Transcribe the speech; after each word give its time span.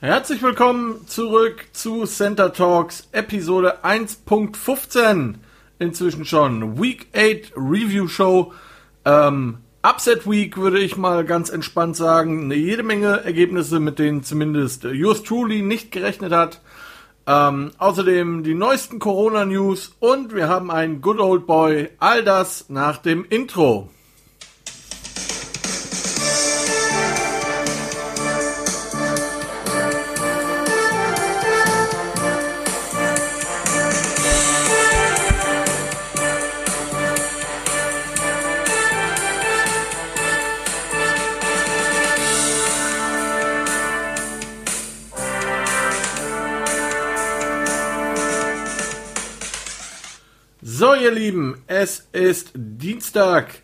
Herzlich 0.00 0.42
willkommen 0.42 1.06
zurück 1.06 1.68
zu 1.72 2.04
Center 2.04 2.52
Talks 2.52 3.08
Episode 3.12 3.82
1.15. 3.82 5.36
Inzwischen 5.78 6.26
schon 6.26 6.78
Week 6.78 7.06
8 7.16 7.52
Review 7.56 8.06
Show. 8.06 8.52
Ähm, 9.06 9.56
Upset 9.82 10.30
Week 10.30 10.58
würde 10.58 10.80
ich 10.80 10.98
mal 10.98 11.24
ganz 11.24 11.48
entspannt 11.48 11.96
sagen. 11.96 12.44
Eine 12.44 12.56
jede 12.56 12.82
Menge 12.82 13.24
Ergebnisse, 13.24 13.80
mit 13.80 13.98
denen 13.98 14.22
zumindest 14.22 14.84
Yours 14.84 15.22
Truly 15.22 15.62
nicht 15.62 15.92
gerechnet 15.92 16.30
hat. 16.30 16.60
Ähm, 17.26 17.70
außerdem 17.78 18.44
die 18.44 18.52
neuesten 18.52 18.98
Corona 18.98 19.46
News 19.46 19.96
und 19.98 20.34
wir 20.34 20.46
haben 20.46 20.70
einen 20.70 21.00
Good 21.00 21.20
Old 21.20 21.46
Boy. 21.46 21.88
All 22.00 22.22
das 22.22 22.68
nach 22.68 22.98
dem 22.98 23.24
Intro. 23.24 23.88
Ihr 51.06 51.12
Lieben, 51.12 51.62
es 51.68 52.08
ist 52.10 52.50
Dienstag, 52.56 53.62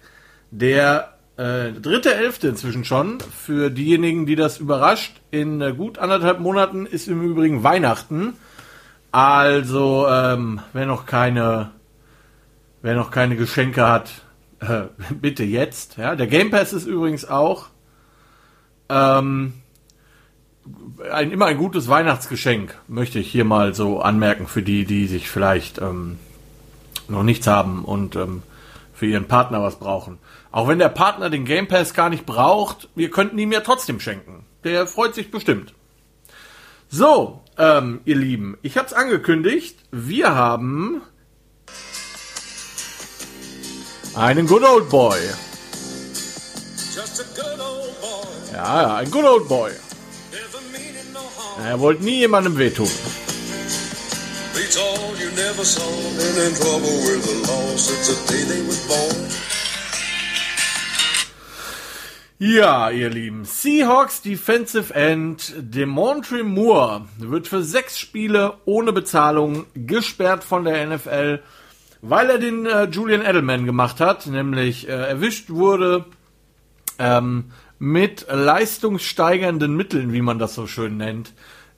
der 0.53 1.15
äh, 1.37 1.73
dritte 1.73 2.15
Elfte 2.15 2.47
inzwischen 2.47 2.85
schon. 2.85 3.19
Für 3.19 3.69
diejenigen, 3.69 4.27
die 4.27 4.37
das 4.37 4.59
überrascht, 4.59 5.21
in 5.33 5.61
äh, 5.61 5.73
gut 5.73 5.99
anderthalb 5.99 6.39
Monaten 6.39 6.87
ist 6.87 7.09
im 7.09 7.21
Übrigen 7.21 7.65
Weihnachten. 7.65 8.35
Also, 9.11 10.07
ähm, 10.09 10.61
wer 10.73 10.87
noch 10.87 11.05
keine, 11.05 11.73
wer 12.81 12.95
noch 12.95 13.11
keine 13.11 13.35
Geschenke 13.35 13.89
hat, 13.89 14.23
äh, 14.61 14.83
bitte 15.15 15.43
jetzt. 15.43 15.97
Ja, 15.97 16.15
der 16.15 16.29
Game 16.29 16.53
Pass 16.53 16.73
ist 16.73 16.87
übrigens 16.87 17.25
auch 17.25 17.71
ähm, 18.89 19.55
ein, 21.11 21.33
immer 21.33 21.47
ein 21.47 21.59
gutes 21.59 21.89
Weihnachtsgeschenk, 21.89 22.79
möchte 22.87 23.19
ich 23.19 23.33
hier 23.33 23.45
mal 23.45 23.75
so 23.75 24.01
anmerken 24.01 24.47
für 24.47 24.63
die, 24.63 24.85
die 24.85 25.09
sich 25.09 25.29
vielleicht 25.29 25.81
ähm, 25.81 26.19
noch 27.09 27.23
nichts 27.23 27.47
haben 27.47 27.85
und 27.85 28.17
ähm, 28.17 28.43
für 28.93 29.07
ihren 29.07 29.27
Partner 29.27 29.63
was 29.63 29.79
brauchen. 29.79 30.19
Auch 30.51 30.69
wenn 30.69 30.79
der 30.79 30.89
Partner 30.89 31.31
den 31.31 31.45
Game 31.45 31.67
Pass 31.67 31.95
gar 31.95 32.11
nicht 32.11 32.27
braucht, 32.27 32.89
wir 32.95 33.11
könnten 33.11 33.39
ihm 33.39 33.53
ja 33.53 33.61
trotzdem 33.61 34.01
schenken. 34.01 34.45
Der 34.65 34.87
freut 34.87 35.15
sich 35.15 35.31
bestimmt. 35.31 35.75
So, 36.89 37.43
ähm, 37.59 38.01
ihr 38.05 38.17
Lieben, 38.17 38.59
ich 38.63 38.77
habe 38.77 38.87
es 38.87 38.93
angekündigt. 38.93 39.79
Wir 39.91 40.35
haben 40.35 41.01
einen 44.15 44.47
Good 44.47 44.63
Old 44.63 44.89
Boy. 44.91 45.19
Ja, 48.53 48.83
ja, 48.83 48.97
ein 48.97 49.11
Good 49.11 49.25
Old 49.25 49.49
Boy. 49.49 49.73
Er 51.65 51.81
wollte 51.81 52.05
nie 52.05 52.19
jemandem 52.19 52.59
wehtun. 52.59 52.89
Beats 54.55 54.77
all 54.77 55.17
you 55.17 55.31
never 55.31 55.65
saw. 55.65 55.81
Been 56.19 56.37
in 56.47 56.55
trouble 56.55 56.95
with 57.07 57.25
the 57.25 57.37
law 57.49 57.77
since 57.77 58.09
the 58.09 58.17
day 58.31 58.45
they 58.45 58.61
was 58.67 58.87
born. 58.87 59.53
Ja, 62.39 62.91
ihr 62.91 63.09
Lieben, 63.09 63.45
Seahawks 63.45 64.21
Defensive 64.21 64.93
End 64.95 65.55
Demontre 65.57 66.43
Moore 66.43 67.07
wird 67.17 67.47
für 67.47 67.63
sechs 67.63 67.99
Spiele 67.99 68.55
ohne 68.65 68.93
Bezahlung 68.93 69.65
gesperrt 69.75 70.43
von 70.43 70.65
der 70.65 70.87
NFL, 70.87 71.41
weil 72.03 72.31
er 72.31 72.39
den 72.39 72.67
äh, 72.67 72.85
Julian 72.85 73.23
Edelman 73.23 73.65
gemacht 73.65 74.01
hat, 74.01 74.27
nämlich 74.27 74.89
äh, 74.89 74.91
erwischt 74.91 75.51
wurde 75.51 76.05
ähm, 76.99 77.53
mit 77.79 78.27
leistungssteigernden 78.29 79.77
Mitteln, 79.77 80.13
wie 80.13 80.23
man 80.23 80.39
das 80.39 80.55
so 80.55 80.67
schön 80.67 80.97
nennt, 80.97 81.33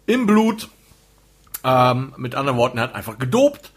im 0.07 0.27
Blut 0.27 0.71
ähm, 1.65 2.13
mit 2.17 2.35
anderen 2.35 2.59
Worten, 2.59 2.79
er 2.79 2.85
hat 2.85 2.95
einfach 2.95 3.19
gedopt. 3.19 3.73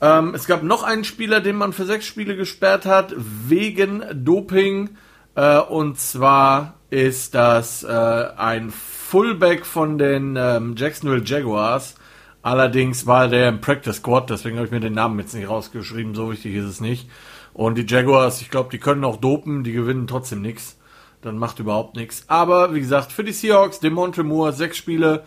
Ähm, 0.00 0.34
es 0.34 0.46
gab 0.46 0.62
noch 0.62 0.82
einen 0.82 1.04
Spieler, 1.04 1.40
den 1.40 1.56
man 1.56 1.72
für 1.72 1.84
sechs 1.84 2.06
Spiele 2.06 2.36
gesperrt 2.36 2.86
hat, 2.86 3.14
wegen 3.16 4.02
Doping. 4.12 4.90
Äh, 5.34 5.58
und 5.58 5.98
zwar 5.98 6.74
ist 6.90 7.34
das 7.34 7.82
äh, 7.84 7.88
ein 7.88 8.70
Fullback 8.70 9.64
von 9.64 9.98
den 9.98 10.36
ähm, 10.36 10.74
Jacksonville 10.76 11.22
Jaguars. 11.24 11.96
Allerdings 12.42 13.06
war 13.06 13.28
der 13.28 13.50
im 13.50 13.60
Practice 13.60 13.96
Squad, 13.96 14.30
deswegen 14.30 14.56
habe 14.56 14.66
ich 14.66 14.72
mir 14.72 14.80
den 14.80 14.94
Namen 14.94 15.18
jetzt 15.18 15.34
nicht 15.34 15.48
rausgeschrieben, 15.48 16.14
so 16.14 16.30
wichtig 16.32 16.54
ist 16.54 16.64
es 16.64 16.80
nicht. 16.80 17.08
Und 17.52 17.76
die 17.76 17.86
Jaguars, 17.86 18.40
ich 18.40 18.50
glaube, 18.50 18.70
die 18.70 18.78
können 18.78 19.04
auch 19.04 19.16
dopen, 19.16 19.62
die 19.62 19.72
gewinnen 19.72 20.06
trotzdem 20.06 20.40
nichts. 20.40 20.78
Dann 21.20 21.36
macht 21.36 21.58
überhaupt 21.58 21.96
nichts. 21.96 22.24
Aber 22.28 22.72
wie 22.74 22.80
gesagt, 22.80 23.12
für 23.12 23.24
die 23.24 23.32
Seahawks, 23.32 23.80
Demontre 23.80 24.24
Moore, 24.24 24.54
sechs 24.54 24.78
Spiele 24.78 25.24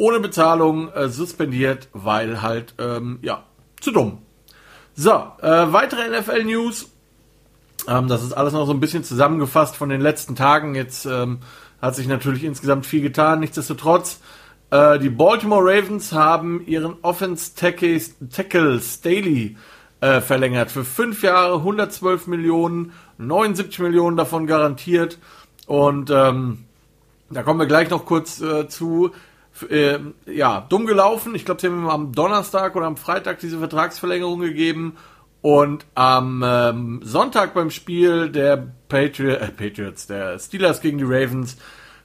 ohne 0.00 0.18
Bezahlung 0.18 0.90
äh, 0.94 1.10
suspendiert, 1.10 1.88
weil 1.92 2.40
halt, 2.40 2.74
ähm, 2.78 3.18
ja, 3.20 3.44
zu 3.82 3.92
dumm. 3.92 4.22
So, 4.94 5.10
äh, 5.10 5.72
weitere 5.72 6.08
NFL-News. 6.08 6.90
Ähm, 7.86 8.08
das 8.08 8.22
ist 8.22 8.32
alles 8.32 8.54
noch 8.54 8.64
so 8.64 8.72
ein 8.72 8.80
bisschen 8.80 9.04
zusammengefasst 9.04 9.76
von 9.76 9.90
den 9.90 10.00
letzten 10.00 10.36
Tagen. 10.36 10.74
Jetzt 10.74 11.04
ähm, 11.04 11.40
hat 11.82 11.96
sich 11.96 12.08
natürlich 12.08 12.44
insgesamt 12.44 12.86
viel 12.86 13.02
getan. 13.02 13.40
Nichtsdestotrotz, 13.40 14.20
äh, 14.70 14.98
die 14.98 15.10
Baltimore 15.10 15.62
Ravens 15.62 16.12
haben 16.12 16.66
ihren 16.66 16.96
Offense 17.02 17.54
Tackle 17.54 18.80
Staley 18.80 19.58
äh, 20.00 20.22
verlängert 20.22 20.70
für 20.70 20.86
fünf 20.86 21.22
Jahre, 21.22 21.56
112 21.56 22.26
Millionen, 22.26 22.92
79 23.18 23.80
Millionen 23.80 24.16
davon 24.16 24.46
garantiert. 24.46 25.18
Und 25.66 26.08
ähm, 26.08 26.64
da 27.28 27.42
kommen 27.42 27.60
wir 27.60 27.66
gleich 27.66 27.90
noch 27.90 28.06
kurz 28.06 28.40
äh, 28.40 28.66
zu 28.66 29.10
äh, 29.68 29.98
ja, 30.26 30.66
dumm 30.68 30.86
gelaufen. 30.86 31.34
Ich 31.34 31.44
glaube, 31.44 31.60
sie 31.60 31.66
haben 31.68 31.88
am 31.88 32.12
Donnerstag 32.12 32.76
oder 32.76 32.86
am 32.86 32.96
Freitag 32.96 33.40
diese 33.40 33.58
Vertragsverlängerung 33.58 34.40
gegeben. 34.40 34.96
Und 35.42 35.86
am 35.94 36.44
ähm, 36.46 37.00
Sonntag 37.02 37.54
beim 37.54 37.70
Spiel 37.70 38.30
der 38.30 38.72
Patri 38.88 39.30
äh, 39.30 39.48
Patriots, 39.48 40.06
der 40.06 40.38
Steelers 40.38 40.80
gegen 40.80 40.98
die 40.98 41.04
Ravens, 41.04 41.56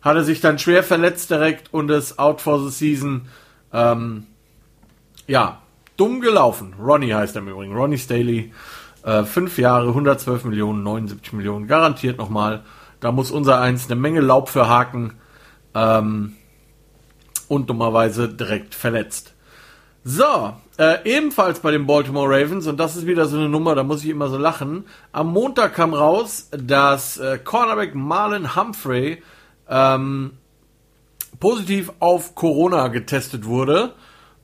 hat 0.02 0.16
er 0.16 0.24
sich 0.24 0.40
dann 0.40 0.60
schwer 0.60 0.84
verletzt 0.84 1.32
direkt 1.32 1.74
und 1.74 1.90
ist 1.92 2.18
out 2.18 2.40
for 2.40 2.60
the 2.60 2.70
season. 2.70 3.28
Ähm, 3.74 4.28
ja, 5.28 5.62
dumm 5.98 6.22
gelaufen. 6.22 6.76
Ronnie 6.80 7.14
heißt 7.14 7.36
er 7.36 7.42
im 7.42 7.50
Übrigen. 7.50 7.76
Ronnie 7.76 7.98
Staley. 7.98 8.54
Äh, 9.04 9.24
fünf 9.24 9.58
Jahre, 9.58 9.90
112 9.90 10.46
Millionen, 10.46 10.84
79 10.84 11.34
Millionen. 11.34 11.68
Garantiert 11.68 12.18
nochmal. 12.18 12.64
Da 13.02 13.12
muss 13.12 13.32
unser 13.32 13.60
Eins 13.60 13.86
eine 13.86 14.00
Menge 14.00 14.22
Laub 14.22 14.50
für 14.50 14.70
haken. 14.70 15.14
Ähm, 15.74 16.34
und 17.56 17.70
dummerweise 17.70 18.30
direkt 18.30 18.76
verletzt. 18.76 19.34
So, 20.04 20.54
äh, 20.78 20.98
ebenfalls 21.04 21.62
bei 21.62 21.72
den 21.72 21.88
Baltimore 21.88 22.30
Ravens, 22.30 22.68
und 22.68 22.80
das 22.80 22.96
ist 22.96 23.08
wieder 23.08 23.26
so 23.26 23.38
eine 23.38 23.50
Nummer, 23.50 23.74
da 23.74 23.84
muss 23.84 24.04
ich 24.04 24.10
immer 24.12 24.28
so 24.28 24.38
lachen. 24.38 24.86
Am 25.12 25.34
Montag 25.34 25.74
kam 25.74 25.96
raus, 25.96 26.50
dass 26.52 27.18
äh, 27.18 27.40
Cornerback 27.44 27.96
Marlon 27.96 28.56
Humphrey 28.56 29.24
ähm, 29.68 30.34
positiv 31.40 31.92
auf 32.00 32.36
Corona 32.36 32.90
getestet 32.90 33.46
wurde. 33.46 33.94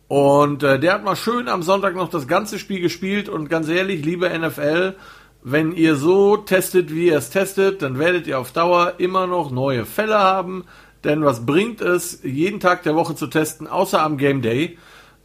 Und 0.07 0.63
äh, 0.63 0.79
der 0.79 0.93
hat 0.93 1.03
mal 1.03 1.15
schön 1.15 1.47
am 1.47 1.63
Sonntag 1.63 1.95
noch 1.95 2.09
das 2.09 2.27
ganze 2.27 2.59
Spiel 2.59 2.81
gespielt. 2.81 3.29
Und 3.29 3.47
ganz 3.47 3.69
ehrlich, 3.69 4.03
liebe 4.03 4.29
NFL, 4.29 4.95
wenn 5.43 5.71
ihr 5.73 5.95
so 5.95 6.37
testet, 6.37 6.93
wie 6.93 7.07
ihr 7.07 7.17
es 7.17 7.29
testet, 7.29 7.81
dann 7.81 7.97
werdet 7.97 8.27
ihr 8.27 8.39
auf 8.39 8.51
Dauer 8.51 8.95
immer 8.97 9.27
noch 9.27 9.51
neue 9.51 9.85
Fälle 9.85 10.17
haben. 10.17 10.65
Denn 11.03 11.25
was 11.25 11.45
bringt 11.45 11.81
es, 11.81 12.19
jeden 12.23 12.59
Tag 12.59 12.83
der 12.83 12.95
Woche 12.95 13.15
zu 13.15 13.27
testen, 13.27 13.67
außer 13.67 14.01
am 14.01 14.17
Game 14.17 14.41
Day? 14.41 14.77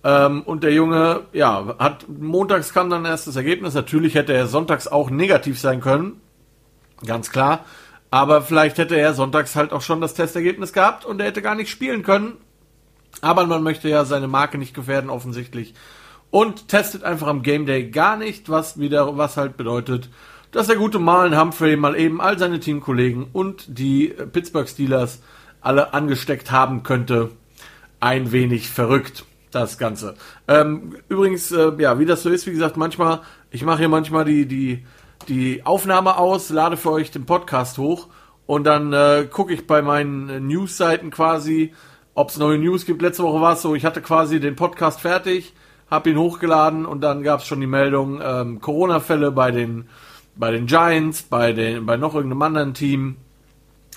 Ähm, 0.04 0.42
und 0.42 0.62
der 0.62 0.72
Junge, 0.72 1.22
ja, 1.32 1.74
hat 1.78 2.06
montags 2.08 2.72
kam 2.72 2.90
dann 2.90 3.04
erst 3.04 3.26
das 3.26 3.36
Ergebnis. 3.36 3.74
Natürlich 3.74 4.14
hätte 4.14 4.32
er 4.32 4.46
sonntags 4.46 4.86
auch 4.88 5.10
negativ 5.10 5.58
sein 5.58 5.80
können. 5.80 6.20
Ganz 7.04 7.30
klar. 7.30 7.64
Aber 8.10 8.40
vielleicht 8.40 8.78
hätte 8.78 8.96
er 8.96 9.14
sonntags 9.14 9.56
halt 9.56 9.72
auch 9.72 9.82
schon 9.82 10.00
das 10.00 10.14
Testergebnis 10.14 10.72
gehabt 10.72 11.04
und 11.04 11.20
er 11.20 11.26
hätte 11.26 11.42
gar 11.42 11.54
nicht 11.54 11.70
spielen 11.70 12.02
können. 12.02 12.34
Aber 13.20 13.46
man 13.46 13.62
möchte 13.62 13.88
ja 13.88 14.04
seine 14.04 14.28
Marke 14.28 14.58
nicht 14.58 14.74
gefährden, 14.74 15.10
offensichtlich. 15.10 15.74
Und 16.30 16.68
testet 16.68 17.02
einfach 17.02 17.26
am 17.26 17.42
Game 17.42 17.66
Day 17.66 17.90
gar 17.90 18.16
nicht, 18.16 18.48
was 18.48 18.78
wieder, 18.78 19.16
was 19.16 19.36
halt 19.36 19.56
bedeutet, 19.56 20.08
dass 20.52 20.68
der 20.68 20.76
gute 20.76 20.98
Malen 20.98 21.38
Humphrey 21.38 21.76
mal 21.76 21.96
eben 21.98 22.20
all 22.20 22.38
seine 22.38 22.60
Teamkollegen 22.60 23.26
und 23.32 23.64
die 23.78 24.14
Pittsburgh 24.32 24.68
Steelers 24.68 25.20
alle 25.66 25.92
angesteckt 25.92 26.50
haben 26.50 26.82
könnte. 26.82 27.30
Ein 28.00 28.32
wenig 28.32 28.70
verrückt, 28.70 29.24
das 29.50 29.78
Ganze. 29.78 30.14
Ähm, 30.48 30.96
übrigens, 31.08 31.50
äh, 31.50 31.72
ja, 31.78 31.98
wie 31.98 32.06
das 32.06 32.22
so 32.22 32.30
ist, 32.30 32.46
wie 32.46 32.52
gesagt, 32.52 32.76
manchmal, 32.76 33.20
ich 33.50 33.64
mache 33.64 33.78
hier 33.78 33.88
manchmal 33.88 34.24
die, 34.24 34.46
die, 34.46 34.84
die 35.28 35.66
Aufnahme 35.66 36.18
aus, 36.18 36.50
lade 36.50 36.76
für 36.76 36.92
euch 36.92 37.10
den 37.10 37.26
Podcast 37.26 37.78
hoch 37.78 38.08
und 38.46 38.64
dann 38.64 38.92
äh, 38.92 39.26
gucke 39.30 39.52
ich 39.52 39.66
bei 39.66 39.82
meinen 39.82 40.46
News-Seiten 40.46 41.10
quasi, 41.10 41.74
ob 42.14 42.30
es 42.30 42.38
neue 42.38 42.58
News 42.58 42.86
gibt. 42.86 43.02
Letzte 43.02 43.24
Woche 43.24 43.40
war 43.40 43.54
es 43.54 43.62
so, 43.62 43.74
ich 43.74 43.84
hatte 43.84 44.00
quasi 44.00 44.40
den 44.40 44.56
Podcast 44.56 45.00
fertig, 45.00 45.52
habe 45.90 46.10
ihn 46.10 46.18
hochgeladen 46.18 46.86
und 46.86 47.00
dann 47.00 47.22
gab 47.22 47.40
es 47.40 47.46
schon 47.46 47.60
die 47.60 47.66
Meldung 47.66 48.20
ähm, 48.22 48.60
Corona-Fälle 48.60 49.32
bei 49.32 49.50
den 49.50 49.88
bei 50.38 50.50
den 50.50 50.66
Giants, 50.66 51.22
bei 51.22 51.52
den 51.52 51.86
bei 51.86 51.96
noch 51.96 52.14
irgendeinem 52.14 52.42
anderen 52.42 52.74
Team. 52.74 53.16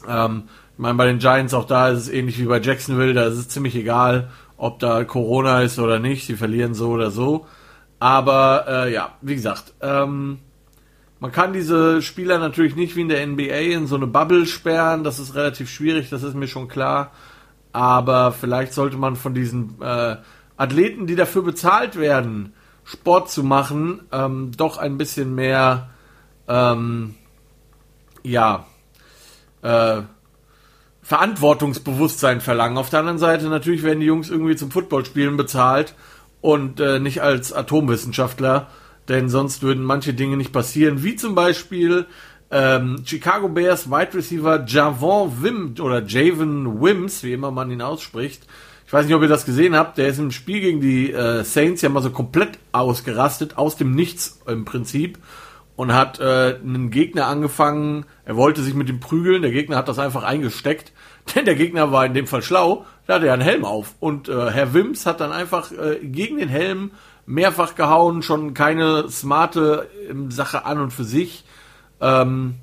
Ähm, 0.07 0.43
ich 0.79 0.81
meine, 0.81 0.95
bei 0.95 1.07
den 1.07 1.19
Giants 1.19 1.53
auch 1.53 1.65
da 1.65 1.89
ist 1.89 1.99
es 1.99 2.09
ähnlich 2.09 2.39
wie 2.39 2.45
bei 2.45 2.61
Jacksonville, 2.61 3.13
da 3.13 3.25
ist 3.25 3.35
es 3.35 3.49
ziemlich 3.49 3.75
egal, 3.75 4.31
ob 4.55 4.79
da 4.79 5.03
Corona 5.03 5.61
ist 5.61 5.77
oder 5.77 5.99
nicht. 5.99 6.25
Sie 6.25 6.37
verlieren 6.37 6.73
so 6.73 6.91
oder 6.91 7.11
so. 7.11 7.47
Aber 7.99 8.63
äh, 8.65 8.93
ja, 8.93 9.11
wie 9.19 9.35
gesagt, 9.35 9.73
ähm, 9.81 10.39
man 11.19 11.33
kann 11.33 11.51
diese 11.51 12.01
Spieler 12.01 12.39
natürlich 12.39 12.77
nicht 12.77 12.95
wie 12.95 13.01
in 13.01 13.09
der 13.09 13.27
NBA 13.27 13.75
in 13.75 13.87
so 13.87 13.97
eine 13.97 14.07
Bubble 14.07 14.45
sperren. 14.45 15.03
Das 15.03 15.19
ist 15.19 15.35
relativ 15.35 15.69
schwierig, 15.69 16.09
das 16.09 16.23
ist 16.23 16.33
mir 16.33 16.47
schon 16.47 16.69
klar. 16.69 17.11
Aber 17.73 18.31
vielleicht 18.31 18.71
sollte 18.71 18.95
man 18.95 19.17
von 19.17 19.33
diesen 19.33 19.81
äh, 19.81 20.15
Athleten, 20.55 21.07
die 21.07 21.17
dafür 21.17 21.41
bezahlt 21.41 21.99
werden, 21.99 22.53
Sport 22.85 23.29
zu 23.29 23.43
machen, 23.43 24.03
ähm, 24.13 24.53
doch 24.55 24.77
ein 24.77 24.97
bisschen 24.97 25.35
mehr, 25.35 25.89
ähm, 26.47 27.15
ja, 28.23 28.65
äh, 29.61 30.03
Verantwortungsbewusstsein 31.09 32.39
verlangen. 32.39 32.77
Auf 32.77 32.91
der 32.91 32.99
anderen 32.99 33.17
Seite 33.17 33.47
natürlich 33.47 33.81
werden 33.81 33.99
die 33.99 34.05
Jungs 34.05 34.29
irgendwie 34.29 34.55
zum 34.55 34.69
Footballspielen 34.69 35.37
bezahlt 35.37 35.95
und 36.39 36.79
äh, 36.79 36.99
nicht 36.99 37.23
als 37.23 37.51
Atomwissenschaftler, 37.51 38.67
denn 39.07 39.27
sonst 39.27 39.63
würden 39.63 39.83
manche 39.83 40.13
Dinge 40.13 40.37
nicht 40.37 40.53
passieren, 40.53 41.03
wie 41.03 41.15
zum 41.15 41.33
Beispiel 41.33 42.05
ähm, 42.51 43.01
Chicago 43.05 43.49
Bears 43.49 43.89
Wide 43.89 44.13
Receiver 44.13 44.63
Javon 44.67 45.41
Wim 45.41 45.73
oder 45.79 46.05
Javen 46.05 46.79
Wims, 46.79 47.23
wie 47.23 47.33
immer 47.33 47.49
man 47.49 47.71
ihn 47.71 47.81
ausspricht. 47.81 48.43
Ich 48.85 48.93
weiß 48.93 49.07
nicht, 49.07 49.15
ob 49.15 49.23
ihr 49.23 49.27
das 49.27 49.47
gesehen 49.47 49.75
habt. 49.75 49.97
Der 49.97 50.09
ist 50.09 50.19
im 50.19 50.29
Spiel 50.29 50.61
gegen 50.61 50.79
die 50.79 51.11
äh, 51.11 51.43
Saints 51.43 51.81
ja 51.81 51.89
mal 51.89 52.03
so 52.03 52.11
komplett 52.11 52.59
ausgerastet, 52.71 53.57
aus 53.57 53.77
dem 53.77 53.95
Nichts 53.95 54.41
im 54.45 54.63
Prinzip. 54.63 55.17
Und 55.75 55.93
hat 55.93 56.19
äh, 56.19 56.57
einen 56.61 56.91
Gegner 56.91 57.27
angefangen, 57.27 58.05
er 58.25 58.35
wollte 58.35 58.61
sich 58.61 58.73
mit 58.73 58.89
ihm 58.89 58.99
prügeln, 58.99 59.41
der 59.41 59.51
Gegner 59.51 59.77
hat 59.77 59.87
das 59.87 59.97
einfach 59.97 60.23
eingesteckt, 60.23 60.91
denn 61.35 61.45
der 61.45 61.55
Gegner 61.55 61.91
war 61.91 62.05
in 62.05 62.13
dem 62.13 62.27
Fall 62.27 62.41
schlau, 62.41 62.85
da 63.07 63.15
hatte 63.15 63.27
er 63.27 63.33
einen 63.33 63.41
Helm 63.41 63.65
auf. 63.65 63.95
Und 63.99 64.29
äh, 64.29 64.51
Herr 64.51 64.73
Wims 64.73 65.05
hat 65.05 65.19
dann 65.21 65.31
einfach 65.31 65.71
äh, 65.71 65.99
gegen 66.01 66.37
den 66.37 66.49
Helm 66.49 66.91
mehrfach 67.25 67.75
gehauen, 67.75 68.23
schon 68.23 68.53
keine 68.53 69.09
smarte 69.09 69.87
ähm, 70.09 70.31
Sache 70.31 70.65
an 70.65 70.79
und 70.79 70.91
für 70.91 71.03
sich. 71.03 71.45
Ähm, 72.01 72.55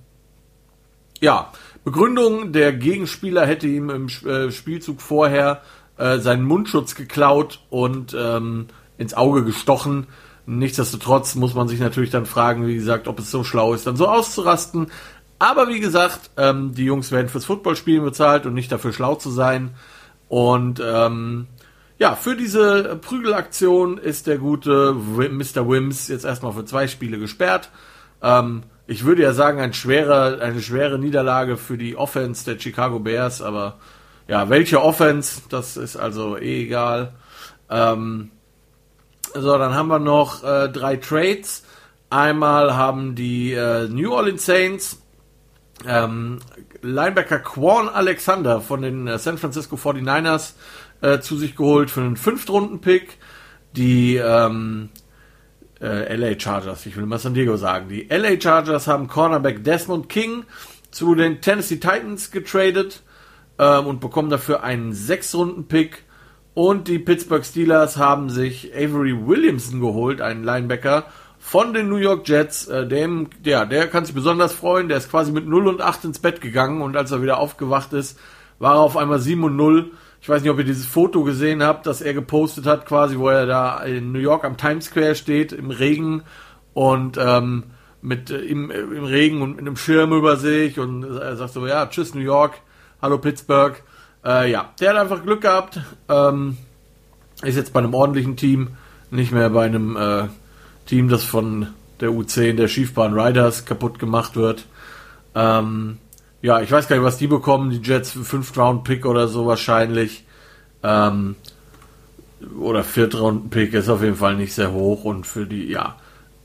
ja, 1.21 1.53
Begründung, 1.85 2.53
der 2.53 2.73
Gegenspieler 2.73 3.47
hätte 3.47 3.69
ihm 3.69 3.91
im 3.91 4.09
äh, 4.29 4.51
Spielzug 4.51 5.01
vorher 5.01 5.63
äh, 5.99 6.19
seinen 6.19 6.45
Mundschutz 6.45 6.95
geklaut 6.95 7.61
und 7.71 8.15
ähm, 8.19 8.67
ins 8.99 9.15
Auge 9.15 9.45
gestochen. 9.45 10.09
Nichtsdestotrotz 10.47 11.35
muss 11.35 11.55
man 11.55 11.69
sich 11.69 11.81
natürlich 11.81 12.11
dann 12.11 12.27
fragen, 12.27 12.67
wie 12.67 12.75
gesagt, 12.75 13.09
ob 13.09 13.19
es 13.19 13.31
so 13.31 13.45
schlau 13.45 13.75
ist, 13.75 13.87
dann 13.87 13.97
so 13.97 14.09
auszurasten. 14.09 14.89
Aber 15.39 15.69
wie 15.69 15.81
gesagt, 15.81 16.31
ähm, 16.37 16.75
die 16.75 16.85
Jungs 16.85 17.13
werden 17.13 17.29
fürs 17.29 17.45
Footballspielen 17.45 18.05
bezahlt 18.05 18.47
und 18.47 18.55
nicht 18.55 18.73
dafür 18.73 18.93
schlau 18.93 19.17
zu 19.17 19.31
sein. 19.31 19.75
Und 20.29 20.81
ähm, 20.85 21.47
ja, 21.99 22.15
für 22.15 22.37
diese 22.37 22.97
Prügelaktion 22.97 23.99
ist 23.99 24.27
der 24.27 24.39
gute 24.39 24.95
Mr. 24.95 25.69
Wims 25.69 26.09
jetzt 26.09 26.25
erstmal 26.25 26.53
für 26.53 26.65
zwei 26.65 26.89
Spiele 26.89 27.19
gesperrt. 27.19 27.71
Ähm, 28.23 28.65
ich 28.87 29.05
würde 29.05 29.23
ja 29.23 29.33
sagen, 29.33 29.61
ein 29.61 29.73
schwerer, 29.73 30.41
eine 30.41 30.61
schwere 30.61 30.99
Niederlage 30.99 31.57
für 31.57 31.77
die 31.77 31.97
Offense 31.97 32.45
der 32.45 32.61
Chicago 32.61 32.99
Bears, 32.99 33.43
aber 33.43 33.79
ja, 34.29 34.49
welche 34.49 34.83
Offense, 34.83 35.43
das 35.49 35.77
ist 35.77 35.97
also 35.97 36.37
eh 36.37 36.65
egal. 36.65 37.15
Ähm, 37.71 38.31
so, 39.35 39.59
dann 39.59 39.75
haben 39.75 39.89
wir 39.89 39.99
noch 39.99 40.45
äh, 40.45 40.69
drei 40.69 40.97
Trades. 40.97 41.65
Einmal 42.11 42.77
haben 42.77 43.15
die 43.15 43.53
äh, 43.53 43.89
New 43.89 44.13
Orleans 44.13 44.47
Saints 44.47 45.03
ähm, 45.87 46.39
Linebacker 46.83 47.41
Quan 47.41 47.89
Alexander 47.89 48.61
von 48.61 48.83
den 48.83 49.07
äh, 49.07 49.19
San 49.19 49.39
Francisco 49.39 49.77
49ers 49.77 50.55
äh, 51.03 51.21
zu 51.21 51.37
sich 51.37 51.57
geholt 51.57 51.91
für 51.91 52.01
einen 52.01 52.17
Fünftrunden-Pick. 52.17 53.19
Die 53.73 54.17
ähm, 54.17 54.89
äh, 55.81 56.17
LA 56.17 56.41
Chargers, 56.41 56.87
ich 56.87 56.97
will 56.97 57.05
mal 57.05 57.19
San 57.19 57.35
Diego 57.35 57.57
sagen. 57.57 57.89
Die 57.89 58.09
LA 58.09 58.41
Chargers 58.41 58.87
haben 58.87 59.09
Cornerback 59.09 59.65
Desmond 59.65 60.09
King 60.09 60.45
zu 60.91 61.15
den 61.15 61.43
Tennessee 61.43 61.77
Titans 61.77 62.31
getradet 62.31 63.03
ähm, 63.59 63.87
und 63.87 64.01
bekommen 64.01 64.31
dafür 64.31 64.63
einen 64.63 64.95
Sechs-Runden-Pick. 64.95 66.05
Und 66.55 66.89
die 66.89 66.99
Pittsburgh 66.99 67.45
Steelers 67.45 67.99
haben 67.99 68.31
sich 68.31 68.75
Avery 68.75 69.27
Williamson 69.27 69.81
geholt, 69.81 70.23
einen 70.23 70.43
Linebacker 70.43 71.05
von 71.47 71.73
den 71.73 71.89
New 71.89 71.97
York 71.97 72.29
Jets. 72.29 72.67
Äh, 72.67 72.89
dem, 72.89 73.29
ja, 73.45 73.65
der 73.65 73.87
kann 73.87 74.05
sich 74.05 74.15
besonders 74.15 74.53
freuen. 74.53 74.89
Der 74.89 74.99
ist 74.99 75.13
quasi 75.13 75.31
mit 75.31 75.47
0 75.47 75.69
und 75.69 75.81
8 75.81 76.07
ins 76.07 76.19
Bett 76.19 76.41
gegangen 76.41 76.83
und 76.83 76.97
als 76.97 77.13
er 77.13 77.23
wieder 77.23 77.39
aufgewacht 77.39 77.93
ist, 77.93 78.19
war 78.59 78.75
er 78.75 78.81
auf 78.81 78.97
einmal 78.97 79.21
7 79.21 79.45
und 79.45 79.55
0. 79.55 79.93
Ich 80.21 80.29
weiß 80.29 80.43
nicht, 80.43 80.51
ob 80.51 80.59
ihr 80.59 80.65
dieses 80.65 80.87
Foto 80.87 81.23
gesehen 81.23 81.63
habt, 81.63 81.87
das 81.87 82.01
er 82.01 82.15
gepostet 82.15 82.67
hat, 82.67 82.85
quasi, 82.85 83.17
wo 83.17 83.29
er 83.29 83.47
da 83.47 83.79
in 83.85 84.11
New 84.11 84.19
York 84.19 84.45
am 84.45 84.57
Times 84.57 84.87
Square 84.87 85.15
steht, 85.15 85.53
im 85.53 85.71
Regen 85.71 86.25
und 86.75 87.17
ähm, 87.17 87.63
mit 88.03 88.31
äh, 88.31 88.39
im, 88.39 88.73
im 88.73 89.05
Regen 89.05 89.41
und 89.41 89.53
mit 89.53 89.61
einem 89.61 89.77
Schirm 89.77 90.13
über 90.13 90.37
sich 90.37 90.81
und 90.81 91.05
er 91.05 91.37
sagt 91.37 91.53
so, 91.53 91.65
ja, 91.65 91.87
tschüss 91.87 92.13
New 92.13 92.23
York, 92.23 92.55
hallo 93.01 93.19
Pittsburgh. 93.19 93.81
Äh, 94.25 94.51
ja, 94.51 94.73
der 94.81 94.91
hat 94.91 94.97
einfach 94.97 95.23
Glück 95.23 95.43
gehabt. 95.43 95.79
Ähm, 96.09 96.57
ist 97.43 97.57
jetzt 97.57 97.73
bei 97.73 97.79
einem 97.79 97.95
ordentlichen 97.95 98.37
Team, 98.37 98.71
nicht 99.13 99.31
mehr 99.31 99.51
bei 99.51 99.67
einem 99.67 99.97
äh, 99.97 100.25
Team, 100.87 101.09
das 101.09 101.25
von 101.25 101.69
der 102.01 102.11
U10 102.11 102.55
der 102.55 102.69
Schiefbahn 102.69 103.19
Riders 103.19 103.65
kaputt 103.65 103.99
gemacht 103.99 104.37
wird. 104.37 104.67
Ähm, 105.35 105.99
ja, 106.43 106.61
ich 106.61 106.71
weiß 106.71 106.89
gar 106.89 106.97
nicht, 106.97 107.05
was 107.05 107.19
die 107.19 107.27
bekommen. 107.27 107.71
Die 107.71 107.81
Jets 107.83 108.13
für 108.13 108.25
5 108.25 108.57
Round 108.57 108.85
Pick 108.85 109.07
oder 109.07 109.29
so 109.29 109.47
wahrscheinlich. 109.47 110.25
Ähm, 110.83 111.37
oder 112.59 112.85
4 112.85 113.15
Round 113.15 113.51
Pick 113.51 113.75
ist 113.75 113.89
auf 113.89 114.03
jeden 114.03 114.17
Fall 114.17 114.37
nicht 114.37 114.55
sehr 114.55 114.73
hoch 114.73 115.05
und 115.05 115.27
für 115.27 115.47
die, 115.47 115.69
ja. 115.71 115.97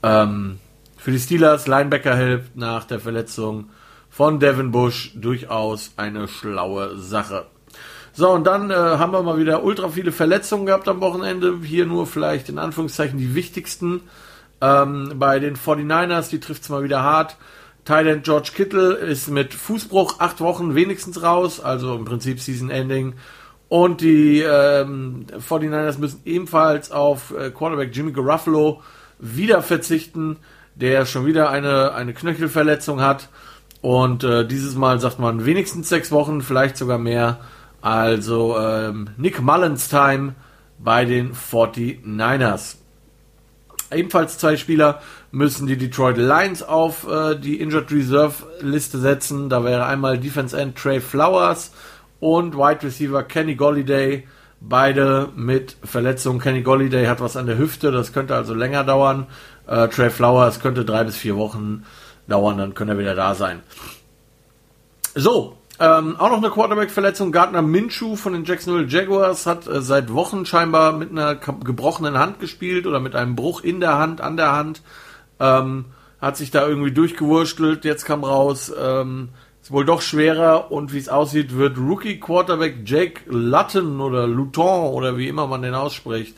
Ähm, 0.03 0.57
für 0.97 1.11
die 1.11 1.19
Steelers 1.19 1.67
Linebacker 1.67 2.15
hilft 2.15 2.55
nach 2.55 2.85
der 2.85 2.99
Verletzung 2.99 3.69
von 4.09 4.39
Devin 4.39 4.71
Bush 4.71 5.13
durchaus 5.15 5.91
eine 5.97 6.27
schlaue 6.27 6.97
Sache. 6.97 7.45
So, 8.13 8.29
und 8.29 8.45
dann 8.45 8.71
äh, 8.71 8.75
haben 8.75 9.13
wir 9.13 9.23
mal 9.23 9.37
wieder 9.37 9.63
ultra 9.63 9.89
viele 9.89 10.11
Verletzungen 10.11 10.65
gehabt 10.65 10.87
am 10.87 10.99
Wochenende. 10.99 11.59
Hier 11.63 11.85
nur 11.85 12.05
vielleicht 12.07 12.49
in 12.49 12.59
Anführungszeichen 12.59 13.17
die 13.17 13.35
wichtigsten. 13.35 14.01
Ähm, 14.61 15.13
bei 15.15 15.39
den 15.39 15.55
49ers, 15.55 16.29
die 16.29 16.39
trifft 16.39 16.63
es 16.63 16.69
mal 16.69 16.83
wieder 16.83 17.01
hart. 17.01 17.35
Thailand 17.83 18.23
George 18.23 18.51
Kittle 18.55 18.93
ist 18.93 19.29
mit 19.29 19.53
Fußbruch 19.53 20.19
acht 20.19 20.39
Wochen 20.39 20.75
wenigstens 20.75 21.23
raus, 21.23 21.59
also 21.59 21.95
im 21.95 22.05
Prinzip 22.05 22.39
Season 22.39 22.69
Ending. 22.69 23.15
Und 23.69 24.01
die 24.01 24.41
ähm, 24.41 25.25
49ers 25.31 25.97
müssen 25.97 26.21
ebenfalls 26.25 26.91
auf 26.91 27.33
äh, 27.35 27.49
Quarterback 27.49 27.95
Jimmy 27.95 28.11
Garuffalo 28.11 28.81
wieder 29.17 29.61
verzichten, 29.61 30.37
der 30.75 31.05
schon 31.05 31.25
wieder 31.25 31.49
eine, 31.49 31.93
eine 31.93 32.13
Knöchelverletzung 32.13 33.01
hat. 33.01 33.29
Und 33.81 34.23
äh, 34.23 34.45
dieses 34.45 34.75
Mal 34.75 34.99
sagt 34.99 35.19
man 35.19 35.45
wenigstens 35.45 35.89
sechs 35.89 36.11
Wochen, 36.11 36.41
vielleicht 36.41 36.77
sogar 36.77 36.97
mehr. 36.97 37.39
Also 37.81 38.59
ähm, 38.59 39.09
Nick 39.17 39.41
Mullins 39.41 39.89
Time 39.89 40.35
bei 40.77 41.05
den 41.05 41.33
49ers. 41.33 42.80
Ebenfalls 43.93 44.37
zwei 44.37 44.57
Spieler 44.57 45.01
müssen 45.31 45.67
die 45.67 45.77
Detroit 45.77 46.17
Lions 46.17 46.63
auf 46.63 47.07
äh, 47.07 47.35
die 47.35 47.59
Injured 47.59 47.91
Reserve 47.91 48.35
Liste 48.61 48.99
setzen. 48.99 49.49
Da 49.49 49.63
wäre 49.63 49.85
einmal 49.85 50.17
Defense 50.17 50.57
End 50.57 50.77
Trey 50.77 50.99
Flowers 50.99 51.71
und 52.19 52.55
Wide 52.55 52.83
Receiver 52.83 53.23
Kenny 53.23 53.55
Golliday. 53.55 54.27
Beide 54.59 55.29
mit 55.35 55.75
Verletzungen. 55.83 56.39
Kenny 56.39 56.61
Golliday 56.61 57.07
hat 57.07 57.19
was 57.19 57.35
an 57.35 57.47
der 57.47 57.57
Hüfte, 57.57 57.91
das 57.91 58.13
könnte 58.13 58.35
also 58.35 58.53
länger 58.53 58.83
dauern. 58.83 59.27
Äh, 59.67 59.87
Trey 59.87 60.09
Flowers 60.09 60.59
könnte 60.59 60.85
drei 60.85 61.03
bis 61.03 61.17
vier 61.17 61.35
Wochen 61.35 61.83
dauern, 62.27 62.57
dann 62.57 62.73
könnte 62.75 62.93
er 62.93 62.99
wieder 62.99 63.15
da 63.15 63.33
sein. 63.33 63.61
So, 65.15 65.57
ähm, 65.81 66.15
auch 66.19 66.29
noch 66.29 66.37
eine 66.37 66.51
Quarterback-Verletzung. 66.51 67.31
Gardner 67.31 67.63
Minshew 67.63 68.15
von 68.15 68.33
den 68.33 68.45
Jacksonville 68.45 68.85
Jaguars 68.87 69.47
hat 69.47 69.65
äh, 69.65 69.81
seit 69.81 70.13
Wochen 70.13 70.45
scheinbar 70.45 70.93
mit 70.93 71.09
einer 71.09 71.33
gebrochenen 71.33 72.19
Hand 72.19 72.39
gespielt 72.39 72.85
oder 72.85 72.99
mit 72.99 73.15
einem 73.15 73.35
Bruch 73.35 73.63
in 73.63 73.79
der 73.79 73.97
Hand, 73.97 74.21
an 74.21 74.37
der 74.37 74.51
Hand. 74.51 74.83
Ähm, 75.39 75.85
hat 76.21 76.37
sich 76.37 76.51
da 76.51 76.67
irgendwie 76.67 76.91
durchgewurstelt. 76.91 77.83
Jetzt 77.83 78.05
kam 78.05 78.23
raus, 78.23 78.71
ähm, 78.79 79.29
ist 79.59 79.71
wohl 79.71 79.83
doch 79.83 80.03
schwerer 80.03 80.71
und 80.71 80.93
wie 80.93 80.99
es 80.99 81.09
aussieht, 81.09 81.57
wird 81.57 81.79
Rookie 81.79 82.19
Quarterback 82.19 82.83
Jake 82.85 83.21
Lutton 83.25 84.01
oder 84.01 84.27
Luton 84.27 84.93
oder 84.93 85.17
wie 85.17 85.29
immer 85.29 85.47
man 85.47 85.63
den 85.63 85.73
ausspricht, 85.73 86.37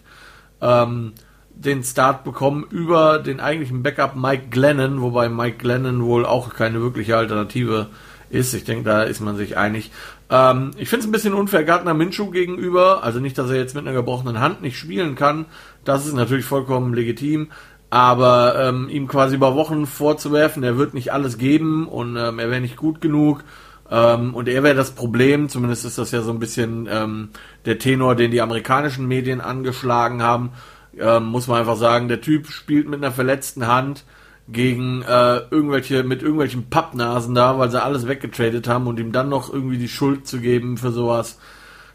ähm, 0.62 1.12
den 1.50 1.84
Start 1.84 2.24
bekommen 2.24 2.66
über 2.70 3.20
den 3.20 3.42
eigentlichen 3.42 3.84
Backup 3.84 4.16
Mike 4.16 4.48
Glennon, 4.52 5.02
wobei 5.02 5.28
Mike 5.28 5.58
Glennon 5.58 6.06
wohl 6.06 6.26
auch 6.26 6.54
keine 6.54 6.82
wirkliche 6.82 7.18
Alternative 7.18 7.90
ist. 7.92 8.13
Ich 8.34 8.64
denke, 8.64 8.84
da 8.84 9.04
ist 9.04 9.22
man 9.22 9.38
sich 9.38 9.58
einig. 9.58 9.92
Ähm, 10.30 10.72
ich 10.78 10.90
finde 10.90 11.04
es 11.04 11.08
ein 11.08 11.12
bisschen 11.12 11.34
unfair 11.34 11.64
Gardner 11.64 11.94
Minshew 11.94 12.32
gegenüber. 12.32 13.04
Also 13.04 13.20
nicht, 13.20 13.38
dass 13.38 13.50
er 13.50 13.58
jetzt 13.58 13.76
mit 13.76 13.86
einer 13.86 13.96
gebrochenen 13.96 14.40
Hand 14.40 14.62
nicht 14.62 14.78
spielen 14.78 15.16
kann. 15.16 15.46
Das 15.86 16.06
ist 16.06 16.14
natürlich 16.14 16.46
vollkommen 16.46 16.94
legitim. 16.94 17.50
Aber 17.90 18.56
ähm, 18.60 18.90
ihm 18.90 19.08
quasi 19.08 19.36
über 19.36 19.54
Wochen 19.54 19.86
vorzuwerfen, 19.86 20.64
er 20.64 20.78
wird 20.78 20.96
nicht 20.96 21.14
alles 21.14 21.38
geben 21.38 21.88
und 21.88 22.18
ähm, 22.18 22.40
er 22.40 22.50
wäre 22.50 22.60
nicht 22.60 22.76
gut 22.76 23.02
genug 23.02 23.44
ähm, 23.92 24.34
und 24.34 24.48
er 24.48 24.64
wäre 24.64 24.76
das 24.76 24.92
Problem, 24.92 25.50
zumindest 25.50 25.86
ist 25.86 26.00
das 26.00 26.12
ja 26.12 26.22
so 26.22 26.32
ein 26.32 26.40
bisschen 26.40 26.88
ähm, 26.90 27.30
der 27.66 27.78
Tenor, 27.78 28.16
den 28.16 28.32
die 28.32 28.42
amerikanischen 28.42 29.08
Medien 29.08 29.40
angeschlagen 29.40 30.24
haben, 30.24 30.52
ähm, 30.98 31.26
muss 31.26 31.48
man 31.48 31.60
einfach 31.60 31.76
sagen, 31.76 32.08
der 32.08 32.22
Typ 32.22 32.48
spielt 32.48 32.88
mit 32.88 33.04
einer 33.04 33.12
verletzten 33.12 33.68
Hand 33.68 34.06
gegen 34.48 35.02
äh, 35.04 35.42
irgendwelche, 35.50 36.04
mit 36.04 36.22
irgendwelchen 36.22 36.70
Pappnasen 36.70 37.34
da, 37.34 37.58
weil 37.58 37.72
sie 37.72 37.82
alles 37.82 38.08
weggetradet 38.08 38.68
haben 38.68 38.88
und 38.88 39.00
ihm 39.00 39.12
dann 39.12 39.30
noch 39.30 39.52
irgendwie 39.54 39.78
die 39.78 39.88
Schuld 39.88 40.28
zu 40.28 40.40
geben 40.40 40.78
für 40.78 40.92
sowas. 40.92 41.40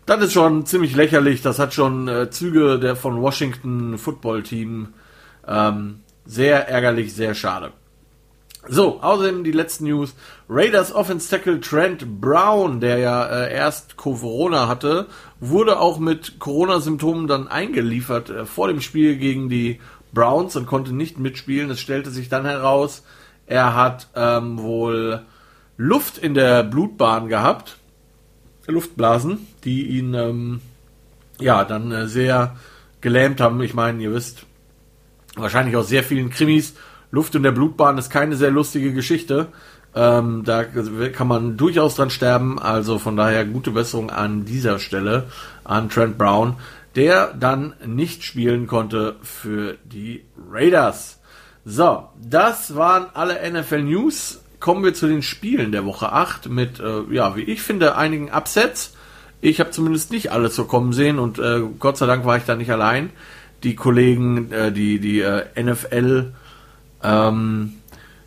Das 0.06 0.22
ist 0.22 0.32
schon 0.32 0.64
ziemlich 0.64 0.96
lächerlich. 0.96 1.42
Das 1.42 1.58
hat 1.58 1.74
schon 1.74 2.08
äh, 2.08 2.30
Züge 2.30 2.78
der 2.78 2.96
von 2.96 3.20
Washington 3.20 3.98
Football 3.98 4.42
Team 4.42 4.94
ähm, 5.46 6.00
sehr 6.24 6.68
ärgerlich, 6.68 7.14
sehr 7.14 7.34
schade. 7.34 7.72
So, 8.66 9.00
außerdem 9.00 9.44
die 9.44 9.52
letzten 9.52 9.84
News. 9.84 10.14
Raiders 10.48 10.94
Offense 10.94 11.30
Tackle 11.30 11.60
Trent 11.60 12.20
Brown, 12.20 12.80
der 12.80 12.98
ja 12.98 13.26
äh, 13.26 13.54
erst 13.54 13.96
Corona 13.96 14.66
hatte, 14.68 15.06
wurde 15.40 15.78
auch 15.78 15.98
mit 15.98 16.38
Corona-Symptomen 16.38 17.26
dann 17.28 17.48
eingeliefert 17.48 18.30
äh, 18.30 18.46
vor 18.46 18.68
dem 18.68 18.80
Spiel 18.80 19.16
gegen 19.16 19.48
die 19.48 19.80
Browns 20.12 20.56
und 20.56 20.66
konnte 20.66 20.94
nicht 20.94 21.18
mitspielen. 21.18 21.70
Es 21.70 21.80
stellte 21.80 22.10
sich 22.10 22.28
dann 22.28 22.44
heraus, 22.44 23.04
er 23.46 23.74
hat 23.74 24.08
ähm, 24.14 24.58
wohl 24.58 25.22
Luft 25.76 26.18
in 26.18 26.34
der 26.34 26.64
Blutbahn 26.64 27.28
gehabt, 27.28 27.78
Luftblasen, 28.66 29.46
die 29.64 29.84
ihn 29.98 30.14
ähm, 30.14 30.60
ja 31.40 31.64
dann 31.64 31.92
äh, 31.92 32.06
sehr 32.06 32.56
gelähmt 33.00 33.40
haben. 33.40 33.60
Ich 33.62 33.74
meine, 33.74 34.02
ihr 34.02 34.12
wisst, 34.12 34.44
wahrscheinlich 35.36 35.76
aus 35.76 35.88
sehr 35.88 36.02
vielen 36.02 36.30
Krimis. 36.30 36.74
Luft 37.10 37.34
in 37.34 37.42
der 37.42 37.52
Blutbahn 37.52 37.96
ist 37.96 38.10
keine 38.10 38.36
sehr 38.36 38.50
lustige 38.50 38.92
Geschichte. 38.92 39.46
Ähm, 39.94 40.44
da 40.44 40.64
kann 40.64 41.28
man 41.28 41.56
durchaus 41.56 41.94
dran 41.94 42.10
sterben. 42.10 42.58
Also 42.58 42.98
von 42.98 43.16
daher 43.16 43.44
gute 43.44 43.70
Besserung 43.70 44.10
an 44.10 44.44
dieser 44.44 44.78
Stelle 44.78 45.24
an 45.64 45.88
Trent 45.88 46.18
Brown, 46.18 46.56
der 46.96 47.34
dann 47.34 47.74
nicht 47.84 48.24
spielen 48.24 48.66
konnte 48.66 49.16
für 49.22 49.76
die 49.84 50.24
Raiders. 50.50 51.20
So, 51.64 52.08
das 52.20 52.76
waren 52.76 53.06
alle 53.14 53.38
NFL 53.50 53.82
News. 53.82 54.40
Kommen 54.60 54.82
wir 54.82 54.94
zu 54.94 55.06
den 55.06 55.22
Spielen 55.22 55.70
der 55.70 55.84
Woche 55.84 56.12
8 56.12 56.48
mit, 56.48 56.80
äh, 56.80 57.02
ja, 57.10 57.36
wie 57.36 57.42
ich 57.42 57.62
finde, 57.62 57.96
einigen 57.96 58.30
Upsets. 58.30 58.94
Ich 59.40 59.60
habe 59.60 59.70
zumindest 59.70 60.10
nicht 60.10 60.32
alles 60.32 60.56
so 60.56 60.64
kommen 60.64 60.92
sehen 60.92 61.18
und 61.18 61.38
äh, 61.38 61.60
Gott 61.78 61.96
sei 61.96 62.06
Dank 62.06 62.24
war 62.24 62.36
ich 62.36 62.44
da 62.44 62.56
nicht 62.56 62.72
allein 62.72 63.10
die 63.62 63.74
Kollegen, 63.74 64.50
äh, 64.52 64.72
die, 64.72 64.98
die 64.98 65.20
äh, 65.20 65.44
NFL 65.60 66.32
ähm, 67.02 67.74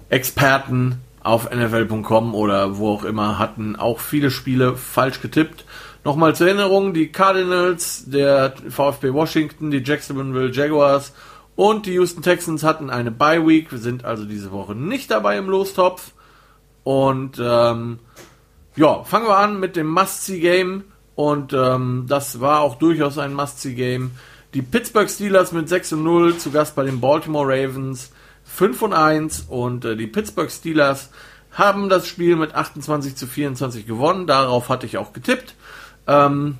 Experten 0.09 1.01
auf 1.23 1.49
NFL.com 1.51 2.33
oder 2.33 2.77
wo 2.77 2.89
auch 2.93 3.03
immer 3.03 3.39
hatten 3.39 3.75
auch 3.75 3.99
viele 3.99 4.31
Spiele 4.31 4.75
falsch 4.75 5.21
getippt. 5.21 5.65
Nochmal 6.03 6.35
zur 6.35 6.47
Erinnerung, 6.47 6.93
die 6.93 7.11
Cardinals, 7.11 8.05
der 8.07 8.53
VfB 8.69 9.13
Washington, 9.13 9.69
die 9.69 9.83
Jacksonville 9.83 10.51
Jaguars 10.51 11.13
und 11.55 11.85
die 11.85 11.93
Houston 11.93 12.23
Texans 12.23 12.63
hatten 12.63 12.89
eine 12.89 13.11
Bye 13.11 13.45
Week, 13.45 13.71
wir 13.71 13.77
sind 13.77 14.03
also 14.03 14.25
diese 14.25 14.51
Woche 14.51 14.73
nicht 14.73 15.11
dabei 15.11 15.37
im 15.37 15.49
Lostopf. 15.49 16.13
Und 16.83 17.39
ähm, 17.39 17.99
ja, 18.75 19.03
fangen 19.03 19.27
wir 19.27 19.37
an 19.37 19.59
mit 19.59 19.75
dem 19.75 19.87
Must-See-Game. 19.87 20.85
Und 21.13 21.53
ähm, 21.53 22.05
das 22.07 22.39
war 22.39 22.61
auch 22.61 22.75
durchaus 22.75 23.17
ein 23.17 23.33
Must-See-Game. 23.33 24.11
Die 24.53 24.61
Pittsburgh 24.61 25.09
Steelers 25.09 25.51
mit 25.51 25.69
6 25.69 25.93
und 25.93 26.03
0 26.03 26.37
zu 26.37 26.51
Gast 26.51 26.75
bei 26.75 26.83
den 26.83 26.99
Baltimore 26.99 27.47
Ravens 27.47 28.11
5 28.43 28.81
und 28.81 28.93
1 28.93 29.45
und 29.47 29.85
äh, 29.85 29.95
die 29.95 30.07
Pittsburgh 30.07 30.49
Steelers 30.49 31.11
haben 31.51 31.89
das 31.89 32.07
Spiel 32.07 32.35
mit 32.37 32.55
28 32.55 33.15
zu 33.15 33.27
24 33.27 33.85
gewonnen. 33.85 34.25
Darauf 34.25 34.69
hatte 34.69 34.85
ich 34.85 34.97
auch 34.97 35.13
getippt. 35.13 35.53
Ähm, 36.11 36.57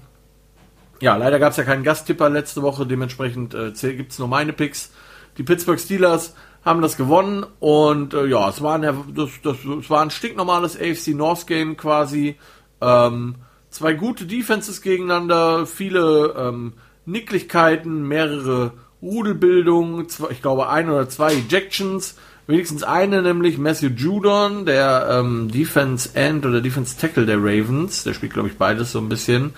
ja, 1.02 1.16
leider 1.18 1.40
gab 1.40 1.52
es 1.52 1.58
ja 1.58 1.64
keinen 1.64 1.84
Gasttipper 1.84 2.30
letzte 2.30 2.62
Woche, 2.62 2.86
dementsprechend 2.86 3.54
äh, 3.54 3.72
gibt 3.94 4.14
es 4.14 4.20
nur 4.20 4.28
meine 4.28 4.54
Picks. 4.54 4.92
Die 5.38 5.44
Pittsburgh 5.44 5.80
Steelers 5.80 6.36
haben 6.64 6.82
das 6.82 6.96
gewonnen 6.96 7.46
und 7.60 8.14
äh, 8.14 8.28
ja, 8.28 8.48
es 8.50 8.62
war, 8.62 8.76
ein, 8.76 8.82
das, 8.82 9.30
das, 9.44 9.58
es 9.66 9.90
war 9.90 10.04
ein 10.04 10.12
stinknormales 10.12 10.80
AFC 10.80 11.10
North 11.10 11.48
Game 11.48 11.76
quasi. 11.76 12.38
Ähm, 12.80 13.36
zwei 13.70 13.94
gute 13.94 14.26
Defenses 14.26 14.82
gegeneinander, 14.82 15.66
viele 15.66 16.36
ähm, 16.38 16.74
Nicklichkeiten, 17.06 18.08
mehrere 18.08 18.74
Rudelbildungen, 19.02 20.06
ich 20.30 20.42
glaube 20.42 20.70
ein 20.70 20.90
oder 20.90 21.10
zwei 21.10 21.34
Ejections, 21.34 22.16
wenigstens 22.52 22.84
eine 22.84 23.22
nämlich 23.22 23.58
Matthew 23.58 23.90
Judon, 23.96 24.66
der 24.66 25.08
ähm, 25.10 25.50
Defense 25.52 26.10
End 26.14 26.46
oder 26.46 26.62
Defense 26.62 26.98
Tackle 26.98 27.26
der 27.26 27.38
Ravens, 27.38 28.04
der 28.04 28.14
spielt 28.14 28.34
glaube 28.34 28.50
ich 28.50 28.58
beides 28.58 28.92
so 28.92 29.00
ein 29.00 29.10
bisschen, 29.10 29.54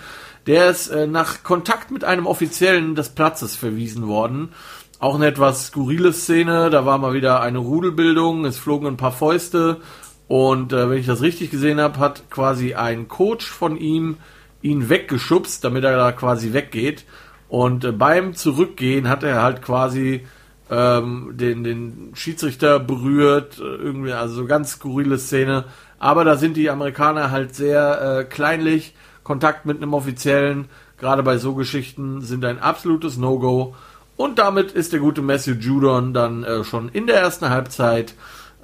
der 0.46 0.70
ist 0.70 0.88
äh, 0.88 1.06
nach 1.06 1.42
Kontakt 1.42 1.90
mit 1.90 2.04
einem 2.04 2.26
Offiziellen 2.26 2.94
des 2.94 3.10
Platzes 3.10 3.56
verwiesen 3.56 4.06
worden. 4.06 4.50
Auch 4.98 5.16
eine 5.16 5.26
etwas 5.26 5.66
skurrile 5.66 6.12
Szene, 6.12 6.70
da 6.70 6.86
war 6.86 6.98
mal 6.98 7.12
wieder 7.12 7.40
eine 7.40 7.58
Rudelbildung, 7.58 8.44
es 8.44 8.58
flogen 8.58 8.86
ein 8.86 8.96
paar 8.96 9.12
Fäuste. 9.12 9.80
Und 10.28 10.72
äh, 10.72 10.88
wenn 10.88 10.98
ich 10.98 11.06
das 11.06 11.20
richtig 11.20 11.50
gesehen 11.50 11.80
habe, 11.80 11.98
hat 11.98 12.30
quasi 12.30 12.74
ein 12.74 13.08
Coach 13.08 13.46
von 13.46 13.76
ihm 13.76 14.16
ihn 14.62 14.88
weggeschubst, 14.88 15.62
damit 15.62 15.84
er 15.84 15.96
da 15.96 16.12
quasi 16.12 16.52
weggeht. 16.52 17.04
Und 17.48 17.84
äh, 17.84 17.92
beim 17.92 18.34
Zurückgehen 18.34 19.08
hat 19.08 19.22
er 19.22 19.42
halt 19.42 19.62
quasi 19.62 20.24
ähm, 20.70 21.30
den, 21.34 21.64
den 21.64 22.12
Schiedsrichter 22.14 22.78
berührt, 22.78 23.58
äh, 23.58 23.62
irgendwie, 23.62 24.12
also 24.12 24.34
so 24.34 24.46
ganz 24.46 24.72
skurrile 24.72 25.18
Szene. 25.18 25.64
Aber 25.98 26.24
da 26.24 26.36
sind 26.36 26.56
die 26.56 26.70
Amerikaner 26.70 27.30
halt 27.30 27.54
sehr 27.54 28.20
äh, 28.20 28.24
kleinlich. 28.24 28.94
Kontakt 29.22 29.64
mit 29.64 29.78
einem 29.78 29.94
Offiziellen, 29.94 30.66
gerade 30.98 31.22
bei 31.22 31.38
so 31.38 31.54
Geschichten, 31.54 32.20
sind 32.20 32.44
ein 32.44 32.58
absolutes 32.58 33.16
No-Go. 33.16 33.74
Und 34.16 34.38
damit 34.38 34.72
ist 34.72 34.92
der 34.92 35.00
gute 35.00 35.22
Matthew 35.22 35.54
Judon 35.54 36.12
dann 36.12 36.44
äh, 36.44 36.62
schon 36.62 36.88
in 36.90 37.06
der 37.06 37.20
ersten 37.20 37.48
Halbzeit 37.48 38.14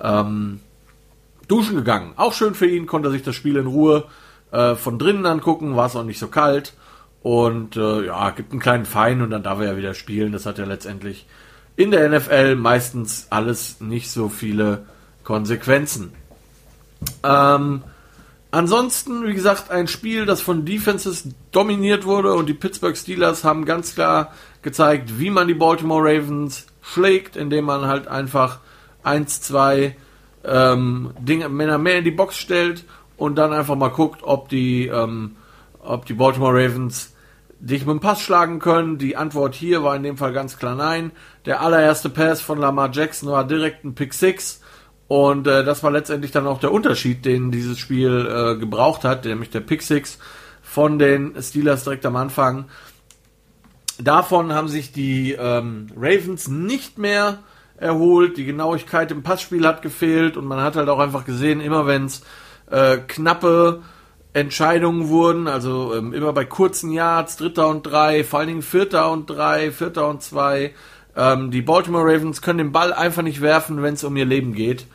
ähm, 0.01 0.61
duschen 1.49 1.77
gegangen. 1.77 2.13
Auch 2.17 2.33
schön 2.33 2.55
für 2.55 2.67
ihn, 2.67 2.87
konnte 2.87 3.09
er 3.09 3.13
sich 3.13 3.23
das 3.23 3.35
Spiel 3.35 3.57
in 3.57 3.67
Ruhe 3.67 4.05
äh, 4.53 4.75
von 4.75 4.99
drinnen 4.99 5.27
angucken, 5.27 5.77
war 5.77 5.87
es 5.87 5.97
auch 5.97 6.05
nicht 6.05 6.19
so 6.19 6.29
kalt. 6.29 6.75
Und 7.23 7.77
äh, 7.77 8.07
ja, 8.07 8.31
gibt 8.31 8.53
einen 8.53 8.61
kleinen 8.61 8.87
Fein 8.87 9.21
und 9.21 9.31
dann 9.31 9.43
darf 9.43 9.61
er 9.61 9.67
ja 9.67 9.77
wieder 9.77 9.95
spielen. 9.95 10.33
Das 10.33 10.47
hat 10.47 10.59
ja 10.59 10.65
letztendlich 10.65 11.27
in 11.81 11.91
der 11.93 12.11
NFL 12.11 12.57
meistens 12.57 13.27
alles 13.31 13.81
nicht 13.81 14.11
so 14.11 14.29
viele 14.29 14.85
Konsequenzen. 15.25 16.13
Ähm, 17.25 17.83
ansonsten, 18.51 19.27
wie 19.27 19.33
gesagt, 19.33 19.71
ein 19.71 19.89
Spiel, 19.89 20.27
das 20.27 20.43
von 20.43 20.67
Defenses 20.67 21.29
dominiert 21.53 22.05
wurde 22.05 22.35
und 22.35 22.51
die 22.51 22.55
Pittsburgh 22.55 22.95
Steelers 22.95 23.45
haben 23.45 23.65
ganz 23.65 23.95
klar 23.95 24.35
gezeigt, 24.61 25.19
wie 25.19 25.31
man 25.31 25.49
die 25.49 25.55
Baltimore 25.55 26.03
Ravens 26.05 26.67
schlägt, 26.83 27.35
indem 27.35 27.65
man 27.65 27.87
halt 27.87 28.09
einfach 28.09 28.59
1, 29.03 29.41
2 29.41 29.97
ähm, 30.45 31.13
Dinge, 31.19 31.49
Männer 31.49 31.79
mehr 31.79 31.97
in 31.97 32.05
die 32.05 32.11
Box 32.11 32.37
stellt 32.37 32.85
und 33.17 33.37
dann 33.37 33.55
einfach 33.55 33.75
mal 33.75 33.89
guckt, 33.89 34.21
ob 34.23 34.51
die 34.51 34.87
ähm, 34.87 35.37
ob 35.83 36.05
die 36.05 36.13
Baltimore 36.13 36.53
Ravens 36.53 37.15
dich 37.61 37.87
mit 37.87 37.93
dem 37.93 38.01
Pass 38.01 38.21
schlagen 38.21 38.59
können. 38.59 38.99
Die 38.99 39.17
Antwort 39.17 39.55
hier 39.55 39.83
war 39.83 39.95
in 39.95 40.03
dem 40.03 40.17
Fall 40.17 40.33
ganz 40.33 40.59
klar 40.59 40.75
nein. 40.75 41.13
Der 41.47 41.61
allererste 41.61 42.09
Pass 42.09 42.41
von 42.41 42.59
Lamar 42.59 42.91
Jackson 42.93 43.31
war 43.31 43.47
direkt 43.47 43.85
ein 43.85 43.95
Pick 43.95 44.15
6 44.15 44.61
und 45.09 45.47
äh, 45.47 45.65
das 45.65 45.83
war 45.83 45.91
letztendlich 45.91 46.31
dann 46.31 46.47
auch 46.47 46.61
der 46.61 46.73
Unterschied, 46.73 47.25
den 47.25 47.51
dieses 47.51 47.79
Spiel 47.79 48.27
äh, 48.27 48.59
gebraucht 48.59 49.05
hat, 49.05 49.25
nämlich 49.25 49.51
der 49.51 49.61
Pick 49.61 49.83
6 49.83 50.19
von 50.63 50.99
den 50.99 51.35
Steelers 51.43 51.85
direkt 51.85 52.07
am 52.07 52.17
Anfang. 52.17 52.67
Davon 53.99 54.53
haben 54.53 54.69
sich 54.69 54.93
die 54.93 55.33
ähm, 55.33 55.89
Ravens 55.97 56.49
nicht 56.49 56.97
mehr 56.97 57.41
erholt. 57.77 58.37
Die 58.37 58.45
Genauigkeit 58.45 59.11
im 59.11 59.23
Passspiel 59.23 59.67
hat 59.67 59.83
gefehlt 59.83 60.37
und 60.37 60.47
man 60.47 60.61
hat 60.61 60.77
halt 60.77 60.89
auch 60.89 61.01
einfach 61.01 61.25
gesehen, 61.25 61.61
immer 61.61 61.87
wenn 61.87 62.07
es 62.07 62.23
äh, 62.71 62.99
knappe 62.99 63.83
Entscheidungen 64.33 65.09
wurden, 65.09 65.49
also 65.49 65.95
ähm, 65.95 66.13
immer 66.13 66.33
bei 66.33 66.45
kurzen 66.45 66.93
Yards, 66.93 67.37
Dritter 67.37 67.69
und 67.69 67.83
Drei, 67.83 68.23
vor 68.23 68.39
allen 68.39 68.49
Dingen 68.49 68.63
Vierter 68.63 69.11
und 69.11 69.29
Drei, 69.29 69.73
Vierter 69.73 70.09
und 70.09 70.23
Zwei. 70.23 70.75
Ähm, 71.17 71.51
die 71.51 71.63
Baltimore 71.63 72.05
Ravens 72.05 72.41
können 72.41 72.59
den 72.59 72.73
Ball 72.73 72.93
einfach 72.93 73.23
nicht 73.23 73.41
werfen, 73.41 73.83
wenn 73.83 73.95
es 73.95 74.05
um 74.05 74.17
ihr 74.17 74.25
Leben 74.25 74.55
geht. 74.55 74.87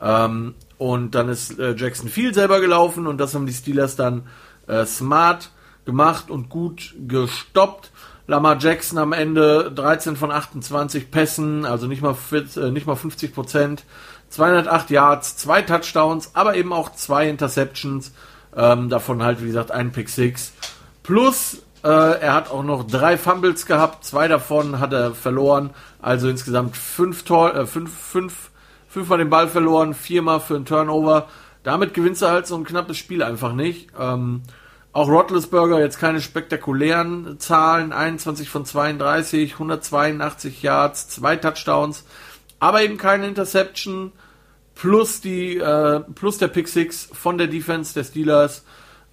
Ähm, 0.00 0.54
und 0.78 1.14
dann 1.14 1.28
ist 1.28 1.58
äh, 1.58 1.74
Jackson 1.74 2.08
viel 2.08 2.34
selber 2.34 2.60
gelaufen 2.60 3.06
und 3.06 3.18
das 3.18 3.34
haben 3.34 3.46
die 3.46 3.52
Steelers 3.52 3.96
dann 3.96 4.28
äh, 4.68 4.84
smart 4.86 5.50
gemacht 5.84 6.30
und 6.30 6.48
gut 6.48 6.94
gestoppt. 7.08 7.90
Lamar 8.26 8.58
Jackson 8.58 8.98
am 8.98 9.12
Ende 9.12 9.70
13 9.74 10.16
von 10.16 10.30
28 10.30 11.10
Pässen, 11.10 11.66
also 11.66 11.86
nicht 11.86 12.00
mal, 12.00 12.16
äh, 12.32 12.70
nicht 12.70 12.86
mal 12.86 12.96
50 12.96 13.34
Prozent, 13.34 13.84
208 14.30 14.90
Yards, 14.90 15.36
zwei 15.36 15.62
Touchdowns, 15.62 16.30
aber 16.34 16.56
eben 16.56 16.72
auch 16.72 16.92
zwei 16.92 17.28
Interceptions 17.28 18.12
Ähm, 18.56 18.88
davon 18.88 19.22
halt, 19.22 19.42
wie 19.42 19.46
gesagt, 19.46 19.70
ein 19.70 19.92
Pick 19.92 20.08
6. 20.08 20.52
Plus, 21.02 21.62
äh, 21.82 21.88
er 21.88 22.32
hat 22.32 22.50
auch 22.50 22.62
noch 22.62 22.86
drei 22.86 23.18
Fumbles 23.18 23.66
gehabt. 23.66 24.04
Zwei 24.04 24.26
davon 24.26 24.80
hat 24.80 24.92
er 24.92 25.14
verloren. 25.14 25.70
Also 26.00 26.28
insgesamt 26.28 26.76
fünf, 26.76 27.24
Tor, 27.24 27.54
äh, 27.54 27.66
fünf, 27.66 27.92
fünf, 27.92 28.50
fünfmal 28.88 29.18
den 29.18 29.30
Ball 29.30 29.48
verloren, 29.48 29.94
viermal 29.94 30.40
für 30.40 30.56
einen 30.56 30.64
Turnover. 30.64 31.28
Damit 31.62 31.94
gewinnst 31.94 32.22
du 32.22 32.26
halt 32.26 32.46
so 32.46 32.56
ein 32.56 32.64
knappes 32.64 32.96
Spiel 32.96 33.22
einfach 33.22 33.52
nicht. 33.52 33.90
Ähm, 33.98 34.42
auch 34.94 35.08
Rotlesburger 35.08 35.80
jetzt 35.80 35.98
keine 35.98 36.20
spektakulären 36.20 37.40
Zahlen. 37.40 37.92
21 37.92 38.48
von 38.48 38.64
32, 38.64 39.54
182 39.54 40.62
Yards, 40.62 41.08
zwei 41.08 41.36
Touchdowns, 41.36 42.04
aber 42.60 42.82
eben 42.82 42.96
keine 42.96 43.26
Interception. 43.26 44.12
Plus 44.74 45.20
die, 45.20 45.56
äh, 45.56 46.00
plus 46.14 46.38
der 46.38 46.48
Pick 46.48 46.68
6 46.68 47.10
von 47.12 47.38
der 47.38 47.46
Defense 47.46 47.94
der 47.94 48.04
Steelers. 48.04 48.64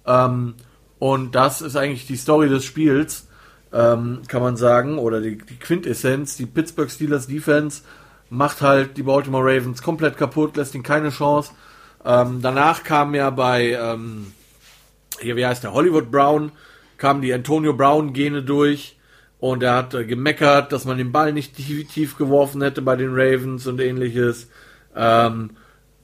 Ähm, 0.06 0.54
und 0.98 1.34
das 1.34 1.62
ist 1.62 1.76
eigentlich 1.76 2.06
die 2.06 2.16
Story 2.16 2.48
des 2.48 2.64
Spiels, 2.64 3.28
ähm, 3.72 4.22
kann 4.28 4.42
man 4.42 4.56
sagen. 4.56 4.98
Oder 4.98 5.20
die, 5.20 5.38
die 5.38 5.58
Quintessenz. 5.58 6.36
Die 6.36 6.46
Pittsburgh 6.46 6.90
Steelers 6.90 7.26
Defense 7.26 7.82
macht 8.30 8.62
halt 8.62 8.96
die 8.96 9.02
Baltimore 9.02 9.44
Ravens 9.44 9.82
komplett 9.82 10.16
kaputt, 10.16 10.56
lässt 10.56 10.74
ihnen 10.74 10.82
keine 10.82 11.10
Chance. 11.10 11.52
Ähm, 12.04 12.40
danach 12.40 12.82
kam 12.82 13.14
ja 13.14 13.30
bei, 13.30 13.72
ähm, 13.72 14.32
hier, 15.20 15.36
wie 15.36 15.46
heißt 15.46 15.62
der, 15.62 15.74
Hollywood 15.74 16.10
Brown, 16.10 16.50
kamen 16.96 17.20
die 17.20 17.32
Antonio 17.32 17.74
Brown-Gene 17.74 18.42
durch 18.42 18.96
und 19.38 19.62
er 19.62 19.74
hat 19.74 19.94
äh, 19.94 20.04
gemeckert, 20.04 20.72
dass 20.72 20.84
man 20.84 20.98
den 20.98 21.12
Ball 21.12 21.32
nicht 21.32 21.56
tief, 21.56 21.92
tief, 21.92 22.16
geworfen 22.16 22.62
hätte 22.62 22.80
bei 22.80 22.96
den 22.96 23.10
Ravens 23.12 23.66
und 23.66 23.80
ähnliches. 23.80 24.48
Ähm, 24.94 25.50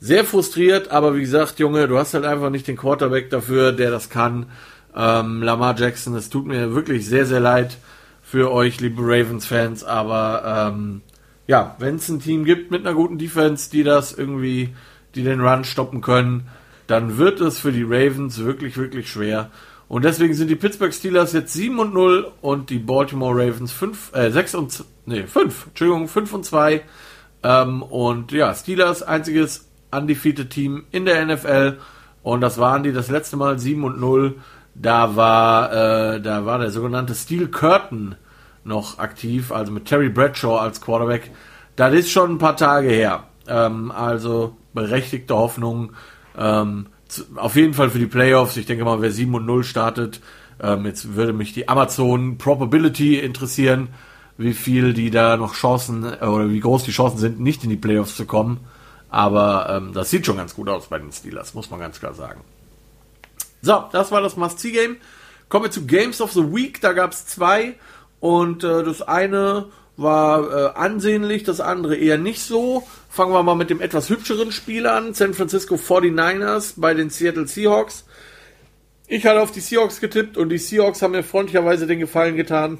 sehr 0.00 0.24
frustriert, 0.24 0.90
aber 0.90 1.16
wie 1.16 1.20
gesagt, 1.20 1.58
Junge, 1.58 1.88
du 1.88 1.98
hast 1.98 2.14
halt 2.14 2.24
einfach 2.24 2.50
nicht 2.50 2.68
den 2.68 2.76
Quarterback 2.76 3.30
dafür, 3.30 3.72
der 3.72 3.90
das 3.90 4.10
kann. 4.10 4.46
Ähm, 4.94 5.42
Lamar 5.42 5.76
Jackson, 5.76 6.14
es 6.14 6.30
tut 6.30 6.46
mir 6.46 6.74
wirklich 6.74 7.06
sehr, 7.06 7.26
sehr 7.26 7.40
leid 7.40 7.78
für 8.22 8.52
euch, 8.52 8.80
liebe 8.80 9.02
Ravens-Fans, 9.02 9.84
aber 9.84 10.70
ähm, 10.72 11.02
ja, 11.46 11.76
wenn 11.78 11.96
es 11.96 12.08
ein 12.08 12.20
Team 12.20 12.44
gibt 12.44 12.70
mit 12.70 12.86
einer 12.86 12.94
guten 12.94 13.18
Defense, 13.18 13.70
die 13.70 13.82
das 13.82 14.12
irgendwie 14.12 14.74
die 15.14 15.24
den 15.24 15.40
Run 15.40 15.64
stoppen 15.64 16.00
können, 16.00 16.48
dann 16.86 17.18
wird 17.18 17.40
es 17.40 17.58
für 17.58 17.72
die 17.72 17.82
Ravens 17.82 18.38
wirklich, 18.38 18.76
wirklich 18.76 19.10
schwer. 19.10 19.50
Und 19.88 20.04
deswegen 20.04 20.34
sind 20.34 20.48
die 20.48 20.56
Pittsburgh 20.56 20.92
Steelers 20.92 21.32
jetzt 21.32 21.52
7 21.54 21.78
und 21.78 21.94
0 21.94 22.30
und 22.42 22.70
die 22.70 22.78
Baltimore 22.78 23.34
Ravens 23.34 23.72
5, 23.72 24.14
äh, 24.14 24.30
6 24.30 24.54
und, 24.54 24.84
nee, 25.06 25.22
5, 25.22 25.68
Entschuldigung, 25.68 26.08
5 26.08 26.32
und 26.34 26.44
2. 26.44 26.82
Ähm, 27.42 27.82
und 27.82 28.32
ja, 28.32 28.54
Steelers 28.54 29.02
einziges 29.02 29.68
undefeated 29.90 30.50
Team 30.50 30.84
in 30.90 31.04
der 31.04 31.24
NFL. 31.24 31.78
Und 32.22 32.40
das 32.40 32.58
waren 32.58 32.82
die 32.82 32.92
das 32.92 33.10
letzte 33.10 33.36
Mal 33.36 33.58
7 33.58 33.84
und 33.84 34.00
0. 34.00 34.36
Da 34.74 35.16
war, 35.16 35.72
äh, 35.72 36.20
da 36.20 36.46
war 36.46 36.58
der 36.58 36.70
sogenannte 36.70 37.14
Steel 37.14 37.48
Curtain 37.48 38.16
noch 38.64 38.98
aktiv, 38.98 39.50
also 39.50 39.72
mit 39.72 39.86
Terry 39.86 40.08
Bradshaw 40.08 40.58
als 40.58 40.80
Quarterback. 40.80 41.30
Das 41.76 41.94
ist 41.94 42.10
schon 42.10 42.32
ein 42.32 42.38
paar 42.38 42.56
Tage 42.56 42.88
her. 42.88 43.24
Ähm, 43.46 43.90
also 43.90 44.56
berechtigte 44.74 45.34
Hoffnung. 45.34 45.92
Ähm, 46.36 46.86
auf 47.36 47.56
jeden 47.56 47.74
Fall 47.74 47.90
für 47.90 47.98
die 47.98 48.06
Playoffs. 48.06 48.56
Ich 48.56 48.66
denke 48.66 48.84
mal, 48.84 49.00
wer 49.00 49.10
7 49.10 49.34
und 49.34 49.46
0 49.46 49.64
startet, 49.64 50.20
ähm, 50.60 50.84
jetzt 50.86 51.14
würde 51.14 51.32
mich 51.32 51.52
die 51.52 51.68
Amazon 51.68 52.36
Probability 52.38 53.18
interessieren, 53.18 53.88
wie 54.38 54.54
viel 54.54 54.94
die 54.94 55.10
da 55.10 55.36
noch 55.36 55.54
Chancen 55.54 56.04
äh, 56.04 56.24
oder 56.24 56.48
wie 56.48 56.60
groß 56.60 56.84
die 56.84 56.92
Chancen 56.92 57.18
sind, 57.18 57.40
nicht 57.40 57.64
in 57.64 57.70
die 57.70 57.76
Playoffs 57.76 58.16
zu 58.16 58.24
kommen. 58.24 58.60
Aber 59.10 59.68
ähm, 59.70 59.92
das 59.92 60.10
sieht 60.10 60.24
schon 60.24 60.36
ganz 60.36 60.54
gut 60.54 60.68
aus 60.68 60.86
bei 60.86 60.98
den 60.98 61.12
Steelers, 61.12 61.54
muss 61.54 61.70
man 61.70 61.80
ganz 61.80 61.98
klar 61.98 62.14
sagen. 62.14 62.40
So, 63.60 63.84
das 63.90 64.12
war 64.12 64.20
das 64.22 64.36
Must-See-Game. 64.36 64.96
Kommen 65.48 65.64
wir 65.64 65.70
zu 65.70 65.86
Games 65.86 66.20
of 66.20 66.32
the 66.32 66.52
Week. 66.52 66.80
Da 66.80 66.92
gab 66.92 67.12
es 67.12 67.26
zwei. 67.26 67.74
Und 68.20 68.62
äh, 68.62 68.84
das 68.84 69.02
eine 69.02 69.66
war 69.96 70.52
äh, 70.52 70.78
ansehnlich, 70.78 71.42
das 71.42 71.60
andere 71.60 71.96
eher 71.96 72.18
nicht 72.18 72.42
so. 72.42 72.86
Fangen 73.08 73.32
wir 73.32 73.42
mal 73.42 73.56
mit 73.56 73.70
dem 73.70 73.80
etwas 73.80 74.08
hübscheren 74.08 74.52
Spiel 74.52 74.86
an. 74.86 75.14
San 75.14 75.34
Francisco 75.34 75.74
49ers 75.74 76.74
bei 76.76 76.94
den 76.94 77.10
Seattle 77.10 77.48
Seahawks. 77.48 78.04
Ich 79.08 79.26
hatte 79.26 79.40
auf 79.40 79.50
die 79.50 79.60
Seahawks 79.60 80.00
getippt 80.00 80.36
und 80.36 80.50
die 80.50 80.58
Seahawks 80.58 81.02
haben 81.02 81.12
mir 81.12 81.24
freundlicherweise 81.24 81.86
den 81.86 81.98
Gefallen 81.98 82.36
getan 82.36 82.78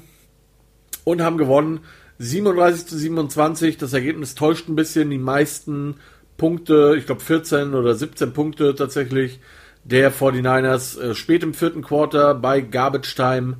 und 1.11 1.21
haben 1.21 1.37
gewonnen. 1.37 1.81
37 2.19 2.87
zu 2.87 2.97
27. 2.97 3.77
Das 3.77 3.93
Ergebnis 3.93 4.35
täuscht 4.35 4.67
ein 4.67 4.75
bisschen. 4.75 5.09
Die 5.09 5.17
meisten 5.17 5.95
Punkte, 6.37 6.95
ich 6.97 7.05
glaube 7.05 7.21
14 7.21 7.73
oder 7.73 7.95
17 7.95 8.33
Punkte 8.33 8.75
tatsächlich, 8.75 9.39
der 9.83 10.11
49ers 10.11 10.99
äh, 10.99 11.15
spät 11.15 11.43
im 11.43 11.53
vierten 11.53 11.81
Quarter 11.81 12.35
bei 12.35 12.61
Garbage 12.61 13.15
Time. 13.15 13.57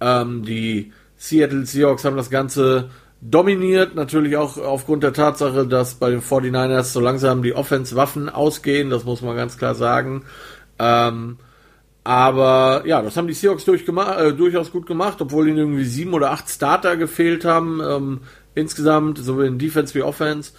Ähm, 0.00 0.44
die 0.44 0.92
Seattle 1.16 1.66
Seahawks 1.66 2.04
haben 2.04 2.16
das 2.16 2.30
Ganze 2.30 2.90
dominiert, 3.20 3.94
natürlich 3.94 4.36
auch 4.36 4.56
aufgrund 4.58 5.02
der 5.02 5.12
Tatsache, 5.12 5.66
dass 5.66 5.96
bei 5.96 6.10
den 6.10 6.22
49ers 6.22 6.84
so 6.84 7.00
langsam 7.00 7.42
die 7.42 7.54
Offense-Waffen 7.54 8.28
ausgehen, 8.28 8.90
das 8.90 9.04
muss 9.04 9.22
man 9.22 9.36
ganz 9.36 9.58
klar 9.58 9.74
sagen. 9.74 10.22
Ähm, 10.78 11.38
aber 12.04 12.82
ja, 12.86 13.02
das 13.02 13.16
haben 13.16 13.26
die 13.26 13.34
Seahawks 13.34 13.66
äh, 13.66 14.32
durchaus 14.32 14.72
gut 14.72 14.86
gemacht, 14.86 15.20
obwohl 15.20 15.48
ihnen 15.48 15.58
irgendwie 15.58 15.84
sieben 15.84 16.14
oder 16.14 16.30
acht 16.30 16.48
Starter 16.48 16.96
gefehlt 16.96 17.44
haben, 17.44 17.80
ähm, 17.84 18.20
insgesamt, 18.54 19.18
sowohl 19.18 19.46
in 19.46 19.58
Defense 19.58 19.94
wie 19.94 20.02
Offense. 20.02 20.52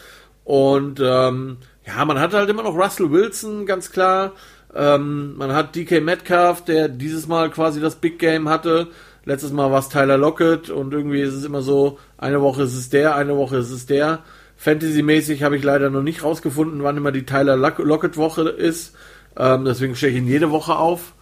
Und 0.43 0.99
ähm, 1.03 1.57
ja, 1.85 2.05
man 2.05 2.19
hat 2.19 2.33
halt 2.33 2.49
immer 2.49 2.63
noch 2.63 2.75
Russell 2.75 3.11
Wilson, 3.11 3.65
ganz 3.65 3.91
klar. 3.91 4.33
Ähm, 4.75 5.35
man 5.37 5.53
hat 5.53 5.75
DK 5.75 6.01
Metcalf, 6.01 6.63
der 6.63 6.87
dieses 6.87 7.27
Mal 7.27 7.49
quasi 7.49 7.81
das 7.81 7.95
Big 7.95 8.19
Game 8.19 8.47
hatte. 8.47 8.87
Letztes 9.25 9.51
Mal 9.51 9.71
war 9.71 9.79
es 9.79 9.89
Tyler 9.89 10.17
Lockett 10.17 10.69
und 10.69 10.93
irgendwie 10.93 11.21
ist 11.21 11.33
es 11.33 11.45
immer 11.45 11.61
so, 11.61 11.99
eine 12.17 12.41
Woche 12.41 12.63
ist 12.63 12.75
es 12.75 12.89
der, 12.89 13.15
eine 13.15 13.35
Woche 13.35 13.57
ist 13.57 13.71
es 13.71 13.85
der. 13.85 14.19
Fantasy-mäßig 14.57 15.43
habe 15.43 15.55
ich 15.55 15.63
leider 15.63 15.89
noch 15.89 16.03
nicht 16.03 16.23
rausgefunden, 16.23 16.83
wann 16.83 16.97
immer 16.97 17.11
die 17.11 17.25
Tyler 17.25 17.55
Lockett-Woche 17.55 18.49
ist. 18.49 18.93
Ähm, 19.37 19.65
deswegen 19.65 19.95
stehe 19.95 20.11
ich 20.11 20.17
ihn 20.17 20.27
jede 20.27 20.51
Woche 20.51 20.75
auf. 20.75 21.13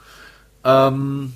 Ähm, 0.64 1.34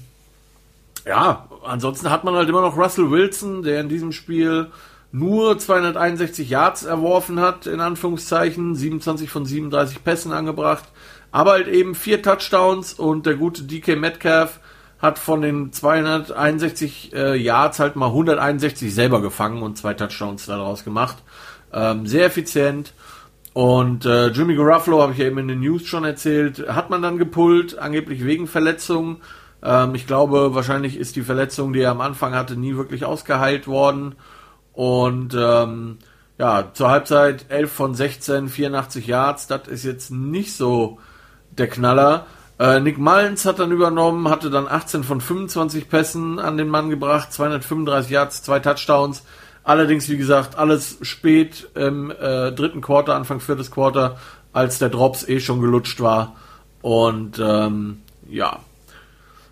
ja, 1.05 1.47
ansonsten 1.63 2.10
hat 2.10 2.23
man 2.23 2.36
halt 2.36 2.49
immer 2.49 2.62
noch 2.62 2.77
Russell 2.77 3.12
Wilson, 3.12 3.63
der 3.63 3.81
in 3.81 3.89
diesem 3.89 4.12
Spiel 4.12 4.67
nur 5.12 5.57
261 5.57 6.49
Yards 6.49 6.84
erworfen 6.84 7.39
hat, 7.39 7.65
in 7.67 7.81
Anführungszeichen, 7.81 8.75
27 8.75 9.29
von 9.29 9.45
37 9.45 10.03
Pässen 10.03 10.31
angebracht, 10.31 10.86
aber 11.31 11.51
halt 11.51 11.67
eben 11.67 11.95
vier 11.95 12.21
Touchdowns 12.21 12.93
und 12.93 13.25
der 13.25 13.36
gute 13.36 13.63
DK 13.63 13.97
Metcalf 13.97 14.60
hat 14.99 15.17
von 15.17 15.41
den 15.41 15.73
261 15.73 17.13
äh, 17.13 17.36
Yards 17.36 17.79
halt 17.79 17.95
mal 17.95 18.07
161 18.07 18.93
selber 18.93 19.21
gefangen 19.21 19.63
und 19.63 19.77
zwei 19.77 19.93
Touchdowns 19.93 20.45
daraus 20.45 20.84
gemacht. 20.84 21.17
Ähm, 21.73 22.05
sehr 22.05 22.25
effizient. 22.25 22.93
Und 23.53 24.05
äh, 24.05 24.27
Jimmy 24.27 24.55
Garuffalo, 24.55 25.01
habe 25.01 25.11
ich 25.11 25.17
ja 25.17 25.25
eben 25.25 25.39
in 25.39 25.49
den 25.49 25.59
News 25.59 25.85
schon 25.85 26.05
erzählt, 26.05 26.67
hat 26.69 26.89
man 26.89 27.01
dann 27.01 27.17
gepullt, 27.17 27.77
angeblich 27.77 28.23
wegen 28.23 28.47
Verletzung. 28.47 29.17
Ähm, 29.61 29.93
ich 29.95 30.07
glaube, 30.07 30.55
wahrscheinlich 30.55 30.97
ist 30.97 31.15
die 31.15 31.21
Verletzung, 31.21 31.73
die 31.73 31.81
er 31.81 31.91
am 31.91 32.01
Anfang 32.01 32.33
hatte, 32.33 32.55
nie 32.55 32.75
wirklich 32.75 33.03
ausgeheilt 33.03 33.67
worden. 33.67 34.15
Und 34.73 35.35
ähm, 35.37 35.97
ja, 36.37 36.69
zur 36.73 36.89
Halbzeit 36.89 37.45
11 37.49 37.71
von 37.71 37.93
16, 37.93 38.47
84 38.47 39.05
Yards, 39.05 39.47
das 39.47 39.67
ist 39.67 39.83
jetzt 39.83 40.11
nicht 40.11 40.55
so 40.55 40.99
der 41.51 41.67
Knaller. 41.67 42.25
Äh, 42.57 42.79
Nick 42.79 42.97
Mullins 42.97 43.45
hat 43.45 43.59
dann 43.59 43.71
übernommen, 43.71 44.29
hatte 44.29 44.49
dann 44.49 44.67
18 44.67 45.03
von 45.03 45.19
25 45.19 45.89
Pässen 45.89 46.39
an 46.39 46.57
den 46.57 46.69
Mann 46.69 46.89
gebracht, 46.89 47.33
235 47.33 48.11
Yards, 48.11 48.43
zwei 48.43 48.59
Touchdowns. 48.59 49.23
Allerdings, 49.63 50.10
wie 50.10 50.17
gesagt, 50.17 50.58
alles 50.58 50.97
spät 51.02 51.69
im 51.76 52.12
äh, 52.12 52.52
dritten 52.52 52.82
Quarter, 52.82 53.15
Anfang 53.15 53.39
viertes 53.39 53.69
Quarter, 53.69 54.17
als 54.54 54.80
der 54.80 54.89
Drops 54.89 55.28
eh 55.28 55.39
schon 55.39 55.62
gelutscht 55.62 56.02
war. 56.02 56.36
Und 56.82 57.39
ähm, 57.39 58.02
ja, 58.28 58.60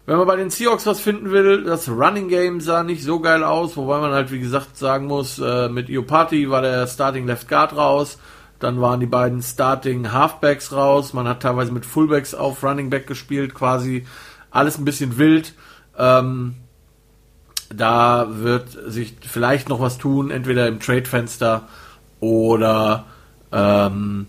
wenn 0.09 0.17
man 0.17 0.25
bei 0.25 0.37
den 0.37 0.49
Seahawks 0.49 0.87
was 0.87 0.99
finden 0.99 1.29
will, 1.29 1.63
das 1.65 1.87
Running 1.87 2.29
Game 2.29 2.61
sah 2.61 2.81
nicht 2.81 3.03
so 3.03 3.19
geil 3.19 3.43
aus, 3.43 3.77
wobei 3.77 3.99
man 3.99 4.11
halt, 4.11 4.31
wie 4.31 4.39
gesagt, 4.39 4.75
sagen 4.75 5.05
muss, 5.05 5.37
äh, 5.37 5.69
mit 5.69 5.87
Iopati 5.87 6.49
war 6.49 6.63
der 6.63 6.87
Starting 6.87 7.27
Left 7.27 7.47
Guard 7.47 7.75
raus. 7.77 8.17
Dann 8.57 8.81
waren 8.81 8.99
die 8.99 9.05
beiden 9.05 9.43
Starting 9.43 10.11
Halfbacks 10.11 10.73
raus. 10.73 11.13
Man 11.13 11.27
hat 11.27 11.43
teilweise 11.43 11.71
mit 11.71 11.85
Fullbacks 11.85 12.33
auf 12.33 12.63
Running 12.63 12.89
Back 12.89 13.05
gespielt, 13.05 13.53
quasi 13.53 14.07
alles 14.49 14.79
ein 14.79 14.85
bisschen 14.85 15.19
wild. 15.19 15.53
Ähm, 15.95 16.55
da 17.69 18.27
wird 18.29 18.77
sich 18.87 19.15
vielleicht 19.21 19.69
noch 19.69 19.79
was 19.79 19.97
tun, 19.97 20.31
entweder 20.31 20.67
im 20.67 20.79
Trade-Fenster 20.79 21.67
oder 22.19 23.05
ähm, 23.51 24.27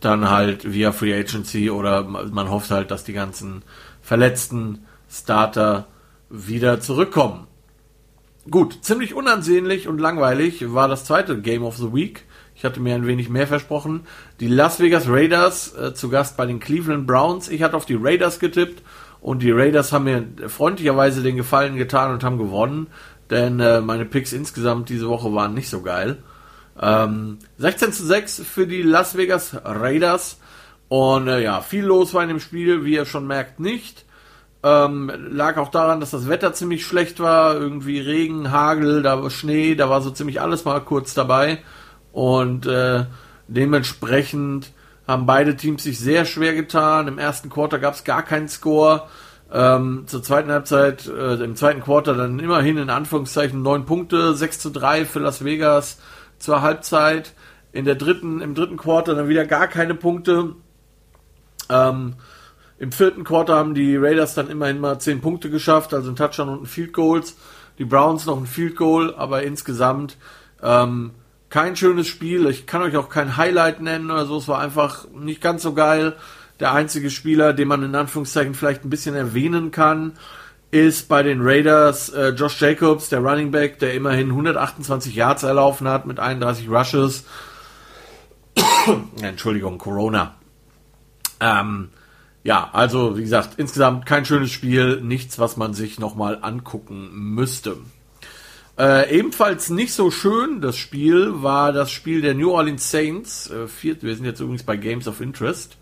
dann 0.00 0.30
halt 0.30 0.72
via 0.72 0.92
Free 0.92 1.14
Agency 1.14 1.70
oder 1.70 2.02
man 2.04 2.50
hofft 2.50 2.70
halt, 2.70 2.90
dass 2.90 3.04
die 3.04 3.12
ganzen 3.12 3.62
verletzten 4.02 4.86
Starter 5.10 5.86
wieder 6.30 6.80
zurückkommen. 6.80 7.46
gut, 8.48 8.78
ziemlich 8.82 9.14
unansehnlich 9.14 9.86
und 9.86 9.98
langweilig 9.98 10.72
war 10.72 10.88
das 10.88 11.04
zweite 11.04 11.40
Game 11.40 11.64
of 11.64 11.76
the 11.76 11.92
Week. 11.92 12.24
Ich 12.54 12.64
hatte 12.64 12.80
mir 12.80 12.94
ein 12.94 13.06
wenig 13.06 13.28
mehr 13.28 13.46
versprochen. 13.46 14.02
Die 14.38 14.48
Las 14.48 14.80
Vegas 14.80 15.08
Raiders 15.08 15.74
äh, 15.74 15.94
zu 15.94 16.08
Gast 16.08 16.36
bei 16.36 16.46
den 16.46 16.60
Cleveland 16.60 17.06
Browns. 17.06 17.48
Ich 17.48 17.62
hatte 17.62 17.76
auf 17.76 17.86
die 17.86 17.98
Raiders 17.98 18.38
getippt 18.38 18.82
und 19.20 19.42
die 19.42 19.50
Raiders 19.50 19.92
haben 19.92 20.04
mir 20.04 20.24
freundlicherweise 20.48 21.22
den 21.22 21.36
Gefallen 21.36 21.76
getan 21.76 22.12
und 22.12 22.24
haben 22.24 22.38
gewonnen, 22.38 22.88
denn 23.28 23.60
äh, 23.60 23.80
meine 23.80 24.04
Picks 24.04 24.32
insgesamt 24.32 24.88
diese 24.88 25.08
Woche 25.08 25.32
waren 25.34 25.54
nicht 25.54 25.68
so 25.68 25.82
geil. 25.82 26.18
Ähm, 26.80 27.38
16 27.58 27.92
zu 27.92 28.06
6 28.06 28.42
für 28.42 28.66
die 28.66 28.82
Las 28.82 29.16
Vegas 29.16 29.56
Raiders. 29.64 30.38
Und 30.88 31.28
äh, 31.28 31.40
ja, 31.40 31.60
viel 31.60 31.84
los 31.84 32.14
war 32.14 32.22
in 32.22 32.30
dem 32.30 32.40
Spiel, 32.40 32.84
wie 32.84 32.94
ihr 32.94 33.04
schon 33.04 33.26
merkt, 33.26 33.60
nicht. 33.60 34.04
Ähm, 34.62 35.10
lag 35.30 35.56
auch 35.56 35.70
daran, 35.70 36.00
dass 36.00 36.10
das 36.10 36.28
Wetter 36.28 36.52
ziemlich 36.52 36.84
schlecht 36.84 37.20
war. 37.20 37.54
Irgendwie 37.54 38.00
Regen, 38.00 38.50
Hagel, 38.50 39.02
da 39.02 39.22
war 39.22 39.30
Schnee, 39.30 39.74
da 39.74 39.88
war 39.88 40.02
so 40.02 40.10
ziemlich 40.10 40.40
alles 40.40 40.64
mal 40.64 40.80
kurz 40.80 41.14
dabei. 41.14 41.58
Und 42.12 42.66
äh, 42.66 43.04
dementsprechend 43.46 44.72
haben 45.10 45.26
beide 45.26 45.56
Teams 45.56 45.82
sich 45.82 45.98
sehr 45.98 46.24
schwer 46.24 46.54
getan. 46.54 47.08
Im 47.08 47.18
ersten 47.18 47.50
Quarter 47.50 47.80
gab 47.80 47.94
es 47.94 48.04
gar 48.04 48.22
keinen 48.22 48.48
Score. 48.48 49.08
Ähm, 49.52 50.04
zur 50.06 50.22
zweiten 50.22 50.52
Halbzeit, 50.52 51.08
äh, 51.08 51.34
im 51.34 51.56
zweiten 51.56 51.80
Quarter 51.80 52.14
dann 52.14 52.38
immerhin 52.38 52.78
in 52.78 52.90
Anführungszeichen 52.90 53.60
neun 53.60 53.86
Punkte, 53.86 54.34
6 54.34 54.60
zu 54.60 54.70
3 54.70 55.04
für 55.04 55.18
Las 55.18 55.44
Vegas 55.44 55.98
zur 56.38 56.62
Halbzeit. 56.62 57.34
In 57.72 57.84
der 57.84 57.96
dritten, 57.96 58.40
im 58.40 58.54
dritten 58.54 58.76
Quarter 58.76 59.16
dann 59.16 59.28
wieder 59.28 59.44
gar 59.46 59.66
keine 59.66 59.96
Punkte. 59.96 60.54
Ähm, 61.68 62.14
Im 62.78 62.92
vierten 62.92 63.24
Quarter 63.24 63.56
haben 63.56 63.74
die 63.74 63.96
Raiders 63.96 64.34
dann 64.34 64.48
immerhin 64.48 64.78
mal 64.78 65.00
zehn 65.00 65.20
Punkte 65.20 65.50
geschafft, 65.50 65.92
also 65.92 66.10
ein 66.10 66.16
Touchdown 66.16 66.48
und 66.48 66.62
ein 66.62 66.66
Field 66.66 66.92
Goals. 66.92 67.36
Die 67.78 67.84
Browns 67.84 68.26
noch 68.26 68.38
ein 68.38 68.46
Field 68.46 68.76
Goal, 68.76 69.12
aber 69.16 69.42
insgesamt 69.42 70.16
ähm, 70.62 71.10
kein 71.50 71.76
schönes 71.76 72.06
Spiel. 72.06 72.46
Ich 72.46 72.66
kann 72.66 72.82
euch 72.82 72.96
auch 72.96 73.08
kein 73.08 73.36
Highlight 73.36 73.80
nennen 73.80 74.10
oder 74.10 74.24
so. 74.24 74.38
Es 74.38 74.48
war 74.48 74.60
einfach 74.60 75.08
nicht 75.10 75.40
ganz 75.40 75.62
so 75.62 75.74
geil. 75.74 76.16
Der 76.60 76.72
einzige 76.72 77.10
Spieler, 77.10 77.52
den 77.52 77.68
man 77.68 77.82
in 77.82 77.94
Anführungszeichen 77.94 78.54
vielleicht 78.54 78.84
ein 78.84 78.90
bisschen 78.90 79.14
erwähnen 79.14 79.70
kann, 79.70 80.12
ist 80.70 81.08
bei 81.08 81.22
den 81.22 81.40
Raiders 81.42 82.10
äh, 82.10 82.28
Josh 82.28 82.60
Jacobs, 82.60 83.08
der 83.08 83.20
Running 83.20 83.50
Back, 83.50 83.80
der 83.80 83.94
immerhin 83.94 84.28
128 84.28 85.14
Yards 85.14 85.42
erlaufen 85.42 85.88
hat 85.88 86.06
mit 86.06 86.20
31 86.20 86.68
Rushes. 86.68 87.24
Entschuldigung, 89.20 89.78
Corona. 89.78 90.36
Ähm, 91.40 91.88
ja, 92.44 92.70
also 92.72 93.18
wie 93.18 93.22
gesagt, 93.22 93.54
insgesamt 93.56 94.06
kein 94.06 94.24
schönes 94.24 94.52
Spiel, 94.52 95.00
nichts, 95.00 95.38
was 95.38 95.56
man 95.56 95.74
sich 95.74 95.98
nochmal 95.98 96.38
angucken 96.40 97.10
müsste. 97.12 97.78
Äh, 98.80 99.18
ebenfalls 99.18 99.68
nicht 99.68 99.92
so 99.92 100.10
schön 100.10 100.62
das 100.62 100.78
Spiel 100.78 101.42
war 101.42 101.70
das 101.70 101.90
Spiel 101.90 102.22
der 102.22 102.32
New 102.32 102.50
Orleans 102.52 102.90
Saints. 102.90 103.50
Äh, 103.50 103.66
wir 103.82 104.16
sind 104.16 104.24
jetzt 104.24 104.40
übrigens 104.40 104.62
bei 104.62 104.78
Games 104.78 105.06
of 105.06 105.20
Interest. 105.20 105.76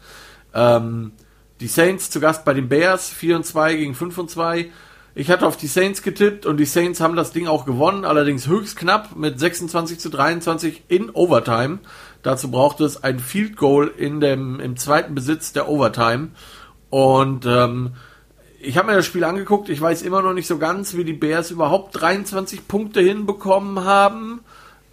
Ähm, 0.52 1.12
die 1.60 1.68
Saints 1.68 2.10
zu 2.10 2.18
Gast 2.18 2.44
bei 2.44 2.54
den 2.54 2.68
Bears, 2.68 3.08
4 3.08 3.36
und 3.36 3.46
2 3.46 3.76
gegen 3.76 3.94
5 3.94 4.18
und 4.18 4.30
2. 4.30 4.72
Ich 5.14 5.30
hatte 5.30 5.46
auf 5.46 5.56
die 5.56 5.68
Saints 5.68 6.02
getippt 6.02 6.44
und 6.44 6.56
die 6.56 6.64
Saints 6.64 7.00
haben 7.00 7.14
das 7.14 7.30
Ding 7.30 7.46
auch 7.46 7.66
gewonnen, 7.66 8.04
allerdings 8.04 8.48
höchst 8.48 8.76
knapp 8.76 9.14
mit 9.14 9.38
26 9.38 10.00
zu 10.00 10.08
23 10.08 10.82
in 10.88 11.10
Overtime. 11.10 11.78
Dazu 12.24 12.50
brauchte 12.50 12.84
es 12.84 13.04
ein 13.04 13.20
Field 13.20 13.56
Goal 13.56 13.92
in 13.96 14.18
dem, 14.18 14.58
im 14.58 14.76
zweiten 14.76 15.14
Besitz 15.14 15.52
der 15.52 15.68
Overtime. 15.68 16.30
Und 16.90 17.46
ähm, 17.46 17.92
ich 18.60 18.76
habe 18.76 18.88
mir 18.88 18.96
das 18.96 19.06
Spiel 19.06 19.24
angeguckt. 19.24 19.68
Ich 19.68 19.80
weiß 19.80 20.02
immer 20.02 20.22
noch 20.22 20.32
nicht 20.32 20.46
so 20.46 20.58
ganz, 20.58 20.96
wie 20.96 21.04
die 21.04 21.12
Bears 21.12 21.50
überhaupt 21.50 22.00
23 22.00 22.66
Punkte 22.66 23.00
hinbekommen 23.00 23.84
haben. 23.84 24.40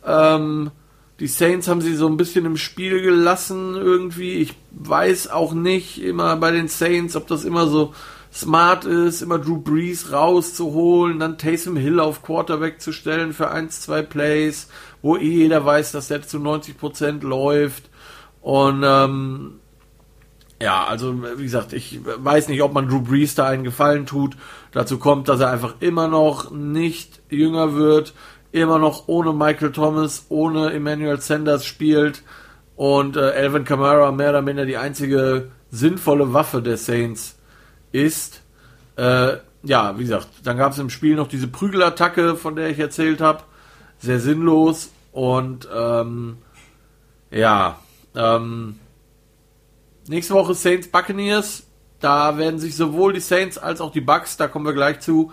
Ähm, 0.05 0.71
die 1.19 1.27
Saints 1.27 1.67
haben 1.67 1.81
sie 1.81 1.95
so 1.95 2.07
ein 2.07 2.17
bisschen 2.17 2.45
im 2.45 2.57
Spiel 2.57 3.01
gelassen 3.01 3.75
irgendwie. 3.75 4.33
Ich 4.33 4.53
weiß 4.71 5.29
auch 5.29 5.53
nicht 5.53 6.01
immer 6.03 6.35
bei 6.35 6.51
den 6.51 6.67
Saints, 6.67 7.15
ob 7.15 7.27
das 7.27 7.43
immer 7.43 7.67
so 7.67 7.93
smart 8.33 8.83
ist, 8.83 9.21
immer 9.21 9.39
Drew 9.39 9.57
Brees 9.57 10.11
rauszuholen, 10.11 11.19
dann 11.19 11.37
Taysom 11.37 11.77
Hill 11.77 12.01
auf 12.01 12.21
Quarterback 12.21 12.81
zu 12.81 12.91
stellen 12.91 13.31
für 13.31 13.49
1, 13.49 13.81
2 13.81 14.01
Plays, 14.01 14.67
wo 15.01 15.15
eh 15.15 15.21
jeder 15.21 15.65
weiß, 15.65 15.93
dass 15.93 16.09
der 16.09 16.21
zu 16.21 16.37
90% 16.37 17.21
läuft. 17.21 17.89
Und 18.41 18.83
ähm, 18.85 19.59
ja, 20.61 20.85
also 20.85 21.21
wie 21.37 21.43
gesagt, 21.43 21.73
ich 21.73 21.99
weiß 22.03 22.47
nicht, 22.47 22.61
ob 22.61 22.73
man 22.73 22.87
Drew 22.87 23.01
Brees 23.01 23.35
da 23.35 23.47
einen 23.47 23.63
Gefallen 23.63 24.05
tut. 24.05 24.37
Dazu 24.71 24.97
kommt, 24.97 25.27
dass 25.27 25.39
er 25.39 25.51
einfach 25.51 25.75
immer 25.79 26.07
noch 26.07 26.51
nicht 26.51 27.21
jünger 27.29 27.75
wird 27.75 28.13
immer 28.55 28.79
noch 28.79 29.07
ohne 29.07 29.33
Michael 29.33 29.73
Thomas, 29.73 30.27
ohne 30.29 30.71
Emmanuel 30.71 31.19
Sanders 31.19 31.65
spielt 31.65 32.23
und 32.77 33.17
äh, 33.17 33.19
Alvin 33.19 33.65
Kamara 33.65 34.13
mehr 34.13 34.29
oder 34.29 34.41
minder 34.41 34.65
die 34.65 34.77
einzige 34.77 35.51
sinnvolle 35.71 36.31
Waffe 36.33 36.61
der 36.61 36.77
Saints 36.77 37.37
ist. 37.91 38.43
Äh, 38.95 39.37
ja, 39.63 39.99
wie 39.99 40.03
gesagt, 40.03 40.29
dann 40.45 40.55
gab 40.55 40.71
es 40.71 40.79
im 40.79 40.89
Spiel 40.89 41.15
noch 41.15 41.27
diese 41.27 41.49
Prügelattacke, 41.49 42.37
von 42.37 42.55
der 42.55 42.69
ich 42.69 42.79
erzählt 42.79 43.19
habe. 43.19 43.43
Sehr 43.97 44.21
sinnlos 44.21 44.89
und 45.11 45.67
ähm, 45.75 46.37
ja, 47.31 47.79
ähm, 48.15 48.79
nächste 50.07 50.33
Woche 50.33 50.53
Saints 50.53 50.87
Buccaneers. 50.87 51.67
Da 51.99 52.37
werden 52.37 52.59
sich 52.59 52.75
sowohl 52.75 53.13
die 53.13 53.19
Saints 53.19 53.57
als 53.57 53.81
auch 53.81 53.91
die 53.91 54.01
Bucks, 54.01 54.37
da 54.37 54.47
kommen 54.47 54.65
wir 54.65 54.73
gleich 54.73 54.99
zu, 54.99 55.31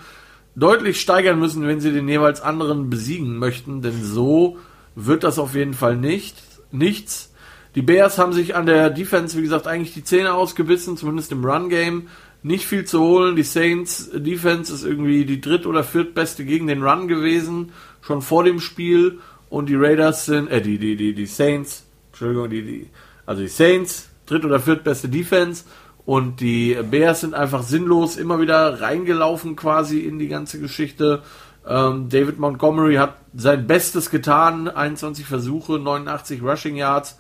deutlich 0.54 1.00
steigern 1.00 1.38
müssen, 1.38 1.66
wenn 1.66 1.80
sie 1.80 1.92
den 1.92 2.08
jeweils 2.08 2.40
anderen 2.40 2.90
besiegen 2.90 3.36
möchten, 3.38 3.82
denn 3.82 4.02
so 4.02 4.58
wird 4.94 5.24
das 5.24 5.38
auf 5.38 5.54
jeden 5.54 5.74
Fall 5.74 5.96
nicht. 5.96 6.36
Nichts. 6.70 7.32
Die 7.74 7.82
Bears 7.82 8.18
haben 8.18 8.32
sich 8.32 8.54
an 8.54 8.66
der 8.66 8.90
Defense, 8.90 9.36
wie 9.36 9.42
gesagt, 9.42 9.66
eigentlich 9.66 9.94
die 9.94 10.04
Zähne 10.04 10.34
ausgebissen, 10.34 10.96
zumindest 10.96 11.32
im 11.32 11.44
Run-Game. 11.44 12.08
Nicht 12.42 12.66
viel 12.66 12.84
zu 12.84 13.00
holen. 13.00 13.36
Die 13.36 13.44
Saints 13.44 14.10
Defense 14.12 14.72
ist 14.72 14.84
irgendwie 14.84 15.24
die 15.24 15.40
dritt- 15.40 15.66
oder 15.66 15.84
viertbeste 15.84 16.44
gegen 16.44 16.66
den 16.66 16.82
Run 16.82 17.08
gewesen, 17.08 17.72
schon 18.02 18.20
vor 18.20 18.44
dem 18.44 18.60
Spiel. 18.60 19.20
Und 19.48 19.68
die 19.68 19.76
Raiders 19.76 20.26
sind, 20.26 20.48
äh, 20.48 20.60
die, 20.60 20.78
die, 20.78 20.96
die, 20.96 21.14
die 21.14 21.26
Saints, 21.26 21.84
Entschuldigung, 22.10 22.50
die, 22.50 22.62
die, 22.62 22.90
also 23.24 23.42
die 23.42 23.48
Saints, 23.48 24.10
dritt- 24.32 24.44
oder 24.44 24.60
viertbeste 24.60 25.08
Defense 25.08 25.64
und 26.04 26.40
die 26.40 26.76
Bears 26.90 27.20
sind 27.20 27.34
einfach 27.34 27.62
sinnlos 27.62 28.16
immer 28.16 28.40
wieder 28.40 28.80
reingelaufen 28.80 29.54
quasi 29.54 30.00
in 30.00 30.18
die 30.18 30.28
ganze 30.28 30.58
Geschichte. 30.58 31.22
Ähm, 31.66 32.08
David 32.08 32.38
Montgomery 32.38 32.96
hat 32.96 33.16
sein 33.34 33.66
Bestes 33.66 34.10
getan, 34.10 34.68
21 34.68 35.26
Versuche, 35.26 35.78
89 35.78 36.42
Rushing 36.42 36.76
Yards, 36.76 37.18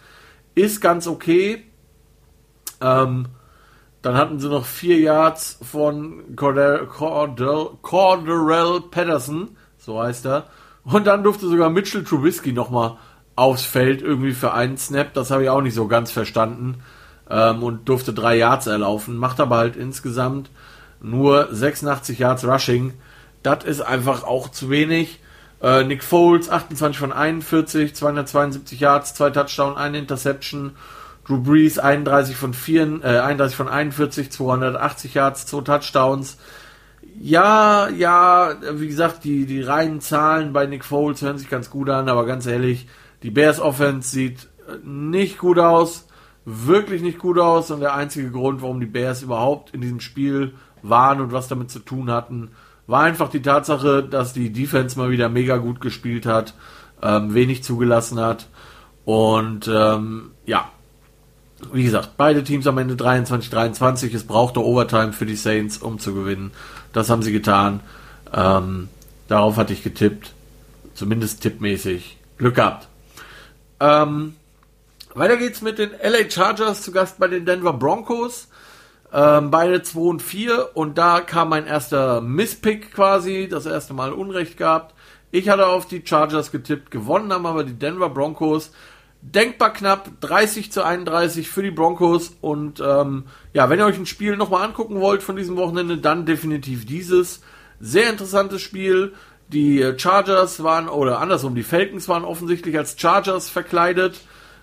ist 0.54 0.80
ganz 0.80 1.06
okay. 1.06 1.64
Ähm, 2.80 3.26
dann 4.02 4.16
hatten 4.16 4.40
sie 4.40 4.48
noch 4.48 4.66
vier 4.66 4.98
Yards 4.98 5.58
von 5.62 6.34
Cordell, 6.34 6.86
Cordell, 6.86 7.68
Corderell 7.82 8.80
Patterson, 8.90 9.56
so 9.78 10.02
heißt 10.02 10.26
er. 10.26 10.46
Und 10.82 11.06
dann 11.06 11.22
durfte 11.22 11.46
sogar 11.46 11.70
Mitchell 11.70 12.02
Trubisky 12.02 12.52
nochmal 12.52 12.96
aufs 13.36 13.62
Feld 13.62 14.02
irgendwie 14.02 14.32
für 14.32 14.52
einen 14.52 14.76
Snap. 14.76 15.14
Das 15.14 15.30
habe 15.30 15.44
ich 15.44 15.50
auch 15.50 15.60
nicht 15.60 15.74
so 15.74 15.86
ganz 15.86 16.10
verstanden 16.10 16.82
ähm, 17.30 17.62
und 17.62 17.88
durfte 17.88 18.12
drei 18.12 18.36
Yards 18.36 18.66
erlaufen, 18.66 19.16
macht 19.16 19.40
aber 19.40 19.56
halt 19.56 19.76
insgesamt 19.76 20.50
nur 21.00 21.48
86 21.50 22.18
Yards 22.18 22.44
Rushing. 22.44 22.94
Das 23.42 23.64
ist 23.64 23.80
einfach 23.80 24.24
auch 24.24 24.48
zu 24.48 24.70
wenig. 24.70 25.20
Äh, 25.62 25.84
Nick 25.84 26.02
Foles 26.04 26.50
28 26.50 26.98
von 26.98 27.12
41, 27.12 27.94
272 27.94 28.80
Yards, 28.80 29.14
zwei 29.14 29.30
Touchdown, 29.30 29.76
eine 29.76 29.98
Interception. 29.98 30.72
Drew 31.26 31.40
Brees 31.40 31.78
31 31.78 32.36
von 32.36 32.52
4, 32.52 33.00
äh, 33.04 33.18
31 33.20 33.56
von 33.56 33.68
41, 33.68 34.32
280 34.32 35.14
Yards, 35.14 35.46
zwei 35.46 35.60
Touchdowns. 35.60 36.36
Ja, 37.20 37.88
ja, 37.90 38.56
wie 38.72 38.88
gesagt, 38.88 39.22
die, 39.22 39.46
die 39.46 39.62
reinen 39.62 40.00
Zahlen 40.00 40.52
bei 40.52 40.66
Nick 40.66 40.84
Foles 40.84 41.22
hören 41.22 41.38
sich 41.38 41.48
ganz 41.48 41.70
gut 41.70 41.90
an, 41.90 42.08
aber 42.08 42.26
ganz 42.26 42.46
ehrlich, 42.46 42.88
die 43.22 43.30
Bears 43.30 43.60
Offense 43.60 44.10
sieht 44.10 44.48
nicht 44.82 45.38
gut 45.38 45.58
aus 45.58 46.06
wirklich 46.44 47.02
nicht 47.02 47.18
gut 47.18 47.38
aus 47.38 47.70
und 47.70 47.80
der 47.80 47.94
einzige 47.94 48.30
Grund, 48.30 48.62
warum 48.62 48.80
die 48.80 48.86
Bears 48.86 49.22
überhaupt 49.22 49.74
in 49.74 49.80
diesem 49.80 50.00
Spiel 50.00 50.54
waren 50.82 51.20
und 51.20 51.32
was 51.32 51.48
damit 51.48 51.70
zu 51.70 51.78
tun 51.78 52.10
hatten, 52.10 52.50
war 52.86 53.02
einfach 53.02 53.28
die 53.28 53.42
Tatsache, 53.42 54.02
dass 54.02 54.32
die 54.32 54.52
Defense 54.52 54.98
mal 54.98 55.10
wieder 55.10 55.28
mega 55.28 55.56
gut 55.56 55.80
gespielt 55.80 56.26
hat, 56.26 56.54
ähm, 57.00 57.34
wenig 57.34 57.62
zugelassen 57.62 58.18
hat 58.20 58.48
und 59.04 59.68
ähm, 59.72 60.30
ja, 60.46 60.68
wie 61.72 61.84
gesagt, 61.84 62.16
beide 62.16 62.42
Teams 62.42 62.66
am 62.66 62.78
Ende 62.78 62.94
23-23. 62.94 64.14
Es 64.14 64.24
brauchte 64.24 64.64
Overtime 64.64 65.12
für 65.12 65.26
die 65.26 65.36
Saints, 65.36 65.78
um 65.78 65.98
zu 65.98 66.14
gewinnen. 66.14 66.50
Das 66.92 67.10
haben 67.10 67.22
sie 67.22 67.32
getan. 67.32 67.80
Ähm, 68.32 68.88
darauf 69.28 69.56
hatte 69.56 69.72
ich 69.72 69.82
getippt. 69.82 70.32
Zumindest 70.94 71.42
tippmäßig. 71.42 72.18
Glück 72.38 72.56
gehabt. 72.56 72.88
Ähm, 73.80 74.34
weiter 75.14 75.36
geht's 75.36 75.62
mit 75.62 75.78
den 75.78 75.90
LA 75.90 76.30
Chargers 76.30 76.82
zu 76.82 76.92
Gast 76.92 77.18
bei 77.18 77.28
den 77.28 77.44
Denver 77.44 77.72
Broncos. 77.72 78.48
Ähm, 79.12 79.50
beide 79.50 79.82
2 79.82 80.00
und 80.00 80.22
4 80.22 80.70
und 80.74 80.96
da 80.96 81.20
kam 81.20 81.50
mein 81.50 81.66
erster 81.66 82.22
Misspick 82.22 82.94
quasi, 82.94 83.46
das 83.50 83.66
erste 83.66 83.92
Mal 83.92 84.12
Unrecht 84.12 84.56
gehabt. 84.56 84.94
Ich 85.30 85.48
hatte 85.50 85.66
auf 85.66 85.86
die 85.86 86.02
Chargers 86.04 86.50
getippt, 86.50 86.90
gewonnen 86.90 87.32
haben 87.32 87.44
aber 87.44 87.64
die 87.64 87.78
Denver 87.78 88.08
Broncos. 88.08 88.70
Denkbar 89.20 89.72
knapp, 89.72 90.10
30 90.20 90.72
zu 90.72 90.82
31 90.82 91.48
für 91.48 91.62
die 91.62 91.70
Broncos. 91.70 92.36
Und 92.40 92.80
ähm, 92.80 93.24
ja, 93.52 93.70
wenn 93.70 93.78
ihr 93.78 93.86
euch 93.86 93.98
ein 93.98 94.06
Spiel 94.06 94.36
nochmal 94.36 94.64
angucken 94.66 95.00
wollt 95.00 95.22
von 95.22 95.36
diesem 95.36 95.56
Wochenende, 95.56 95.98
dann 95.98 96.26
definitiv 96.26 96.86
dieses. 96.86 97.42
Sehr 97.80 98.10
interessantes 98.10 98.62
Spiel. 98.62 99.12
Die 99.48 99.94
Chargers 99.96 100.62
waren, 100.62 100.88
oder 100.88 101.20
andersrum, 101.20 101.54
die 101.54 101.62
Falcons 101.62 102.08
waren 102.08 102.24
offensichtlich 102.24 102.76
als 102.78 102.98
Chargers 102.98 103.48
verkleidet. 103.48 104.22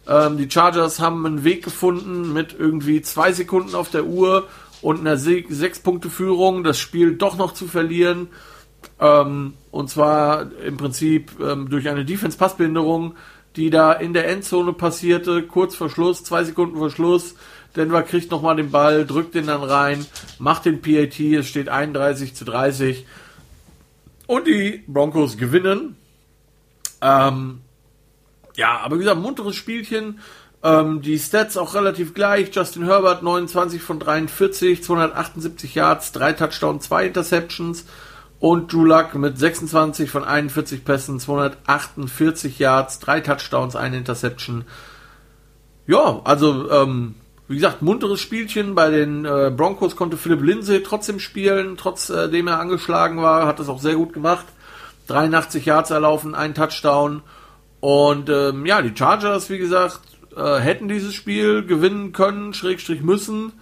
Ähm, 0.10 0.38
die 0.38 0.50
Chargers 0.50 1.00
haben 1.00 1.26
einen 1.26 1.44
Weg 1.44 1.64
gefunden 1.64 2.34
mit 2.34 2.56
irgendwie 2.58 3.02
zwei 3.04 3.32
Sekunden 3.32 3.76
auf 3.76 3.92
der 3.92 4.06
Uhr 4.06 4.48
und 4.82 5.00
einer 5.00 5.18
sechs 5.18 5.80
Punkte 5.80 6.10
Führung, 6.10 6.64
das 6.64 6.80
Spiel 6.80 7.16
doch 7.16 7.38
noch 7.38 7.54
zu 7.54 7.68
verlieren. 7.68 8.30
Ähm, 9.00 9.54
und 9.72 9.90
zwar 9.90 10.52
im 10.64 10.78
Prinzip 10.78 11.32
ähm, 11.40 11.70
durch 11.70 11.88
eine 11.90 12.06
Defense-Passbehinderung, 12.06 13.16
die 13.56 13.70
da 13.70 13.94
in 13.94 14.14
der 14.14 14.28
Endzone 14.30 14.74
passierte, 14.74 15.44
kurz 15.44 15.76
vor 15.76 15.90
Schluss, 15.90 16.24
zwei 16.24 16.44
Sekunden 16.44 16.78
vor 16.78 16.90
Schluss. 16.90 17.36
Denver 17.76 18.02
kriegt 18.02 18.32
nochmal 18.32 18.56
den 18.56 18.72
Ball, 18.72 19.06
drückt 19.06 19.36
den 19.36 19.46
dann 19.46 19.62
rein, 19.62 20.06
macht 20.40 20.66
den 20.66 20.82
PAT, 20.82 21.20
es 21.20 21.48
steht 21.48 21.70
31 21.70 22.34
zu 22.34 22.46
30. 22.46 23.06
Und 24.26 24.48
die 24.48 24.84
Broncos 24.88 25.38
gewinnen. 25.38 25.98
Ähm, 27.02 27.62
ja, 28.60 28.82
aber 28.82 28.98
wie 28.98 29.00
gesagt, 29.00 29.22
munteres 29.22 29.56
Spielchen. 29.56 30.20
Ähm, 30.62 31.02
die 31.02 31.18
Stats 31.18 31.56
auch 31.56 31.76
relativ 31.76 32.14
gleich. 32.14 32.54
Justin 32.54 32.84
Herbert 32.84 33.24
29 33.24 33.82
von 33.82 34.00
43, 34.00 34.84
278 34.84 35.76
Yards, 35.76 36.12
3 36.12 36.34
Touchdowns, 36.34 36.84
2 36.88 37.08
Interceptions. 37.08 37.86
Und 38.40 38.72
Drew 38.74 38.84
Luck 38.84 39.16
mit 39.16 39.38
26 39.38 40.10
von 40.10 40.26
41 40.26 40.84
Pässen, 40.84 41.22
248 41.22 42.60
Yards, 42.60 43.00
3 43.00 43.22
Touchdowns, 43.22 43.78
1 43.78 43.96
Interception. 43.96 44.66
Ja, 45.88 46.20
also, 46.26 46.70
ähm, 46.70 47.16
wie 47.48 47.56
gesagt, 47.56 47.82
munteres 47.82 48.20
Spielchen. 48.20 48.76
Bei 48.76 48.90
den 48.90 49.24
äh, 49.24 49.54
Broncos 49.56 49.96
konnte 49.96 50.18
Philipp 50.18 50.42
Lindsay 50.42 50.84
trotzdem 50.84 51.20
spielen, 51.20 51.78
trotzdem 51.78 52.48
äh, 52.48 52.52
er 52.52 52.60
angeschlagen 52.60 53.22
war, 53.22 53.48
hat 53.48 53.60
das 53.60 53.70
auch 53.70 53.80
sehr 53.80 53.96
gut 53.96 54.12
gemacht. 54.12 54.46
83 55.08 55.66
Yards 55.66 55.92
erlaufen, 55.92 56.36
ein 56.36 56.54
Touchdown. 56.54 57.22
Und 57.80 58.30
ähm, 58.30 58.66
ja, 58.66 58.82
die 58.82 58.96
Chargers, 58.96 59.50
wie 59.50 59.58
gesagt, 59.58 60.02
äh, 60.36 60.60
hätten 60.60 60.88
dieses 60.88 61.14
Spiel 61.14 61.66
gewinnen 61.66 62.12
können, 62.12 62.54
Schrägstrich 62.54 63.02
müssen. 63.02 63.54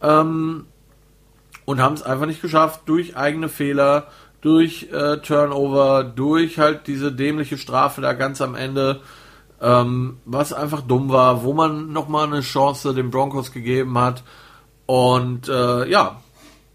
Ähm, 0.00 0.66
und 1.64 1.80
haben 1.80 1.94
es 1.94 2.02
einfach 2.02 2.26
nicht 2.26 2.42
geschafft 2.42 2.82
durch 2.86 3.16
eigene 3.16 3.48
Fehler, 3.48 4.06
durch 4.40 4.88
äh, 4.92 5.16
Turnover, 5.18 6.04
durch 6.04 6.58
halt 6.58 6.86
diese 6.86 7.12
dämliche 7.12 7.58
Strafe 7.58 8.00
da 8.00 8.12
ganz 8.12 8.40
am 8.40 8.54
Ende, 8.54 9.00
ähm, 9.60 10.18
was 10.24 10.52
einfach 10.52 10.82
dumm 10.82 11.10
war, 11.10 11.42
wo 11.42 11.52
man 11.52 11.92
nochmal 11.92 12.26
eine 12.26 12.42
Chance 12.42 12.94
den 12.94 13.10
Broncos 13.10 13.50
gegeben 13.50 13.98
hat. 13.98 14.22
Und 14.86 15.48
äh, 15.48 15.88
ja, 15.88 16.20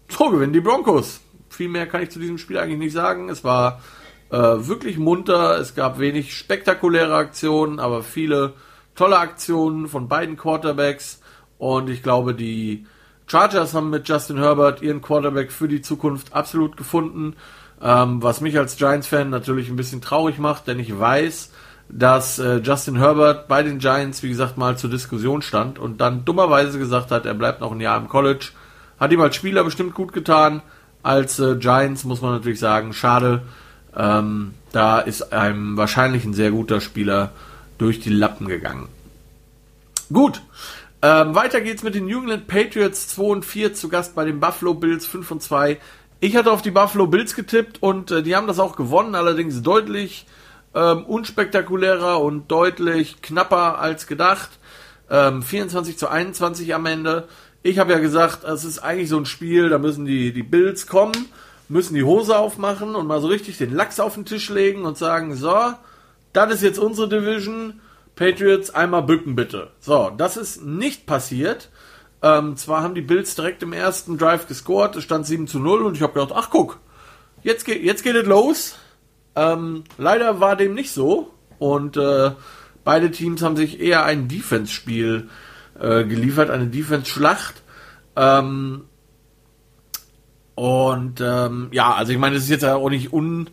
so 0.08 0.28
gewinnen 0.28 0.52
die 0.52 0.60
Broncos. 0.60 1.20
Viel 1.48 1.68
mehr 1.68 1.86
kann 1.86 2.02
ich 2.02 2.10
zu 2.10 2.18
diesem 2.18 2.36
Spiel 2.36 2.58
eigentlich 2.58 2.78
nicht 2.78 2.92
sagen. 2.92 3.30
Es 3.30 3.44
war 3.44 3.80
äh, 4.32 4.66
wirklich 4.66 4.98
munter, 4.98 5.58
es 5.58 5.74
gab 5.74 5.98
wenig 5.98 6.34
spektakuläre 6.34 7.14
Aktionen, 7.14 7.78
aber 7.78 8.02
viele 8.02 8.54
tolle 8.94 9.18
Aktionen 9.18 9.88
von 9.88 10.08
beiden 10.08 10.38
Quarterbacks. 10.38 11.20
Und 11.58 11.90
ich 11.90 12.02
glaube, 12.02 12.34
die 12.34 12.86
Chargers 13.26 13.74
haben 13.74 13.90
mit 13.90 14.08
Justin 14.08 14.38
Herbert 14.38 14.80
ihren 14.80 15.02
Quarterback 15.02 15.52
für 15.52 15.68
die 15.68 15.82
Zukunft 15.82 16.32
absolut 16.34 16.78
gefunden. 16.78 17.36
Ähm, 17.82 18.22
was 18.22 18.40
mich 18.40 18.56
als 18.58 18.76
Giants-Fan 18.76 19.28
natürlich 19.28 19.68
ein 19.68 19.76
bisschen 19.76 20.00
traurig 20.00 20.38
macht, 20.38 20.66
denn 20.66 20.78
ich 20.78 20.98
weiß, 20.98 21.50
dass 21.90 22.38
äh, 22.38 22.56
Justin 22.56 22.96
Herbert 22.96 23.48
bei 23.48 23.62
den 23.62 23.78
Giants, 23.78 24.22
wie 24.22 24.30
gesagt, 24.30 24.56
mal 24.56 24.78
zur 24.78 24.88
Diskussion 24.88 25.42
stand 25.42 25.78
und 25.78 26.00
dann 26.00 26.24
dummerweise 26.24 26.78
gesagt 26.78 27.10
hat, 27.10 27.26
er 27.26 27.34
bleibt 27.34 27.60
noch 27.60 27.72
ein 27.72 27.80
Jahr 27.80 27.98
im 27.98 28.08
College. 28.08 28.48
Hat 28.98 29.12
ihm 29.12 29.20
als 29.20 29.36
Spieler 29.36 29.62
bestimmt 29.62 29.94
gut 29.94 30.14
getan. 30.14 30.62
Als 31.02 31.38
äh, 31.38 31.56
Giants 31.56 32.04
muss 32.04 32.22
man 32.22 32.32
natürlich 32.32 32.60
sagen, 32.60 32.94
schade. 32.94 33.42
Ähm, 33.96 34.54
da 34.72 35.00
ist 35.00 35.32
einem 35.32 35.76
wahrscheinlich 35.76 36.24
ein 36.24 36.34
sehr 36.34 36.50
guter 36.50 36.80
Spieler 36.80 37.32
durch 37.78 38.00
die 38.00 38.10
Lappen 38.10 38.48
gegangen. 38.48 38.88
Gut, 40.12 40.42
ähm, 41.02 41.34
weiter 41.34 41.60
geht's 41.60 41.82
mit 41.82 41.94
den 41.94 42.06
New 42.06 42.20
England 42.20 42.46
Patriots 42.46 43.08
2 43.08 43.22
und 43.22 43.44
4 43.44 43.74
zu 43.74 43.88
Gast 43.88 44.14
bei 44.14 44.24
den 44.24 44.40
Buffalo 44.40 44.74
Bills 44.74 45.06
5 45.06 45.30
und 45.30 45.42
2. 45.42 45.78
Ich 46.20 46.36
hatte 46.36 46.52
auf 46.52 46.62
die 46.62 46.70
Buffalo 46.70 47.08
Bills 47.08 47.34
getippt 47.34 47.82
und 47.82 48.12
äh, 48.12 48.22
die 48.22 48.36
haben 48.36 48.46
das 48.46 48.60
auch 48.60 48.76
gewonnen, 48.76 49.16
allerdings 49.16 49.62
deutlich 49.62 50.26
ähm, 50.74 51.04
unspektakulärer 51.04 52.20
und 52.20 52.50
deutlich 52.50 53.20
knapper 53.20 53.80
als 53.80 54.06
gedacht. 54.06 54.50
Ähm, 55.10 55.42
24 55.42 55.98
zu 55.98 56.08
21 56.08 56.74
am 56.74 56.86
Ende. 56.86 57.26
Ich 57.64 57.78
habe 57.78 57.92
ja 57.92 57.98
gesagt, 57.98 58.44
es 58.44 58.64
ist 58.64 58.78
eigentlich 58.78 59.08
so 59.08 59.16
ein 59.16 59.26
Spiel, 59.26 59.68
da 59.68 59.78
müssen 59.78 60.04
die, 60.04 60.32
die 60.32 60.42
Bills 60.42 60.86
kommen, 60.86 61.26
müssen 61.72 61.94
die 61.94 62.04
Hose 62.04 62.36
aufmachen 62.36 62.94
und 62.94 63.06
mal 63.06 63.20
so 63.20 63.28
richtig 63.28 63.56
den 63.56 63.74
Lachs 63.74 63.98
auf 63.98 64.14
den 64.14 64.26
Tisch 64.26 64.50
legen 64.50 64.84
und 64.84 64.98
sagen, 64.98 65.34
so, 65.34 65.72
das 66.34 66.52
ist 66.52 66.62
jetzt 66.62 66.78
unsere 66.78 67.08
Division 67.08 67.80
Patriots 68.14 68.74
einmal 68.74 69.02
bücken 69.02 69.34
bitte. 69.34 69.70
So, 69.80 70.10
das 70.16 70.36
ist 70.36 70.62
nicht 70.62 71.06
passiert. 71.06 71.70
Ähm, 72.20 72.56
zwar 72.58 72.82
haben 72.82 72.94
die 72.94 73.00
Bills 73.00 73.34
direkt 73.34 73.62
im 73.62 73.72
ersten 73.72 74.18
Drive 74.18 74.46
gescored, 74.46 74.94
es 74.96 75.04
stand 75.04 75.26
7 75.26 75.46
zu 75.48 75.58
0 75.58 75.82
und 75.82 75.96
ich 75.96 76.02
habe 76.02 76.12
gedacht, 76.12 76.32
ach 76.36 76.50
guck, 76.50 76.78
jetzt, 77.42 77.64
geht 77.64 77.82
jetzt 77.82 78.04
geht 78.04 78.16
es 78.16 78.26
los. 78.26 78.76
Ähm, 79.34 79.84
leider 79.96 80.40
war 80.40 80.56
dem 80.56 80.74
nicht 80.74 80.92
so 80.92 81.32
und 81.58 81.96
äh, 81.96 82.32
beide 82.84 83.10
Teams 83.10 83.42
haben 83.42 83.56
sich 83.56 83.80
eher 83.80 84.04
ein 84.04 84.28
Defense-Spiel 84.28 85.30
äh, 85.80 86.04
geliefert, 86.04 86.50
eine 86.50 86.66
Defense-Schlacht. 86.66 87.62
Ähm, 88.14 88.84
und 90.54 91.20
ähm, 91.20 91.68
ja, 91.72 91.92
also 91.94 92.12
ich 92.12 92.18
meine, 92.18 92.36
es 92.36 92.44
ist 92.44 92.50
jetzt 92.50 92.62
ja 92.62 92.76
auch 92.76 92.90
nicht 92.90 93.12
un 93.12 93.48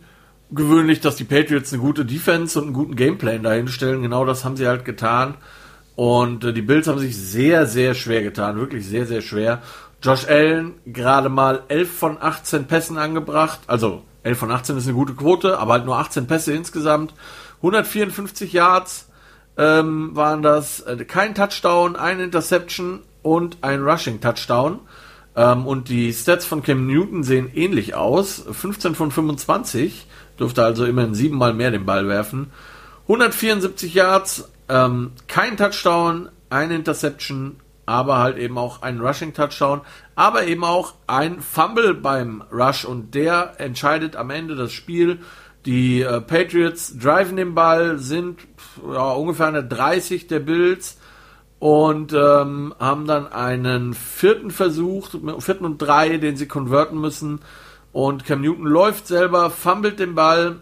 ungewöhnlich, 0.50 1.00
dass 1.00 1.16
die 1.16 1.24
Patriots 1.24 1.72
eine 1.72 1.80
gute 1.80 2.04
Defense 2.04 2.58
und 2.58 2.66
einen 2.66 2.74
guten 2.74 2.96
Gameplan 2.96 3.42
dahinstellen. 3.42 4.02
Genau 4.02 4.24
das 4.24 4.44
haben 4.44 4.56
sie 4.56 4.66
halt 4.66 4.84
getan. 4.84 5.34
Und 5.96 6.44
äh, 6.44 6.52
die 6.52 6.62
Bills 6.62 6.88
haben 6.88 6.98
sich 6.98 7.16
sehr, 7.16 7.66
sehr 7.66 7.94
schwer 7.94 8.22
getan. 8.22 8.56
Wirklich 8.56 8.86
sehr, 8.86 9.06
sehr 9.06 9.22
schwer. 9.22 9.62
Josh 10.02 10.26
Allen 10.28 10.74
gerade 10.86 11.28
mal 11.28 11.62
11 11.68 11.92
von 11.92 12.18
18 12.20 12.66
Pässen 12.66 12.98
angebracht. 12.98 13.60
Also 13.66 14.02
11 14.22 14.38
von 14.38 14.50
18 14.50 14.76
ist 14.76 14.86
eine 14.86 14.94
gute 14.94 15.14
Quote, 15.14 15.58
aber 15.58 15.74
halt 15.74 15.84
nur 15.84 15.98
18 15.98 16.26
Pässe 16.26 16.52
insgesamt. 16.52 17.14
154 17.58 18.52
Yards 18.52 19.08
ähm, 19.56 20.16
waren 20.16 20.42
das. 20.42 20.80
Äh, 20.80 21.04
kein 21.04 21.34
Touchdown, 21.34 21.96
ein 21.96 22.20
Interception 22.20 23.00
und 23.22 23.58
ein 23.60 23.82
Rushing 23.82 24.20
Touchdown. 24.20 24.80
Ähm, 25.36 25.66
und 25.66 25.88
die 25.88 26.12
Stats 26.12 26.44
von 26.44 26.62
Cam 26.62 26.86
Newton 26.86 27.22
sehen 27.22 27.50
ähnlich 27.54 27.94
aus. 27.94 28.44
15 28.50 28.94
von 28.94 29.10
25 29.10 30.06
durfte 30.36 30.64
also 30.64 30.84
immerhin 30.84 31.14
siebenmal 31.14 31.54
mehr 31.54 31.70
den 31.70 31.86
Ball 31.86 32.08
werfen. 32.08 32.50
174 33.02 33.94
Yards, 33.94 34.50
ähm, 34.68 35.12
kein 35.26 35.56
Touchdown, 35.56 36.28
ein 36.48 36.70
Interception, 36.70 37.56
aber 37.86 38.18
halt 38.18 38.38
eben 38.38 38.56
auch 38.56 38.82
ein 38.82 39.00
Rushing 39.00 39.34
Touchdown, 39.34 39.80
aber 40.14 40.46
eben 40.46 40.64
auch 40.64 40.94
ein 41.06 41.40
Fumble 41.40 41.94
beim 41.94 42.44
Rush 42.52 42.84
und 42.84 43.14
der 43.14 43.54
entscheidet 43.58 44.14
am 44.14 44.30
Ende 44.30 44.54
das 44.54 44.72
Spiel. 44.72 45.18
Die 45.66 46.02
äh, 46.02 46.20
Patriots 46.20 46.96
driven 46.98 47.36
den 47.36 47.54
Ball, 47.54 47.98
sind 47.98 48.40
ja, 48.86 49.12
ungefähr 49.12 49.48
eine 49.48 49.64
30 49.64 50.28
der 50.28 50.40
Bills 50.40 50.98
und 51.60 52.14
ähm, 52.14 52.74
haben 52.80 53.06
dann 53.06 53.30
einen 53.30 53.92
vierten 53.94 54.50
Versuch, 54.50 55.10
vierten 55.38 55.66
und 55.66 55.78
drei, 55.78 56.16
den 56.16 56.36
sie 56.36 56.48
konverten 56.48 56.98
müssen. 56.98 57.40
Und 57.92 58.24
Cam 58.24 58.40
Newton 58.40 58.64
läuft 58.64 59.06
selber, 59.06 59.50
fummelt 59.50 60.00
den 60.00 60.14
Ball 60.14 60.56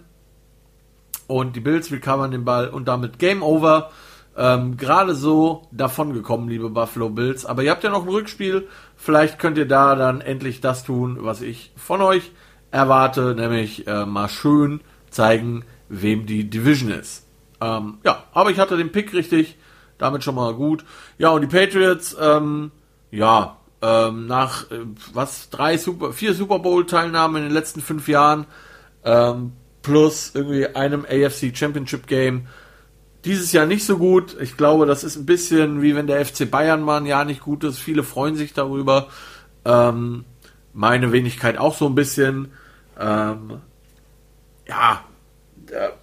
und 1.28 1.54
die 1.54 1.60
Bills 1.60 1.92
recovern 1.92 2.32
den 2.32 2.44
Ball 2.44 2.68
und 2.68 2.88
damit 2.88 3.20
Game 3.20 3.42
Over. 3.42 3.90
Ähm, 4.36 4.76
Gerade 4.76 5.14
so 5.14 5.68
davon 5.70 6.14
gekommen, 6.14 6.48
liebe 6.48 6.68
Buffalo 6.68 7.10
Bills. 7.10 7.46
Aber 7.46 7.62
ihr 7.62 7.70
habt 7.70 7.84
ja 7.84 7.90
noch 7.90 8.02
ein 8.02 8.08
Rückspiel. 8.08 8.66
Vielleicht 8.96 9.38
könnt 9.38 9.56
ihr 9.56 9.68
da 9.68 9.94
dann 9.94 10.20
endlich 10.20 10.60
das 10.60 10.82
tun, 10.82 11.18
was 11.20 11.42
ich 11.42 11.72
von 11.76 12.00
euch 12.00 12.32
erwarte, 12.72 13.36
nämlich 13.36 13.86
äh, 13.86 14.04
mal 14.04 14.28
schön 14.28 14.80
zeigen, 15.10 15.64
wem 15.88 16.26
die 16.26 16.50
Division 16.50 16.90
ist. 16.90 17.24
Ähm, 17.60 17.98
ja, 18.04 18.24
aber 18.32 18.50
ich 18.50 18.58
hatte 18.58 18.76
den 18.76 18.90
Pick 18.90 19.12
richtig, 19.12 19.56
damit 19.98 20.24
schon 20.24 20.34
mal 20.34 20.54
gut. 20.54 20.84
Ja, 21.18 21.30
und 21.30 21.42
die 21.42 21.46
Patriots, 21.48 22.16
ähm, 22.20 22.70
ja, 23.10 23.56
ähm, 23.82 24.26
nach 24.26 24.70
äh, 24.70 24.80
was 25.12 25.50
drei 25.50 25.76
Super, 25.78 26.12
vier 26.12 26.34
Super 26.34 26.58
Bowl 26.58 26.86
Teilnahmen 26.86 27.36
in 27.36 27.42
den 27.44 27.52
letzten 27.52 27.80
fünf 27.80 28.08
Jahren 28.08 28.46
ähm, 29.04 29.52
plus 29.82 30.32
irgendwie 30.34 30.66
einem 30.66 31.04
AFC 31.04 31.56
Championship 31.56 32.06
Game. 32.06 32.46
Dieses 33.24 33.52
Jahr 33.52 33.66
nicht 33.66 33.84
so 33.84 33.98
gut. 33.98 34.36
Ich 34.40 34.56
glaube, 34.56 34.86
das 34.86 35.04
ist 35.04 35.16
ein 35.16 35.26
bisschen 35.26 35.82
wie 35.82 35.94
wenn 35.94 36.06
der 36.06 36.24
FC 36.24 36.50
Bayern 36.50 36.82
mal 36.82 36.98
ein 36.98 37.06
Jahr 37.06 37.24
nicht 37.24 37.40
gut 37.40 37.64
ist. 37.64 37.78
Viele 37.78 38.02
freuen 38.02 38.36
sich 38.36 38.52
darüber. 38.52 39.08
Ähm, 39.64 40.24
meine 40.72 41.12
Wenigkeit 41.12 41.58
auch 41.58 41.76
so 41.76 41.86
ein 41.86 41.94
bisschen. 41.94 42.52
Ähm, 42.98 43.60
ja, 44.66 45.04
der 45.56 45.94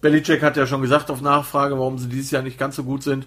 Belichick 0.00 0.42
hat 0.42 0.56
ja 0.56 0.66
schon 0.66 0.82
gesagt 0.82 1.10
auf 1.10 1.20
Nachfrage, 1.20 1.78
warum 1.78 1.98
sie 1.98 2.08
dieses 2.08 2.30
Jahr 2.30 2.42
nicht 2.42 2.58
ganz 2.58 2.76
so 2.76 2.84
gut 2.84 3.02
sind. 3.02 3.26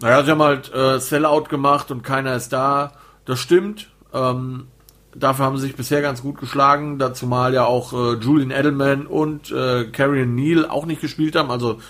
Naja, 0.00 0.22
sie 0.24 0.30
haben 0.30 0.42
halt 0.42 0.72
äh, 0.74 0.98
Sellout 0.98 1.44
gemacht 1.44 1.90
und 1.90 2.02
keiner 2.02 2.36
ist 2.36 2.52
da. 2.52 2.92
Das 3.24 3.40
stimmt. 3.40 3.90
Ähm, 4.12 4.68
dafür 5.14 5.44
haben 5.46 5.56
sie 5.56 5.66
sich 5.66 5.76
bisher 5.76 6.02
ganz 6.02 6.22
gut 6.22 6.38
geschlagen, 6.38 6.98
dazu 6.98 7.26
mal 7.26 7.54
ja 7.54 7.64
auch 7.64 7.92
äh, 7.92 8.14
Julian 8.14 8.50
Edelman 8.50 9.06
und 9.06 9.50
äh, 9.50 9.86
Carrion 9.86 10.34
Neal 10.34 10.66
auch 10.68 10.86
nicht 10.86 11.00
gespielt 11.00 11.34
haben. 11.34 11.50
Also 11.50 11.80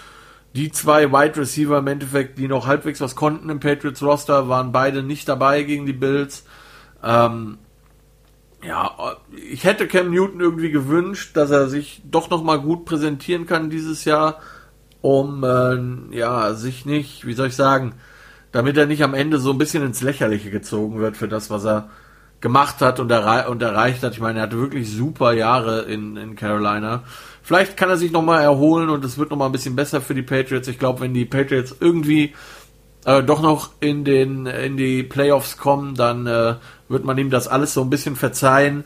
die 0.54 0.70
zwei 0.70 1.12
Wide 1.12 1.36
Receiver 1.36 1.78
im 1.78 1.86
Endeffekt, 1.86 2.38
die 2.38 2.48
noch 2.48 2.66
halbwegs 2.66 3.00
was 3.00 3.14
konnten 3.14 3.50
im 3.50 3.60
Patriots 3.60 4.02
Roster, 4.02 4.48
waren 4.48 4.72
beide 4.72 5.02
nicht 5.02 5.28
dabei 5.28 5.62
gegen 5.64 5.84
die 5.84 5.92
Bills. 5.92 6.44
Ähm, 7.02 7.58
ja, 8.66 9.16
ich 9.50 9.64
hätte 9.64 9.86
Cam 9.86 10.10
Newton 10.10 10.40
irgendwie 10.40 10.70
gewünscht, 10.70 11.36
dass 11.36 11.50
er 11.50 11.68
sich 11.68 12.02
doch 12.04 12.30
noch 12.30 12.42
mal 12.42 12.60
gut 12.60 12.84
präsentieren 12.84 13.46
kann 13.46 13.70
dieses 13.70 14.04
Jahr, 14.04 14.40
um 15.02 15.44
äh, 15.44 16.16
ja 16.16 16.54
sich 16.54 16.84
nicht, 16.84 17.26
wie 17.26 17.34
soll 17.34 17.48
ich 17.48 17.56
sagen, 17.56 17.94
damit 18.52 18.76
er 18.76 18.86
nicht 18.86 19.04
am 19.04 19.14
Ende 19.14 19.38
so 19.38 19.52
ein 19.52 19.58
bisschen 19.58 19.84
ins 19.84 20.02
Lächerliche 20.02 20.50
gezogen 20.50 20.98
wird 20.98 21.16
für 21.16 21.28
das, 21.28 21.50
was 21.50 21.64
er 21.64 21.90
gemacht 22.40 22.80
hat 22.80 23.00
und, 23.00 23.10
errei 23.10 23.46
und 23.46 23.62
erreicht 23.62 24.02
hat. 24.02 24.12
Ich 24.12 24.20
meine, 24.20 24.40
er 24.40 24.42
hatte 24.44 24.58
wirklich 24.58 24.90
super 24.90 25.32
Jahre 25.32 25.82
in, 25.82 26.16
in 26.16 26.36
Carolina. 26.36 27.02
Vielleicht 27.42 27.76
kann 27.76 27.88
er 27.88 27.96
sich 27.96 28.10
noch 28.10 28.22
mal 28.22 28.42
erholen 28.42 28.88
und 28.90 29.04
es 29.04 29.18
wird 29.18 29.30
noch 29.30 29.36
mal 29.36 29.46
ein 29.46 29.52
bisschen 29.52 29.76
besser 29.76 30.00
für 30.00 30.14
die 30.14 30.22
Patriots. 30.22 30.68
Ich 30.68 30.78
glaube, 30.78 31.00
wenn 31.00 31.14
die 31.14 31.24
Patriots 31.24 31.76
irgendwie 31.78 32.34
äh, 33.04 33.22
doch 33.22 33.40
noch 33.40 33.70
in 33.80 34.04
den 34.04 34.46
in 34.46 34.76
die 34.76 35.02
Playoffs 35.02 35.56
kommen, 35.56 35.94
dann 35.94 36.26
äh, 36.26 36.56
wird 36.88 37.04
man 37.04 37.18
ihm 37.18 37.30
das 37.30 37.48
alles 37.48 37.74
so 37.74 37.82
ein 37.82 37.90
bisschen 37.90 38.16
verzeihen. 38.16 38.84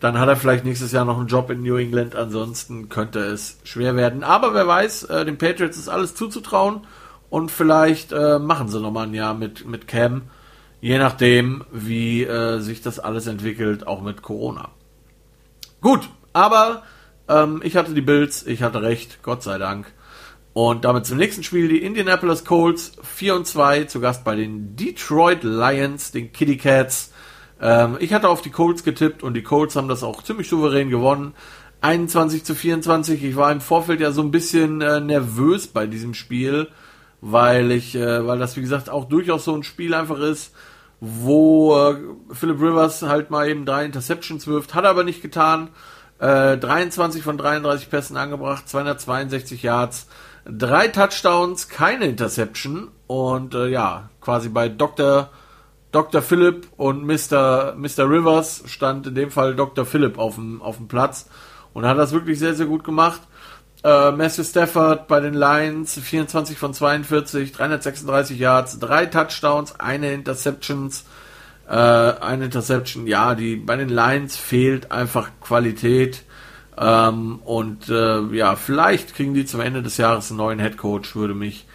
Dann 0.00 0.18
hat 0.18 0.28
er 0.28 0.36
vielleicht 0.36 0.64
nächstes 0.64 0.92
Jahr 0.92 1.04
noch 1.04 1.18
einen 1.18 1.28
Job 1.28 1.50
in 1.50 1.62
New 1.62 1.76
England. 1.76 2.14
Ansonsten 2.14 2.88
könnte 2.88 3.20
es 3.20 3.58
schwer 3.64 3.96
werden. 3.96 4.24
Aber 4.24 4.52
wer 4.54 4.66
weiß, 4.66 5.04
äh, 5.04 5.24
den 5.24 5.38
Patriots 5.38 5.78
ist 5.78 5.88
alles 5.88 6.14
zuzutrauen. 6.14 6.86
Und 7.30 7.50
vielleicht 7.50 8.12
äh, 8.12 8.38
machen 8.38 8.68
sie 8.68 8.80
nochmal 8.80 9.06
ein 9.06 9.14
Jahr 9.14 9.34
mit, 9.34 9.66
mit 9.66 9.88
Cam. 9.88 10.22
Je 10.80 10.98
nachdem, 10.98 11.64
wie 11.72 12.24
äh, 12.24 12.60
sich 12.60 12.82
das 12.82 12.98
alles 12.98 13.26
entwickelt, 13.26 13.86
auch 13.86 14.02
mit 14.02 14.22
Corona. 14.22 14.70
Gut, 15.80 16.08
aber 16.32 16.82
ähm, 17.28 17.60
ich 17.64 17.76
hatte 17.76 17.94
die 17.94 18.02
Bills, 18.02 18.46
ich 18.46 18.62
hatte 18.62 18.82
recht, 18.82 19.22
Gott 19.22 19.42
sei 19.42 19.58
Dank. 19.58 19.92
Und 20.52 20.84
damit 20.84 21.04
zum 21.04 21.18
nächsten 21.18 21.42
Spiel, 21.42 21.68
die 21.68 21.82
Indianapolis 21.82 22.44
Colts 22.44 22.92
4 23.02 23.36
und 23.36 23.46
2, 23.46 23.84
zu 23.84 24.00
Gast 24.00 24.24
bei 24.24 24.36
den 24.36 24.74
Detroit 24.76 25.42
Lions, 25.42 26.12
den 26.12 26.32
Kitty 26.32 26.56
Cats. 26.56 27.12
Ähm, 27.60 27.96
ich 28.00 28.12
hatte 28.12 28.28
auf 28.28 28.42
die 28.42 28.50
Colts 28.50 28.84
getippt 28.84 29.22
und 29.22 29.34
die 29.34 29.42
Colts 29.42 29.76
haben 29.76 29.88
das 29.88 30.02
auch 30.02 30.22
ziemlich 30.22 30.48
souverän 30.48 30.90
gewonnen. 30.90 31.34
21 31.80 32.44
zu 32.44 32.54
24. 32.54 33.22
Ich 33.22 33.36
war 33.36 33.52
im 33.52 33.60
Vorfeld 33.60 34.00
ja 34.00 34.10
so 34.10 34.22
ein 34.22 34.30
bisschen 34.30 34.80
äh, 34.80 35.00
nervös 35.00 35.66
bei 35.66 35.86
diesem 35.86 36.14
Spiel, 36.14 36.68
weil 37.20 37.70
ich, 37.70 37.94
äh, 37.94 38.26
weil 38.26 38.38
das 38.38 38.56
wie 38.56 38.62
gesagt 38.62 38.90
auch 38.90 39.06
durchaus 39.06 39.44
so 39.44 39.54
ein 39.54 39.62
Spiel 39.62 39.94
einfach 39.94 40.18
ist, 40.18 40.52
wo 41.00 41.76
äh, 41.76 41.96
Philip 42.32 42.60
Rivers 42.60 43.02
halt 43.02 43.30
mal 43.30 43.48
eben 43.48 43.66
drei 43.66 43.84
Interceptions 43.84 44.46
wirft, 44.46 44.74
hat 44.74 44.84
er 44.84 44.90
aber 44.90 45.04
nicht 45.04 45.22
getan. 45.22 45.68
Äh, 46.18 46.56
23 46.56 47.22
von 47.22 47.36
33 47.36 47.90
Pässen 47.90 48.16
angebracht, 48.16 48.68
262 48.68 49.62
Yards, 49.62 50.08
drei 50.46 50.88
Touchdowns, 50.88 51.68
keine 51.68 52.06
Interception 52.06 52.90
und 53.06 53.54
äh, 53.54 53.68
ja, 53.68 54.08
quasi 54.22 54.48
bei 54.48 54.70
Dr. 54.70 55.30
Dr. 55.92 56.22
Philipp 56.22 56.68
und 56.76 57.04
Mr. 57.04 57.74
Mr. 57.76 58.10
Rivers 58.10 58.64
stand 58.66 59.06
in 59.06 59.14
dem 59.14 59.30
Fall 59.30 59.54
Dr. 59.54 59.86
Philipp 59.86 60.18
auf 60.18 60.34
dem, 60.34 60.60
auf 60.60 60.76
dem 60.76 60.88
Platz 60.88 61.28
und 61.72 61.86
hat 61.86 61.98
das 61.98 62.12
wirklich 62.12 62.38
sehr, 62.38 62.54
sehr 62.54 62.66
gut 62.66 62.84
gemacht. 62.84 63.20
Äh, 63.84 64.10
Matthew 64.12 64.44
Stafford 64.44 65.06
bei 65.08 65.20
den 65.20 65.34
Lions 65.34 65.98
24 65.98 66.58
von 66.58 66.74
42, 66.74 67.52
336 67.52 68.38
Yards, 68.38 68.78
drei 68.78 69.06
Touchdowns, 69.06 69.78
eine 69.78 70.12
Interceptions, 70.12 71.04
äh, 71.68 71.72
eine 71.72 72.46
Interception. 72.46 73.06
Ja, 73.06 73.34
die 73.34 73.56
bei 73.56 73.76
den 73.76 73.88
Lions 73.88 74.36
fehlt 74.36 74.90
einfach 74.90 75.30
Qualität. 75.40 76.24
Ähm, 76.78 77.40
und 77.44 77.88
äh, 77.88 78.22
ja, 78.34 78.56
vielleicht 78.56 79.14
kriegen 79.14 79.34
die 79.34 79.46
zum 79.46 79.60
Ende 79.60 79.82
des 79.82 79.96
Jahres 79.96 80.30
einen 80.30 80.38
neuen 80.38 80.58
Head 80.58 80.76
Coach, 80.76 81.14
würde 81.14 81.34
mich 81.34 81.66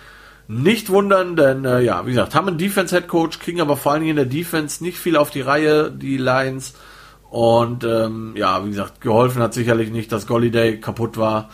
nicht 0.47 0.89
wundern, 0.89 1.35
denn 1.35 1.65
äh, 1.65 1.81
ja, 1.81 2.05
wie 2.05 2.11
gesagt, 2.11 2.35
haben 2.35 2.47
einen 2.47 2.57
Defense-Head 2.57 3.07
Coach, 3.07 3.39
kriegen 3.39 3.61
aber 3.61 3.77
vor 3.77 3.93
allen 3.93 4.01
Dingen 4.01 4.11
in 4.11 4.15
der 4.17 4.25
Defense 4.25 4.83
nicht 4.83 4.97
viel 4.97 5.15
auf 5.15 5.29
die 5.29 5.41
Reihe, 5.41 5.91
die 5.91 6.17
Lions. 6.17 6.73
Und 7.29 7.85
ähm, 7.85 8.33
ja, 8.35 8.65
wie 8.65 8.69
gesagt, 8.69 8.99
geholfen 8.99 9.41
hat 9.41 9.53
sicherlich 9.53 9.91
nicht, 9.91 10.11
dass 10.11 10.27
Golliday 10.27 10.79
kaputt 10.81 11.17
war. 11.17 11.49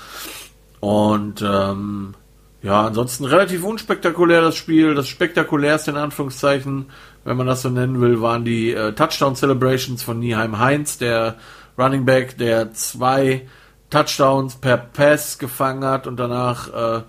Und 0.80 1.43
ähm, 1.43 2.15
ja, 2.63 2.88
ansonsten 2.88 3.26
relativ 3.26 3.63
unspektakulär 3.63 4.41
das 4.41 4.56
Spiel. 4.56 4.95
Das 4.95 5.08
spektakulärste 5.08 5.91
in 5.91 5.97
Anführungszeichen, 5.97 6.88
wenn 7.23 7.38
man 7.38 7.47
das 7.47 7.62
so 7.62 7.69
nennen 7.69 8.02
will, 8.02 8.21
waren 8.21 8.43
die 8.43 8.71
äh, 8.73 8.93
Touchdown 8.93 9.36
Celebrations 9.36 10.02
von 10.02 10.19
Nieheim 10.19 10.58
Heinz, 10.58 10.97
der 10.97 11.36
Running 11.78 12.06
Back, 12.06 12.38
der 12.38 12.73
zwei 12.73 13.47
Touchdowns 13.89 14.56
per 14.56 14.78
Pass 14.78 15.38
gefangen 15.38 15.86
hat 15.86 16.08
und 16.08 16.17
danach 16.17 16.97
äh, 16.97 17.02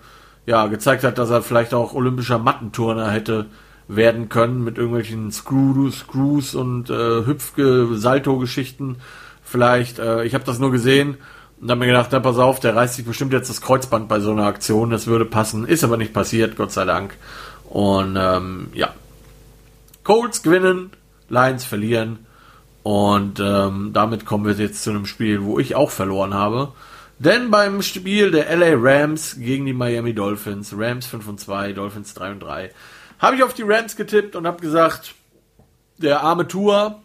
ja, 0.48 0.66
gezeigt 0.66 1.04
hat, 1.04 1.18
dass 1.18 1.28
er 1.28 1.42
vielleicht 1.42 1.74
auch 1.74 1.92
olympischer 1.92 2.38
Mattenturner 2.38 3.10
hätte 3.10 3.46
werden 3.86 4.30
können 4.30 4.64
mit 4.64 4.78
irgendwelchen 4.78 5.30
Screw 5.30 5.90
Screws 5.90 6.54
und 6.54 6.88
äh, 6.88 7.26
Hüpfge-Salto-Geschichten. 7.26 8.96
Vielleicht, 9.44 9.98
äh, 9.98 10.24
ich 10.24 10.32
habe 10.32 10.44
das 10.44 10.58
nur 10.58 10.72
gesehen 10.72 11.18
und 11.60 11.70
habe 11.70 11.80
mir 11.80 11.88
gedacht, 11.88 12.08
na 12.12 12.20
pass 12.20 12.38
auf, 12.38 12.60
der 12.60 12.74
reißt 12.74 12.94
sich 12.94 13.04
bestimmt 13.04 13.34
jetzt 13.34 13.50
das 13.50 13.60
Kreuzband 13.60 14.08
bei 14.08 14.20
so 14.20 14.32
einer 14.32 14.46
Aktion, 14.46 14.88
das 14.88 15.06
würde 15.06 15.26
passen. 15.26 15.66
Ist 15.66 15.84
aber 15.84 15.98
nicht 15.98 16.14
passiert, 16.14 16.56
Gott 16.56 16.72
sei 16.72 16.86
Dank. 16.86 17.14
Und 17.68 18.16
ähm, 18.18 18.68
ja, 18.72 18.94
Colts 20.02 20.42
gewinnen, 20.42 20.92
Lions 21.28 21.66
verlieren. 21.66 22.20
Und 22.82 23.38
ähm, 23.38 23.90
damit 23.92 24.24
kommen 24.24 24.46
wir 24.46 24.54
jetzt 24.54 24.82
zu 24.82 24.88
einem 24.88 25.04
Spiel, 25.04 25.42
wo 25.42 25.58
ich 25.58 25.74
auch 25.74 25.90
verloren 25.90 26.32
habe. 26.32 26.72
Denn 27.18 27.50
beim 27.50 27.82
Spiel 27.82 28.30
der 28.30 28.54
LA 28.56 28.74
Rams 28.76 29.36
gegen 29.38 29.66
die 29.66 29.72
Miami 29.72 30.14
Dolphins, 30.14 30.72
Rams 30.76 31.06
5 31.06 31.28
und 31.28 31.40
2, 31.40 31.72
Dolphins 31.72 32.14
3 32.14 32.32
und 32.32 32.40
3, 32.40 32.70
habe 33.18 33.36
ich 33.36 33.42
auf 33.42 33.54
die 33.54 33.64
Rams 33.64 33.96
getippt 33.96 34.36
und 34.36 34.46
habe 34.46 34.60
gesagt, 34.60 35.14
der 35.96 36.22
arme 36.22 36.46
Tour. 36.46 37.02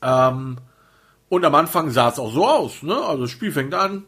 Ähm, 0.00 0.56
und 1.28 1.44
am 1.44 1.54
Anfang 1.54 1.90
sah 1.90 2.08
es 2.08 2.18
auch 2.18 2.32
so 2.32 2.46
aus. 2.46 2.82
Ne? 2.82 2.96
Also 2.96 3.22
das 3.22 3.30
Spiel 3.30 3.52
fängt 3.52 3.74
an. 3.74 4.04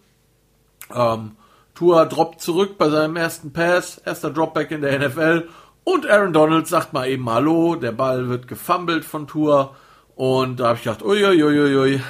Ähm, 0.94 1.32
Tour 1.74 2.06
droppt 2.06 2.40
zurück 2.40 2.78
bei 2.78 2.88
seinem 2.88 3.16
ersten 3.16 3.52
Pass, 3.52 3.98
erster 3.98 4.30
Dropback 4.30 4.70
in 4.70 4.80
der 4.80 4.98
NFL. 4.98 5.48
Und 5.84 6.06
Aaron 6.08 6.32
Donald 6.32 6.66
sagt 6.66 6.94
mal 6.94 7.06
eben 7.08 7.28
Hallo. 7.28 7.76
Der 7.76 7.92
Ball 7.92 8.28
wird 8.30 8.48
gefummelt 8.48 9.04
von 9.04 9.26
Tour. 9.26 9.76
Und 10.16 10.60
da 10.60 10.68
habe 10.68 10.78
ich 10.78 10.84
gedacht, 10.84 11.02
uiuiuiui, 11.02 12.02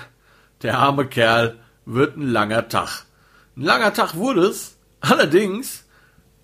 der 0.62 0.78
arme 0.78 1.06
Kerl 1.06 1.58
wird 1.84 2.16
ein 2.16 2.28
langer 2.28 2.68
Tag. 2.68 3.04
Ein 3.56 3.62
langer 3.62 3.92
Tag 3.92 4.14
wurde 4.14 4.46
es, 4.46 4.76
allerdings 5.00 5.84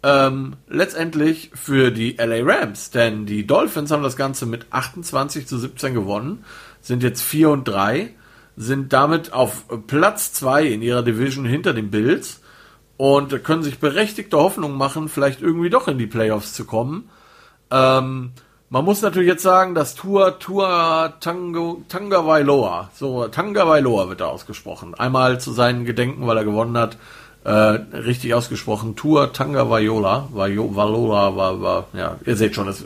ähm, 0.03 0.57
letztendlich 0.69 1.51
für 1.55 1.91
die 1.91 2.17
LA 2.19 2.43
Rams, 2.43 2.91
denn 2.91 3.27
die 3.27 3.47
Dolphins 3.47 3.91
haben 3.91 4.03
das 4.03 4.17
Ganze 4.17 4.47
mit 4.47 4.67
28 4.71 5.47
zu 5.47 5.59
17 5.59 5.95
gewonnen, 5.95 6.45
sind 6.81 7.03
jetzt 7.03 7.23
4 7.23 7.51
und 7.51 7.67
3, 7.67 8.15
sind 8.57 8.93
damit 8.93 9.33
auf 9.33 9.65
Platz 9.87 10.33
2 10.33 10.67
in 10.67 10.83
ihrer 10.83 11.03
Division 11.03 11.45
hinter 11.45 11.75
den 11.75 11.91
Bills 11.91 12.41
und 12.97 13.43
können 13.45 13.63
sich 13.63 13.79
berechtigte 13.79 14.37
Hoffnung 14.37 14.77
machen, 14.77 15.09
vielleicht 15.09 15.41
irgendwie 15.41 15.71
doch 15.71 15.89
in 15.89 15.99
die 15.99 16.07
Playoffs 16.07 16.55
zu 16.55 16.65
kommen. 16.65 17.09
Ähm, 17.71 18.33
man 18.71 18.85
muss 18.85 19.03
natürlich 19.03 19.29
jetzt 19.29 19.43
sagen, 19.43 19.75
dass 19.75 19.95
Tour 19.95 20.39
Tour 20.39 21.15
Tango, 21.21 21.83
Tanga 21.89 22.27
Vailoa, 22.27 22.91
so 22.95 23.29
Tanga 23.29 23.67
Vailoa 23.67 24.09
wird 24.09 24.21
da 24.21 24.27
ausgesprochen. 24.27 24.95
Einmal 24.95 25.41
zu 25.41 25.53
seinen 25.53 25.85
Gedenken, 25.85 26.27
weil 26.27 26.37
er 26.37 26.45
gewonnen 26.45 26.77
hat, 26.77 26.99
äh, 27.45 27.51
richtig 27.51 28.35
ausgesprochen. 28.35 28.97
Tour 28.97 29.33
Tanga 29.33 29.71
Vaiola, 29.71 30.29
Valola 30.33 31.37
war, 31.37 31.63
war, 31.63 31.87
ja, 31.95 32.17
ihr 32.27 32.37
seht 32.37 32.55
schon, 32.55 32.67
das, 32.67 32.85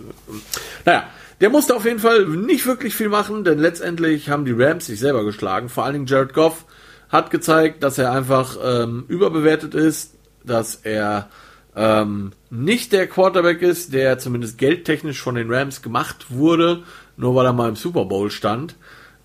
naja, 0.85 1.05
der 1.41 1.51
musste 1.51 1.74
auf 1.74 1.85
jeden 1.85 1.99
Fall 1.99 2.26
nicht 2.26 2.66
wirklich 2.66 2.95
viel 2.95 3.09
machen, 3.09 3.43
denn 3.43 3.59
letztendlich 3.59 4.30
haben 4.30 4.45
die 4.45 4.53
Rams 4.53 4.87
sich 4.87 5.01
selber 5.01 5.24
geschlagen. 5.24 5.68
Vor 5.68 5.85
allen 5.85 5.95
Dingen 5.95 6.07
Jared 6.07 6.35
Goff 6.35 6.64
hat 7.09 7.30
gezeigt, 7.30 7.83
dass 7.83 7.99
er 7.99 8.12
einfach 8.12 8.57
ähm, 8.62 9.05
überbewertet 9.09 9.74
ist, 9.74 10.14
dass 10.45 10.76
er 10.76 11.28
ähm, 11.75 12.33
nicht 12.51 12.93
der 12.93 13.07
Quarterback 13.07 13.62
ist, 13.62 13.95
der 13.95 14.18
zumindest 14.18 14.59
geldtechnisch 14.59 15.20
von 15.20 15.37
den 15.37 15.53
Rams 15.53 15.83
gemacht 15.83 16.27
wurde, 16.29 16.83
nur 17.16 17.35
weil 17.35 17.47
er 17.47 17.53
mal 17.53 17.68
im 17.68 17.77
Super 17.77 18.05
Bowl 18.05 18.31
stand. 18.31 18.77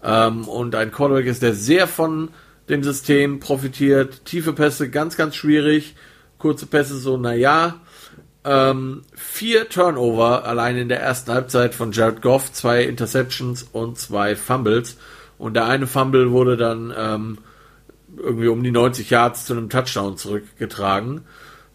Ähm, 0.03 0.47
und 0.47 0.75
ein 0.75 0.91
Quarterback 0.91 1.25
ist, 1.25 1.41
der 1.41 1.53
sehr 1.53 1.87
von 1.87 2.29
dem 2.69 2.83
System 2.83 3.39
profitiert. 3.39 4.25
Tiefe 4.25 4.53
Pässe 4.53 4.89
ganz, 4.89 5.17
ganz 5.17 5.35
schwierig. 5.35 5.95
Kurze 6.37 6.67
Pässe 6.67 6.97
so, 6.97 7.17
naja. 7.17 7.81
ähm, 8.45 9.01
vier 9.13 9.67
Turnover 9.67 10.45
allein 10.45 10.77
in 10.77 10.87
der 10.87 11.01
ersten 11.01 11.31
Halbzeit 11.33 11.75
von 11.75 11.91
Jared 11.91 12.21
Goff, 12.21 12.53
zwei 12.53 12.83
Interceptions 12.83 13.63
und 13.63 13.97
zwei 13.97 14.35
Fumbles. 14.37 14.97
Und 15.37 15.55
der 15.55 15.65
eine 15.65 15.85
Fumble 15.85 16.31
wurde 16.31 16.55
dann 16.55 16.93
ähm, 16.97 17.37
irgendwie 18.15 18.47
um 18.47 18.63
die 18.63 18.71
90 18.71 19.09
Yards 19.09 19.45
zu 19.45 19.53
einem 19.53 19.69
Touchdown 19.69 20.17
zurückgetragen. 20.17 21.25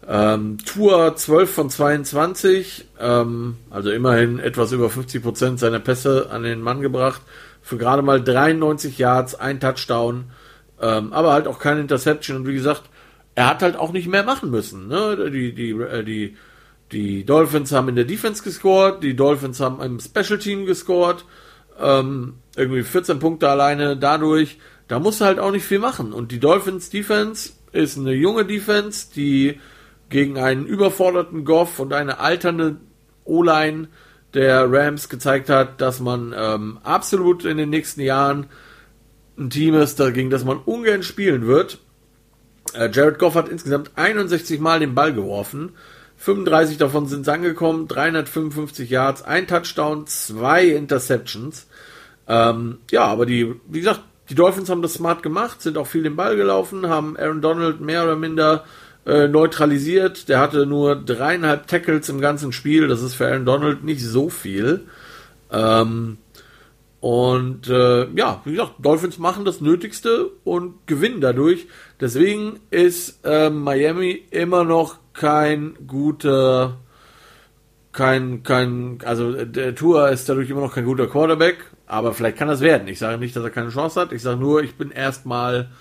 Ähm, 0.07 0.57
Tour 0.65 1.15
12 1.15 1.53
von 1.53 1.69
22, 1.69 2.85
ähm, 2.99 3.57
also 3.69 3.89
immerhin 3.89 4.39
etwas 4.39 4.71
über 4.71 4.89
50 4.89 5.23
Prozent 5.23 5.59
seiner 5.59 5.79
Pässe 5.79 6.29
an 6.29 6.43
den 6.43 6.61
Mann 6.61 6.81
gebracht. 6.81 7.21
Für 7.61 7.77
gerade 7.77 8.01
mal 8.01 8.21
93 8.21 8.97
Yards, 8.97 9.35
ein 9.35 9.61
Touchdown, 9.61 10.25
ähm, 10.81 11.13
aber 11.13 11.31
halt 11.31 11.47
auch 11.47 11.59
keine 11.59 11.79
Interception. 11.79 12.37
Und 12.37 12.47
wie 12.47 12.53
gesagt, 12.53 12.83
er 13.35 13.47
hat 13.47 13.61
halt 13.61 13.77
auch 13.77 13.93
nicht 13.93 14.07
mehr 14.07 14.23
machen 14.23 14.51
müssen. 14.51 14.87
Ne? 14.89 15.31
Die, 15.31 15.53
die, 15.53 15.71
äh, 15.71 16.03
die, 16.03 16.35
die 16.91 17.25
Dolphins 17.25 17.71
haben 17.71 17.87
in 17.87 17.95
der 17.95 18.05
Defense 18.05 18.43
gescored, 18.43 19.01
die 19.01 19.15
Dolphins 19.15 19.61
haben 19.61 19.81
im 19.81 19.99
Special 19.99 20.37
Team 20.37 20.65
gescored, 20.65 21.23
ähm, 21.79 22.35
irgendwie 22.57 22.83
14 22.83 23.19
Punkte 23.19 23.49
alleine 23.49 23.95
dadurch. 23.95 24.57
Da 24.89 24.99
musst 24.99 25.21
du 25.21 25.25
halt 25.25 25.39
auch 25.39 25.51
nicht 25.51 25.65
viel 25.65 25.79
machen. 25.79 26.11
Und 26.11 26.33
die 26.33 26.39
Dolphins 26.39 26.89
Defense 26.89 27.53
ist 27.71 27.97
eine 27.97 28.13
junge 28.13 28.45
Defense, 28.45 29.07
die 29.15 29.59
gegen 30.13 30.37
einen 30.37 30.65
überforderten 30.67 31.43
Goff 31.43 31.79
und 31.79 31.91
eine 31.91 32.19
alternde 32.19 32.77
O-Line 33.25 33.87
der 34.35 34.71
Rams 34.71 35.09
gezeigt 35.09 35.49
hat, 35.49 35.81
dass 35.81 35.99
man 35.99 36.35
ähm, 36.37 36.79
absolut 36.83 37.45
in 37.45 37.57
den 37.57 37.71
nächsten 37.71 37.99
Jahren 37.99 38.45
ein 39.39 39.49
Team 39.49 39.73
ist, 39.73 39.97
gegen 39.97 40.29
das 40.29 40.45
man 40.45 40.57
ungern 40.57 41.01
spielen 41.01 41.47
wird. 41.47 41.79
Äh, 42.75 42.91
Jared 42.91 43.17
Goff 43.17 43.33
hat 43.33 43.49
insgesamt 43.49 43.91
61 43.95 44.59
Mal 44.59 44.79
den 44.79 44.93
Ball 44.93 45.13
geworfen. 45.13 45.71
35 46.17 46.77
davon 46.77 47.07
sind 47.07 47.27
angekommen, 47.27 47.87
355 47.87 48.91
Yards, 48.91 49.23
ein 49.23 49.47
Touchdown, 49.47 50.05
zwei 50.05 50.67
Interceptions. 50.67 51.67
Ähm, 52.27 52.77
ja, 52.91 53.05
aber 53.05 53.25
die, 53.25 53.55
wie 53.67 53.79
gesagt, 53.79 54.01
die 54.29 54.35
Dolphins 54.35 54.69
haben 54.69 54.83
das 54.83 54.93
smart 54.93 55.23
gemacht, 55.23 55.63
sind 55.63 55.75
auch 55.75 55.87
viel 55.87 56.03
den 56.03 56.15
Ball 56.15 56.35
gelaufen, 56.35 56.87
haben 56.87 57.17
Aaron 57.17 57.41
Donald 57.41 57.81
mehr 57.81 58.03
oder 58.03 58.15
minder 58.15 58.63
äh, 59.05 59.27
neutralisiert. 59.27 60.29
Der 60.29 60.39
hatte 60.39 60.65
nur 60.65 60.95
dreieinhalb 60.95 61.67
Tackles 61.67 62.09
im 62.09 62.21
ganzen 62.21 62.51
Spiel. 62.51 62.87
Das 62.87 63.01
ist 63.01 63.15
für 63.15 63.27
Aaron 63.27 63.45
Donald 63.45 63.83
nicht 63.83 64.03
so 64.03 64.29
viel. 64.29 64.85
Ähm, 65.51 66.17
und 67.03 67.67
äh, 67.67 68.07
ja, 68.11 68.41
wie 68.45 68.51
gesagt, 68.51 68.75
Dolphins 68.79 69.17
machen 69.17 69.43
das 69.43 69.59
Nötigste 69.59 70.31
und 70.45 70.87
gewinnen 70.87 71.19
dadurch. 71.19 71.67
Deswegen 71.99 72.61
ist 72.71 73.25
äh, 73.25 73.49
Miami 73.49 74.23
immer 74.31 74.63
noch 74.63 74.99
kein 75.11 75.75
guter, 75.85 76.77
kein, 77.91 78.43
kein, 78.43 78.99
also 79.03 79.33
der 79.33 79.75
Tour 79.75 80.11
ist 80.11 80.29
dadurch 80.29 80.49
immer 80.49 80.61
noch 80.61 80.73
kein 80.73 80.85
guter 80.85 81.07
Quarterback, 81.07 81.57
aber 81.87 82.13
vielleicht 82.13 82.37
kann 82.37 82.47
das 82.47 82.61
werden. 82.61 82.87
Ich 82.87 82.99
sage 82.99 83.17
nicht, 83.17 83.35
dass 83.35 83.43
er 83.43 83.49
keine 83.49 83.69
Chance 83.69 83.99
hat. 83.99 84.13
Ich 84.13 84.21
sage 84.21 84.39
nur, 84.39 84.63
ich 84.63 84.75
bin 84.75 84.89
erstmal 84.89 85.71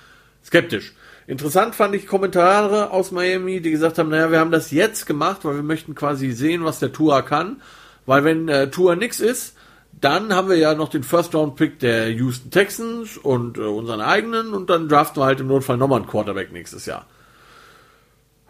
skeptisch. 0.44 0.92
Interessant 1.26 1.74
fand 1.74 1.94
ich 1.94 2.06
Kommentare 2.06 2.90
aus 2.90 3.12
Miami, 3.12 3.60
die 3.60 3.70
gesagt 3.70 3.98
haben, 3.98 4.10
naja, 4.10 4.30
wir 4.30 4.40
haben 4.40 4.50
das 4.50 4.70
jetzt 4.70 5.06
gemacht, 5.06 5.44
weil 5.44 5.56
wir 5.56 5.62
möchten 5.62 5.94
quasi 5.94 6.32
sehen, 6.32 6.64
was 6.64 6.80
der 6.80 6.92
Tour 6.92 7.22
kann. 7.22 7.62
Weil 8.06 8.24
wenn 8.24 8.48
äh, 8.48 8.70
Tour 8.70 8.96
nix 8.96 9.20
ist, 9.20 9.54
dann 10.00 10.34
haben 10.34 10.48
wir 10.48 10.56
ja 10.56 10.74
noch 10.74 10.88
den 10.88 11.04
First-Round-Pick 11.04 11.78
der 11.78 12.10
Houston 12.10 12.50
Texans 12.50 13.16
und 13.16 13.58
äh, 13.58 13.60
unseren 13.60 14.00
eigenen 14.00 14.52
und 14.52 14.68
dann 14.68 14.88
draften 14.88 15.22
wir 15.22 15.26
halt 15.26 15.40
im 15.40 15.46
Notfall 15.46 15.76
nochmal 15.76 16.00
einen 16.00 16.08
Quarterback 16.08 16.52
nächstes 16.52 16.86
Jahr. 16.86 17.06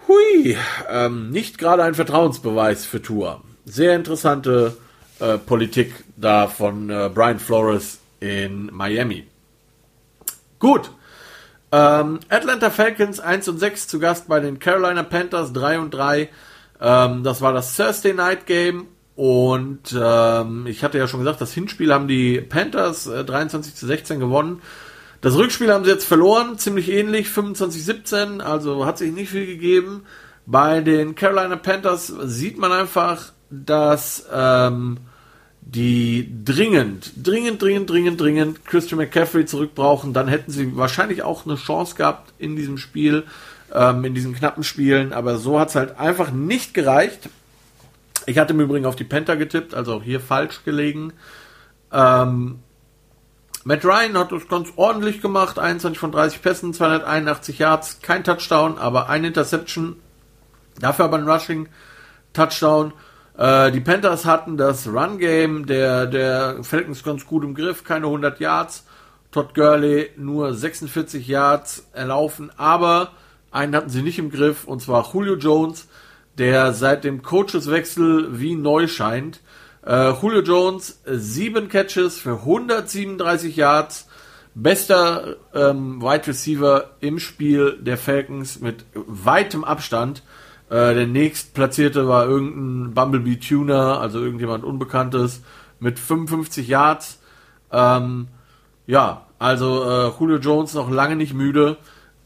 Hui, 0.09 0.57
ähm, 0.89 1.31
nicht 1.31 1.59
gerade 1.59 1.85
ein 1.85 1.95
Vertrauensbeweis 1.95 2.87
für 2.87 3.03
Tour. 3.03 3.43
Sehr 3.67 3.95
interessante 3.95 4.77
äh, 5.21 5.39
Politik 5.39 5.93
da 6.17 6.49
von 6.49 6.91
äh, 6.91 7.11
Brian 7.13 7.39
Flores 7.39 8.01
in 8.21 8.71
Miami. 8.73 9.27
Gut, 10.59 10.91
ähm, 11.73 12.21
Atlanta 12.29 12.71
Falcons 12.71 13.19
1 13.19 13.49
und 13.49 13.59
6 13.59 13.89
zu 13.89 13.99
Gast 13.99 14.29
bei 14.29 14.41
den 14.41 14.59
Carolina 14.59 15.03
Panthers 15.03 15.53
3 15.53 15.79
und 15.81 15.93
3. 15.93 16.29
Ähm, 16.81 17.23
das 17.25 17.41
war 17.41 17.53
das 17.53 17.77
Thursday 17.77 18.13
Night 18.13 18.47
Game 18.47 18.89
und 19.17 19.97
ähm, 19.99 20.67
ich 20.67 20.85
hatte 20.85 20.99
ja 20.99 21.09
schon 21.09 21.21
gesagt, 21.21 21.41
das 21.41 21.53
Hinspiel 21.53 21.93
haben 21.93 22.09
die 22.09 22.41
Panthers 22.41 23.07
äh, 23.07 23.25
23 23.25 23.75
zu 23.75 23.87
16 23.87 24.21
gewonnen. 24.21 24.63
Das 25.23 25.37
Rückspiel 25.37 25.73
haben 25.73 25.85
sie 25.85 25.91
jetzt 25.91 26.05
verloren, 26.05 26.59
ziemlich 26.59 26.91
ähnlich, 26.91 27.29
25-17, 27.29 28.41
also 28.41 28.85
hat 28.85 28.99
sich 28.99 29.13
nicht 29.13 29.31
viel 29.31 29.47
gegeben. 29.47 30.05
Bei 30.47 30.81
den 30.81 31.15
Carolina 31.15 31.57
Panthers 31.57 32.09
sieht 32.25 32.59
man 32.59 32.73
einfach, 32.73 33.33
dass 33.49 34.27
ähm, 34.33 34.99
die 35.65 36.29
dringend, 36.45 37.13
dringend, 37.17 37.63
dringend, 37.63 37.89
dringend, 37.89 38.21
dringend 38.21 38.65
Christian 38.67 38.99
McCaffrey 38.99 39.47
zurückbrauchen, 39.47 40.13
dann 40.13 40.29
hätten 40.29 40.51
sie 40.51 40.77
wahrscheinlich 40.77 41.23
auch 41.23 41.47
eine 41.47 41.55
Chance 41.55 41.95
gehabt 41.95 42.35
in 42.39 42.57
diesem 42.57 42.79
Spiel, 42.79 43.25
ähm, 43.73 44.05
in 44.05 44.15
diesen 44.15 44.35
knappen 44.35 44.65
Spielen, 44.65 45.13
aber 45.13 45.39
so 45.39 45.59
hat 45.59 45.69
es 45.69 45.77
halt 45.77 45.99
einfach 45.99 46.31
nicht 46.31 46.75
gereicht. 46.75 47.31
Ich 48.27 48.39
hatte 48.39 48.53
im 48.53 48.61
Übrigen 48.61 48.87
auf 48.87 48.97
die 48.97 49.05
Panther 49.05 49.37
getippt, 49.37 49.73
also 49.73 49.95
auch 49.95 50.03
hier 50.03 50.21
falsch 50.21 50.65
gelegen. 50.65 51.13
Ähm, 51.93 52.59
Matt 53.65 53.85
Ryan 53.85 54.19
hat 54.19 54.33
das 54.33 54.49
ganz 54.49 54.71
ordentlich 54.75 55.23
gemacht, 55.23 55.59
21 55.59 55.99
von 55.99 56.11
30 56.11 56.43
Pässen, 56.43 56.75
281 56.75 57.59
Yards, 57.59 58.01
kein 58.03 58.25
Touchdown, 58.25 58.79
aber 58.79 59.09
ein 59.09 59.25
Interception, 59.25 59.97
dafür 60.81 61.05
aber 61.05 61.19
ein 61.19 61.29
Rushing 61.29 61.69
Touchdown. 62.33 62.93
Äh, 63.43 63.73
die 63.73 63.81
Panthers 63.81 64.25
hatten 64.25 64.57
das 64.57 64.87
Run-Game 64.87 65.67
der, 65.67 66.07
der 66.07 66.63
Falcons 66.63 67.03
ganz 67.03 67.27
gut 67.27 67.43
im 67.43 67.57
Griff, 67.57 67.83
keine 67.83 68.07
100 68.07 68.39
Yards. 68.39 68.87
Todd 69.33 69.53
Gurley 69.55 70.11
nur 70.17 70.55
46 70.55 71.27
Yards 71.27 71.89
erlaufen, 71.93 72.53
aber 72.57 73.11
einen 73.51 73.75
hatten 73.75 73.89
sie 73.89 74.03
nicht 74.03 74.21
im 74.21 74.31
Griff, 74.31 74.65
und 74.65 74.81
zwar 74.81 75.13
Julio 75.13 75.35
Jones, 75.35 75.89
der 76.39 76.73
seit 76.73 77.03
dem 77.03 77.23
Coacheswechsel 77.23 78.39
wie 78.39 78.55
neu 78.55 78.87
scheint. 78.87 79.41
Äh, 79.85 80.13
Julio 80.13 80.43
Jones, 80.43 81.01
sieben 81.05 81.69
Catches 81.69 82.21
für 82.21 82.35
137 82.35 83.57
Yards, 83.57 84.07
bester 84.55 85.35
ähm, 85.53 86.01
Wide 86.01 86.29
Receiver 86.29 86.93
im 87.01 87.19
Spiel 87.19 87.77
der 87.81 87.99
Falcons 87.99 88.61
mit 88.61 88.85
weitem 88.95 89.65
Abstand. 89.65 90.23
Äh, 90.73 90.95
der 90.95 91.07
nächstplatzierte 91.07 92.09
war 92.09 92.27
irgendein 92.27 92.95
Bumblebee 92.95 93.37
Tuner, 93.37 94.01
also 94.01 94.21
irgendjemand 94.21 94.65
Unbekanntes, 94.65 95.43
mit 95.81 95.99
55 95.99 96.67
Yards. 96.67 97.21
Ähm, 97.71 98.29
ja, 98.87 99.27
also 99.39 99.85
äh, 99.85 100.11
Julio 100.19 100.39
Jones 100.39 100.73
noch 100.73 100.91
lange 100.91 101.17
nicht 101.17 101.35
müde. 101.35 101.77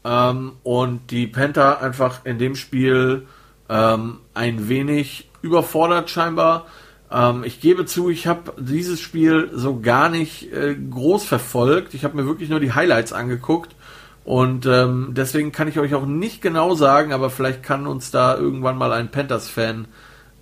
Ähm, 0.05 0.53
und 0.63 1.11
die 1.11 1.27
Panther 1.27 1.81
einfach 1.81 2.23
in 2.23 2.39
dem 2.39 2.55
Spiel 2.55 3.27
ähm, 3.67 4.19
ein 4.33 4.69
wenig 4.69 5.29
überfordert 5.41 6.09
scheinbar. 6.09 6.67
Ähm, 7.11 7.43
ich 7.43 7.59
gebe 7.59 7.85
zu, 7.85 8.09
ich 8.09 8.27
habe 8.27 8.53
dieses 8.57 9.01
Spiel 9.01 9.49
so 9.55 9.81
gar 9.81 10.07
nicht 10.07 10.53
äh, 10.53 10.73
groß 10.73 11.25
verfolgt. 11.25 11.93
Ich 11.93 12.05
habe 12.05 12.15
mir 12.15 12.25
wirklich 12.25 12.47
nur 12.47 12.61
die 12.61 12.71
Highlights 12.71 13.11
angeguckt 13.11 13.75
und 14.27 14.65
ähm, 14.65 15.11
deswegen 15.11 15.53
kann 15.53 15.69
ich 15.69 15.79
euch 15.79 15.95
auch 15.95 16.05
nicht 16.05 16.41
genau 16.41 16.75
sagen, 16.75 17.13
aber 17.13 17.29
vielleicht 17.29 17.63
kann 17.63 17.87
uns 17.87 18.11
da 18.11 18.35
irgendwann 18.35 18.77
mal 18.77 18.91
ein 18.91 19.09
Panthers-Fan 19.09 19.87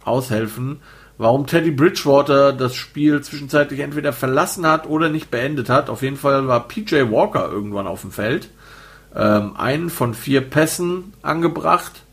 aushelfen, 0.04 0.80
warum 1.20 1.46
Teddy 1.46 1.70
Bridgewater 1.70 2.52
das 2.52 2.74
Spiel 2.74 3.22
zwischenzeitlich 3.22 3.82
entweder 3.82 4.12
verlassen 4.12 4.66
hat 4.66 4.90
oder 4.90 5.10
nicht 5.10 5.30
beendet 5.30 5.70
hat. 5.70 5.92
Auf 5.92 6.02
jeden 6.02 6.18
Fall 6.18 6.48
war 6.48 6.68
PJ 6.68 7.12
Walker 7.12 7.48
irgendwann 7.48 7.86
auf 7.86 8.02
dem 8.02 8.10
Feld. 8.10 8.50
Ähm, 9.16 9.56
einen 9.56 9.92
von 9.92 10.16
vier 10.16 10.42
Pässen 10.42 11.14
angebracht. 11.22 12.06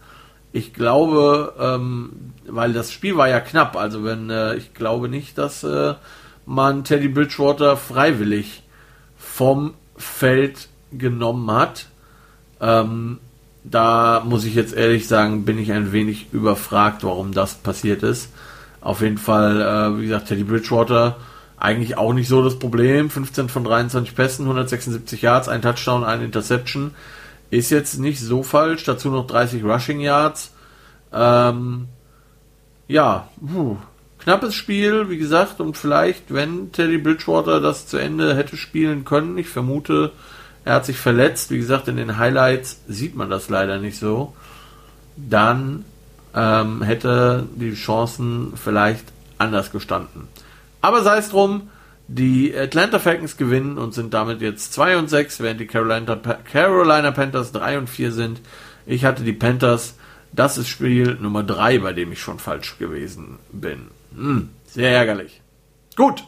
Ich 0.52 0.74
glaube, 0.74 1.54
ähm, 1.58 2.34
weil 2.44 2.74
das 2.74 2.92
Spiel 2.92 3.16
war 3.16 3.30
ja 3.30 3.40
knapp, 3.40 3.78
also 3.78 4.04
wenn 4.04 4.28
äh, 4.28 4.56
ich 4.56 4.74
glaube 4.74 5.08
nicht, 5.08 5.38
dass 5.38 5.64
äh, 5.64 5.94
man 6.44 6.84
Teddy 6.84 7.08
Bridgewater 7.08 7.78
freiwillig 7.78 8.62
vom 9.16 9.72
Feld 9.96 10.68
genommen 10.98 11.50
hat. 11.50 11.86
Ähm, 12.60 13.18
da 13.64 14.22
muss 14.24 14.44
ich 14.44 14.54
jetzt 14.54 14.74
ehrlich 14.74 15.06
sagen, 15.06 15.44
bin 15.44 15.58
ich 15.58 15.72
ein 15.72 15.92
wenig 15.92 16.32
überfragt, 16.32 17.04
warum 17.04 17.32
das 17.32 17.54
passiert 17.54 18.02
ist. 18.02 18.30
Auf 18.80 19.00
jeden 19.00 19.18
Fall, 19.18 19.60
äh, 19.60 19.98
wie 19.98 20.04
gesagt, 20.04 20.28
Teddy 20.28 20.44
Bridgewater 20.44 21.16
eigentlich 21.56 21.96
auch 21.96 22.12
nicht 22.12 22.26
so 22.26 22.42
das 22.42 22.58
Problem. 22.58 23.08
15 23.08 23.48
von 23.48 23.62
23 23.62 24.16
Pässen, 24.16 24.46
176 24.46 25.22
Yards, 25.22 25.48
ein 25.48 25.62
Touchdown, 25.62 26.02
ein 26.02 26.22
Interception. 26.22 26.92
Ist 27.50 27.70
jetzt 27.70 28.00
nicht 28.00 28.20
so 28.20 28.42
falsch. 28.42 28.82
Dazu 28.82 29.10
noch 29.10 29.28
30 29.28 29.62
Rushing 29.62 30.00
Yards. 30.00 30.52
Ähm, 31.12 31.86
ja, 32.88 33.28
puh, 33.40 33.76
knappes 34.18 34.54
Spiel, 34.54 35.08
wie 35.08 35.18
gesagt, 35.18 35.60
und 35.60 35.76
vielleicht, 35.76 36.34
wenn 36.34 36.72
Teddy 36.72 36.98
Bridgewater 36.98 37.60
das 37.60 37.86
zu 37.86 37.96
Ende 37.96 38.34
hätte 38.34 38.56
spielen 38.56 39.04
können, 39.04 39.38
ich 39.38 39.48
vermute, 39.48 40.12
er 40.64 40.74
hat 40.74 40.86
sich 40.86 40.98
verletzt. 40.98 41.50
Wie 41.50 41.58
gesagt, 41.58 41.88
in 41.88 41.96
den 41.96 42.18
Highlights 42.18 42.80
sieht 42.88 43.16
man 43.16 43.30
das 43.30 43.48
leider 43.48 43.78
nicht 43.78 43.98
so. 43.98 44.34
Dann 45.16 45.84
ähm, 46.34 46.82
hätte 46.82 47.46
die 47.54 47.74
Chancen 47.74 48.54
vielleicht 48.56 49.04
anders 49.38 49.72
gestanden. 49.72 50.28
Aber 50.80 51.02
sei 51.02 51.18
es 51.18 51.30
drum, 51.30 51.70
die 52.08 52.56
Atlanta 52.56 52.98
Falcons 52.98 53.36
gewinnen 53.36 53.78
und 53.78 53.94
sind 53.94 54.14
damit 54.14 54.40
jetzt 54.40 54.72
2 54.74 54.98
und 54.98 55.08
6, 55.08 55.40
während 55.40 55.60
die 55.60 55.66
Carolina, 55.66 56.16
Carolina 56.50 57.10
Panthers 57.10 57.52
3 57.52 57.78
und 57.78 57.88
4 57.88 58.12
sind. 58.12 58.40
Ich 58.86 59.04
hatte 59.04 59.22
die 59.22 59.32
Panthers, 59.32 59.94
das 60.32 60.58
ist 60.58 60.68
Spiel 60.68 61.16
Nummer 61.20 61.42
3, 61.42 61.78
bei 61.78 61.92
dem 61.92 62.12
ich 62.12 62.20
schon 62.20 62.38
falsch 62.38 62.78
gewesen 62.78 63.38
bin. 63.52 63.88
Hm, 64.14 64.50
sehr 64.66 64.90
ärgerlich. 64.90 65.40
Gut, 65.96 66.24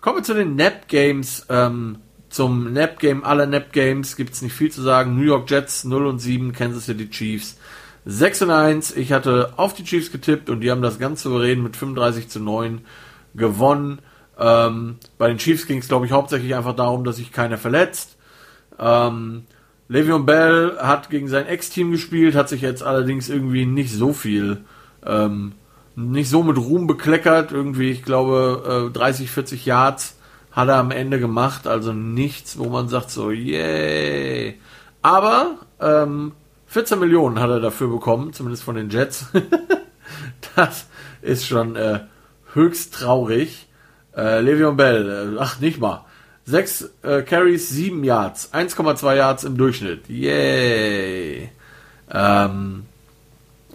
kommen 0.00 0.18
wir 0.18 0.22
zu 0.24 0.34
den 0.34 0.56
Nap 0.56 0.88
Games. 0.88 1.46
Ähm, 1.48 1.98
zum 2.34 2.72
Nap 2.72 2.98
Game 2.98 3.22
aller 3.22 3.46
Nap 3.46 3.72
Games 3.72 4.16
gibt 4.16 4.34
es 4.34 4.42
nicht 4.42 4.54
viel 4.54 4.72
zu 4.72 4.82
sagen. 4.82 5.16
New 5.16 5.22
York 5.22 5.48
Jets 5.48 5.84
0 5.84 6.04
und 6.04 6.18
7, 6.18 6.52
Kansas 6.52 6.86
City 6.86 7.08
Chiefs 7.08 7.58
6 8.06 8.42
und 8.42 8.50
1. 8.50 8.96
Ich 8.96 9.12
hatte 9.12 9.52
auf 9.56 9.72
die 9.72 9.84
Chiefs 9.84 10.10
getippt 10.10 10.50
und 10.50 10.60
die 10.60 10.72
haben 10.72 10.82
das 10.82 10.98
ganz 10.98 11.22
souverän 11.22 11.62
mit 11.62 11.76
35 11.76 12.28
zu 12.28 12.40
9 12.40 12.80
gewonnen. 13.36 14.00
Ähm, 14.36 14.96
bei 15.16 15.28
den 15.28 15.38
Chiefs 15.38 15.68
ging 15.68 15.78
es, 15.78 15.86
glaube 15.86 16.06
ich, 16.06 16.12
hauptsächlich 16.12 16.56
einfach 16.56 16.74
darum, 16.74 17.04
dass 17.04 17.18
sich 17.18 17.30
keiner 17.30 17.56
verletzt. 17.56 18.16
Ähm, 18.80 19.44
Le'Veon 19.88 20.24
Bell 20.24 20.76
hat 20.80 21.10
gegen 21.10 21.28
sein 21.28 21.46
Ex-Team 21.46 21.92
gespielt, 21.92 22.34
hat 22.34 22.48
sich 22.48 22.62
jetzt 22.62 22.82
allerdings 22.82 23.28
irgendwie 23.28 23.64
nicht 23.64 23.92
so 23.92 24.12
viel, 24.12 24.64
ähm, 25.06 25.52
nicht 25.94 26.30
so 26.30 26.42
mit 26.42 26.58
Ruhm 26.58 26.88
bekleckert. 26.88 27.52
Irgendwie, 27.52 27.90
ich 27.90 28.02
glaube, 28.02 28.88
äh, 28.90 28.92
30, 28.92 29.30
40 29.30 29.66
Yards 29.66 30.16
hat 30.54 30.68
er 30.68 30.76
am 30.76 30.90
Ende 30.90 31.18
gemacht. 31.18 31.66
Also 31.66 31.92
nichts, 31.92 32.58
wo 32.58 32.68
man 32.68 32.88
sagt 32.88 33.10
so, 33.10 33.30
yay. 33.30 34.58
Aber 35.02 35.58
ähm, 35.80 36.32
14 36.68 36.98
Millionen 36.98 37.40
hat 37.40 37.50
er 37.50 37.60
dafür 37.60 37.88
bekommen, 37.88 38.32
zumindest 38.32 38.64
von 38.64 38.76
den 38.76 38.88
Jets. 38.88 39.26
das 40.56 40.86
ist 41.22 41.46
schon 41.46 41.76
äh, 41.76 42.00
höchst 42.54 42.94
traurig. 42.94 43.68
Äh, 44.16 44.40
Le'Veon 44.40 44.76
Bell, 44.76 45.34
äh, 45.36 45.40
ach 45.40 45.60
nicht 45.60 45.80
mal. 45.80 46.04
6 46.46 46.90
äh, 47.02 47.22
Carries, 47.22 47.70
7 47.70 48.04
Yards, 48.04 48.52
1,2 48.52 49.16
Yards 49.16 49.44
im 49.44 49.56
Durchschnitt. 49.56 50.08
Yay. 50.08 51.50
Ähm, 52.10 52.84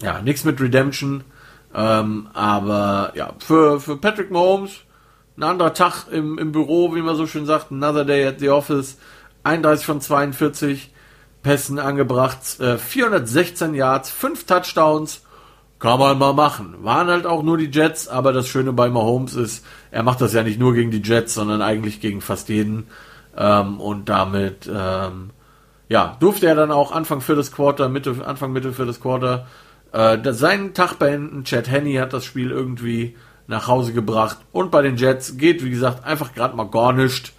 ja, 0.02 0.22
nichts 0.22 0.46
mit 0.46 0.62
Redemption. 0.62 1.24
Ähm, 1.74 2.28
aber 2.34 3.12
ja, 3.16 3.34
für, 3.40 3.80
für 3.80 3.98
Patrick 3.98 4.32
Mahomes 4.32 4.72
ein 5.40 5.44
anderer 5.44 5.74
Tag 5.74 6.06
im, 6.12 6.38
im 6.38 6.52
Büro, 6.52 6.94
wie 6.94 7.02
man 7.02 7.16
so 7.16 7.26
schön 7.26 7.46
sagt, 7.46 7.72
another 7.72 8.06
day 8.06 8.28
at 8.28 8.40
the 8.40 8.50
office. 8.50 8.98
31 9.44 9.86
von 9.86 10.02
42 10.02 10.94
Pässen 11.44 11.80
angebracht, 11.80 12.60
äh, 12.60 12.78
416 12.78 13.74
Yards, 13.74 14.10
5 14.10 14.46
Touchdowns 14.46 15.22
kann 15.80 15.98
man 15.98 16.20
mal 16.20 16.34
machen. 16.34 16.76
Waren 16.82 17.08
halt 17.08 17.26
auch 17.26 17.42
nur 17.42 17.58
die 17.58 17.72
Jets, 17.72 18.10
aber 18.10 18.34
das 18.34 18.50
Schöne 18.50 18.74
bei 18.74 18.90
Mahomes 18.90 19.36
ist, 19.36 19.66
er 19.92 20.04
macht 20.04 20.20
das 20.20 20.34
ja 20.34 20.44
nicht 20.44 20.60
nur 20.60 20.74
gegen 20.74 20.92
die 20.92 21.02
Jets, 21.02 21.34
sondern 21.34 21.62
eigentlich 21.62 22.02
gegen 22.02 22.20
fast 22.20 22.50
jeden. 22.50 22.88
Ähm, 23.38 23.80
und 23.80 24.10
damit, 24.10 24.70
ähm, 24.72 25.30
ja, 25.88 26.18
durfte 26.20 26.48
er 26.48 26.56
dann 26.56 26.72
auch 26.72 26.92
Anfang 26.92 27.22
für 27.22 27.36
das 27.36 27.54
Quarter, 27.54 27.88
Mitte, 27.88 28.16
Anfang 28.26 28.52
Mitte 28.52 28.74
für 28.74 28.86
das 28.86 29.00
Quarter, 29.00 29.48
äh, 29.94 30.18
seinen 30.34 30.74
Tag 30.74 30.96
beenden. 31.00 31.46
Chad 31.46 31.70
Henney 31.70 31.94
hat 31.96 32.12
das 32.12 32.26
Spiel 32.26 32.52
irgendwie 32.52 33.16
nach 33.50 33.68
Hause 33.68 33.94
gebracht. 33.94 34.38
Und 34.52 34.70
bei 34.70 34.84
den 34.84 34.96
Jets 34.96 35.36
geht, 35.38 35.64
wie 35.64 35.72
gesagt, 35.72 36.06
einfach 36.06 36.34
gerade 36.34 36.56
mal 36.56 36.70
gar 36.70 36.94
nichts. 36.94 37.34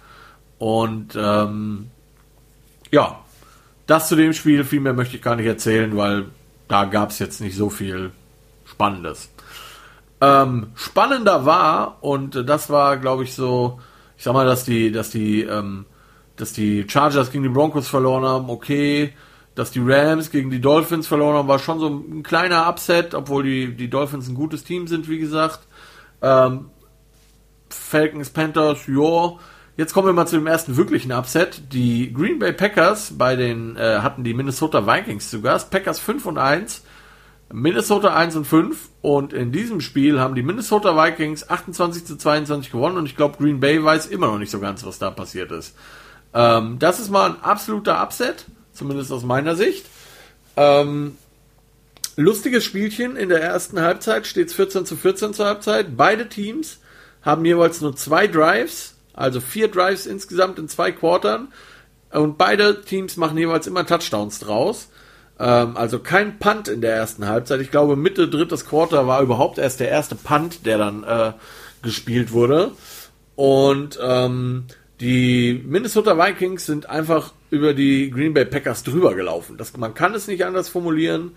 Und 0.59 1.15
ähm, 1.15 1.89
ja, 2.91 3.19
das 3.87 4.09
zu 4.09 4.17
dem 4.17 4.33
Spiel, 4.33 4.65
viel 4.65 4.81
mehr 4.81 4.93
möchte 4.93 5.15
ich 5.15 5.21
gar 5.21 5.37
nicht 5.37 5.45
erzählen, 5.47 5.95
weil 5.95 6.25
da 6.67 6.83
gab 6.83 7.11
es 7.11 7.19
jetzt 7.19 7.39
nicht 7.39 7.55
so 7.55 7.69
viel 7.69 8.11
Spannendes. 8.65 9.29
Ähm, 10.19 10.71
spannender 10.75 11.45
war, 11.45 11.97
und 12.01 12.47
das 12.47 12.69
war, 12.69 12.97
glaube 12.97 13.23
ich, 13.23 13.33
so, 13.33 13.79
ich 14.17 14.23
sag 14.23 14.33
mal, 14.33 14.45
dass 14.45 14.65
die, 14.65 14.91
dass 14.91 15.11
die, 15.11 15.43
ähm, 15.43 15.85
dass 16.35 16.51
die 16.51 16.85
Chargers 16.87 17.31
gegen 17.31 17.43
die 17.43 17.49
Broncos 17.49 17.87
verloren 17.87 18.25
haben, 18.25 18.49
okay, 18.49 19.13
dass 19.55 19.71
die 19.71 19.81
Rams 19.81 20.29
gegen 20.29 20.49
die 20.49 20.61
Dolphins 20.61 21.07
verloren 21.07 21.37
haben, 21.37 21.47
war 21.47 21.59
schon 21.59 21.79
so 21.79 21.87
ein 21.87 22.21
kleiner 22.21 22.67
Upset, 22.67 23.15
obwohl 23.15 23.43
die, 23.43 23.75
die 23.75 23.89
Dolphins 23.89 24.27
ein 24.27 24.35
gutes 24.35 24.63
Team 24.65 24.87
sind, 24.87 25.09
wie 25.09 25.19
gesagt. 25.19 25.61
Ähm, 26.21 26.69
Falcons, 27.69 28.29
Panthers, 28.29 28.87
ja. 28.87 29.33
Jetzt 29.77 29.93
kommen 29.93 30.07
wir 30.07 30.13
mal 30.13 30.27
zu 30.27 30.35
dem 30.35 30.47
ersten 30.47 30.77
wirklichen 30.77 31.11
Upset. 31.11 31.73
Die 31.73 32.13
Green 32.13 32.39
Bay 32.39 32.53
Packers 32.53 33.17
bei 33.17 33.35
den 33.35 33.77
äh, 33.77 33.99
hatten 33.99 34.23
die 34.23 34.33
Minnesota 34.33 34.85
Vikings 34.85 35.29
zu 35.29 35.41
Gast. 35.41 35.71
Packers 35.71 35.99
5 35.99 36.25
und 36.25 36.37
1 36.37 36.83
Minnesota 37.53 38.15
1 38.15 38.35
und 38.37 38.45
5 38.45 38.89
und 39.01 39.33
in 39.33 39.51
diesem 39.51 39.81
Spiel 39.81 40.19
haben 40.19 40.35
die 40.35 40.43
Minnesota 40.43 40.95
Vikings 40.95 41.49
28 41.49 42.05
zu 42.05 42.17
22 42.17 42.71
gewonnen 42.71 42.97
und 42.97 43.05
ich 43.05 43.15
glaube 43.15 43.37
Green 43.37 43.59
Bay 43.59 43.83
weiß 43.83 44.07
immer 44.07 44.27
noch 44.27 44.37
nicht 44.37 44.51
so 44.51 44.59
ganz, 44.59 44.85
was 44.85 44.99
da 44.99 45.11
passiert 45.11 45.51
ist. 45.51 45.75
Ähm, 46.33 46.79
das 46.79 46.99
ist 46.99 47.09
mal 47.09 47.31
ein 47.31 47.41
absoluter 47.41 48.01
Upset, 48.01 48.45
zumindest 48.73 49.11
aus 49.11 49.23
meiner 49.23 49.55
Sicht. 49.55 49.85
Ähm, 50.55 51.17
lustiges 52.21 52.63
Spielchen 52.63 53.15
in 53.15 53.29
der 53.29 53.41
ersten 53.41 53.81
Halbzeit 53.81 54.25
steht 54.27 54.47
es 54.47 54.53
14 54.53 54.85
zu 54.85 54.95
14 54.95 55.33
zur 55.33 55.45
Halbzeit. 55.45 55.97
Beide 55.97 56.29
Teams 56.29 56.79
haben 57.21 57.45
jeweils 57.45 57.81
nur 57.81 57.95
zwei 57.95 58.27
Drives, 58.27 58.95
also 59.13 59.41
vier 59.41 59.67
Drives 59.67 60.05
insgesamt 60.05 60.57
in 60.59 60.67
zwei 60.67 60.91
Quartern 60.91 61.49
und 62.11 62.37
beide 62.37 62.81
Teams 62.81 63.17
machen 63.17 63.37
jeweils 63.37 63.67
immer 63.67 63.85
Touchdowns 63.85 64.39
draus. 64.39 64.89
Ähm, 65.39 65.75
also 65.75 65.99
kein 65.99 66.39
Punt 66.39 66.67
in 66.67 66.81
der 66.81 66.95
ersten 66.95 67.27
Halbzeit. 67.27 67.61
Ich 67.61 67.71
glaube, 67.71 67.95
Mitte 67.95 68.27
drittes 68.27 68.65
Quarter 68.65 69.07
war 69.07 69.21
überhaupt 69.21 69.57
erst 69.57 69.79
der 69.79 69.89
erste 69.89 70.15
Punt, 70.15 70.65
der 70.65 70.77
dann 70.77 71.03
äh, 71.03 71.33
gespielt 71.81 72.31
wurde. 72.31 72.71
Und 73.35 73.97
ähm, 74.01 74.65
die 74.99 75.63
Minnesota 75.65 76.17
Vikings 76.17 76.65
sind 76.65 76.89
einfach 76.89 77.33
über 77.49 77.73
die 77.73 78.11
Green 78.11 78.33
Bay 78.33 78.45
Packers 78.45 78.83
drüber 78.83 79.15
gelaufen. 79.15 79.57
Das, 79.57 79.75
man 79.75 79.93
kann 79.95 80.13
es 80.13 80.27
nicht 80.27 80.45
anders 80.45 80.69
formulieren. 80.69 81.31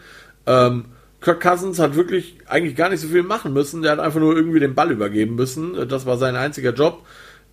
Ähm, 0.47 0.87
Kirk 1.21 1.41
Cousins 1.41 1.79
hat 1.79 1.97
wirklich 1.97 2.39
eigentlich 2.47 2.77
gar 2.77 2.91
nicht 2.91 3.01
so 3.01 3.09
viel 3.09 3.23
machen 3.23 3.53
müssen. 3.53 3.83
Der 3.83 3.93
hat 3.93 3.99
einfach 3.99 4.21
nur 4.21 4.37
irgendwie 4.37 4.61
den 4.61 4.75
Ball 4.75 4.91
übergeben 4.91 5.35
müssen. 5.37 5.89
Das 5.89 6.05
war 6.05 6.19
sein 6.19 6.37
einziger 6.37 6.75
Job. 6.75 7.05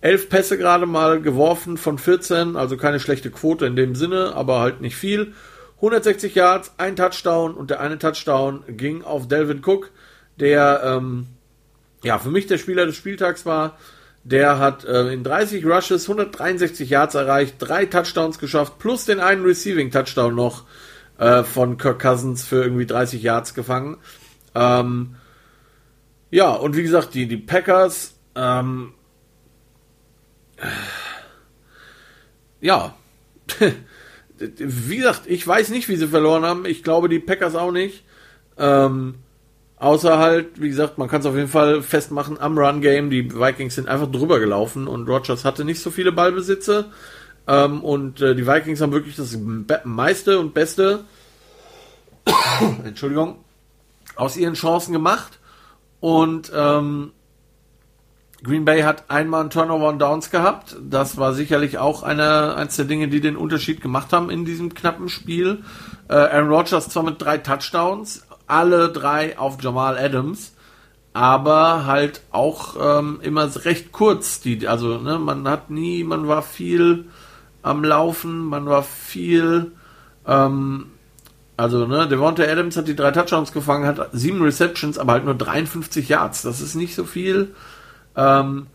Elf 0.02 0.28
Pässe 0.28 0.58
gerade 0.58 0.84
mal 0.84 1.22
geworfen 1.22 1.76
von 1.78 1.96
14, 1.96 2.56
also 2.56 2.76
keine 2.76 2.98
schlechte 2.98 3.30
Quote 3.30 3.66
in 3.66 3.76
dem 3.76 3.94
Sinne, 3.94 4.32
aber 4.34 4.60
halt 4.60 4.80
nicht 4.80 4.96
viel. 4.96 5.32
160 5.76 6.34
Yards, 6.34 6.72
ein 6.76 6.96
Touchdown 6.96 7.54
und 7.54 7.70
der 7.70 7.80
eine 7.80 7.98
Touchdown 7.98 8.64
ging 8.68 9.02
auf 9.02 9.28
Delvin 9.28 9.62
Cook, 9.64 9.90
der 10.38 10.82
ähm, 10.84 11.28
ja 12.02 12.18
für 12.18 12.30
mich 12.30 12.48
der 12.48 12.58
Spieler 12.58 12.84
des 12.84 12.96
Spieltags 12.96 13.46
war. 13.46 13.78
Der 14.24 14.58
hat 14.58 14.84
äh, 14.84 15.12
in 15.12 15.24
30 15.24 15.64
Rushes 15.66 16.08
163 16.08 16.90
Yards 16.90 17.14
erreicht, 17.14 17.56
drei 17.58 17.86
Touchdowns 17.86 18.38
geschafft, 18.38 18.78
plus 18.78 19.04
den 19.04 19.20
einen 19.20 19.44
Receiving 19.44 19.90
Touchdown 19.90 20.34
noch 20.34 20.64
äh, 21.18 21.42
von 21.42 21.78
Kirk 21.78 22.00
Cousins 22.00 22.44
für 22.44 22.62
irgendwie 22.62 22.86
30 22.86 23.22
Yards 23.22 23.54
gefangen. 23.54 23.98
Ähm, 24.54 25.16
ja, 26.30 26.50
und 26.50 26.76
wie 26.76 26.82
gesagt, 26.82 27.14
die, 27.14 27.26
die 27.26 27.36
Packers, 27.36 28.14
ähm, 28.34 28.94
ja, 32.60 32.94
wie 34.38 34.96
gesagt, 34.96 35.22
ich 35.26 35.46
weiß 35.46 35.70
nicht, 35.70 35.88
wie 35.88 35.96
sie 35.96 36.08
verloren 36.08 36.44
haben. 36.44 36.64
Ich 36.64 36.82
glaube, 36.82 37.08
die 37.08 37.18
Packers 37.18 37.54
auch 37.54 37.72
nicht. 37.72 38.04
Ähm, 38.56 39.16
außer 39.76 40.18
halt, 40.18 40.60
wie 40.60 40.68
gesagt, 40.68 40.98
man 40.98 41.08
kann 41.08 41.20
es 41.20 41.26
auf 41.26 41.34
jeden 41.34 41.48
Fall 41.48 41.82
festmachen 41.82 42.40
am 42.40 42.56
Run-Game. 42.58 43.10
Die 43.10 43.34
Vikings 43.34 43.74
sind 43.74 43.88
einfach 43.88 44.10
drüber 44.10 44.40
gelaufen 44.40 44.88
und 44.88 45.08
Rogers 45.08 45.44
hatte 45.44 45.64
nicht 45.64 45.80
so 45.80 45.90
viele 45.90 46.12
Ballbesitze. 46.12 46.90
Ähm, 47.46 47.82
und 47.82 48.20
äh, 48.20 48.34
die 48.34 48.46
Vikings 48.46 48.80
haben 48.80 48.92
wirklich 48.92 49.16
das 49.16 49.36
meiste 49.84 50.38
und 50.38 50.54
beste, 50.54 51.04
Entschuldigung, 52.84 53.36
aus 54.16 54.36
ihren 54.36 54.54
Chancen 54.54 54.92
gemacht. 54.92 55.38
Und 56.00 56.52
ähm, 56.54 57.12
Green 58.42 58.64
Bay 58.64 58.82
hat 58.82 59.08
einmal 59.08 59.42
einen 59.42 59.50
Turnover 59.50 59.88
und 59.88 60.00
Downs 60.00 60.30
gehabt. 60.30 60.76
Das 60.82 61.16
war 61.16 61.32
sicherlich 61.32 61.78
auch 61.78 62.02
eine, 62.02 62.56
eins 62.56 62.74
der 62.74 62.86
Dinge, 62.86 63.08
die 63.08 63.20
den 63.20 63.36
Unterschied 63.36 63.80
gemacht 63.80 64.12
haben 64.12 64.30
in 64.30 64.44
diesem 64.44 64.74
knappen 64.74 65.08
Spiel. 65.08 65.62
Äh, 66.08 66.14
Aaron 66.14 66.48
Rodgers 66.48 66.88
zwar 66.88 67.04
mit 67.04 67.22
drei 67.22 67.38
Touchdowns, 67.38 68.26
alle 68.48 68.88
drei 68.90 69.38
auf 69.38 69.62
Jamal 69.62 69.96
Adams, 69.96 70.54
aber 71.12 71.86
halt 71.86 72.22
auch 72.32 72.98
ähm, 72.98 73.20
immer 73.22 73.48
recht 73.64 73.92
kurz. 73.92 74.40
Die, 74.40 74.66
also 74.66 74.98
ne, 74.98 75.20
man 75.20 75.46
hat 75.46 75.70
nie, 75.70 76.02
man 76.02 76.26
war 76.26 76.42
viel 76.42 77.06
am 77.62 77.84
Laufen, 77.84 78.44
man 78.44 78.66
war 78.66 78.82
viel, 78.82 79.72
ähm, 80.26 80.86
also 81.56 81.86
ne, 81.86 82.08
Devonta 82.08 82.42
Adams 82.42 82.76
hat 82.76 82.88
die 82.88 82.96
drei 82.96 83.10
Touchdowns 83.10 83.52
gefangen, 83.52 83.86
hat 83.86 84.10
sieben 84.12 84.42
Receptions, 84.42 84.98
aber 84.98 85.12
halt 85.12 85.24
nur 85.24 85.34
53 85.34 86.08
Yards. 86.08 86.42
Das 86.42 86.60
ist 86.60 86.74
nicht 86.74 86.94
so 86.94 87.04
viel. 87.04 87.54
Ähm, 88.16 88.66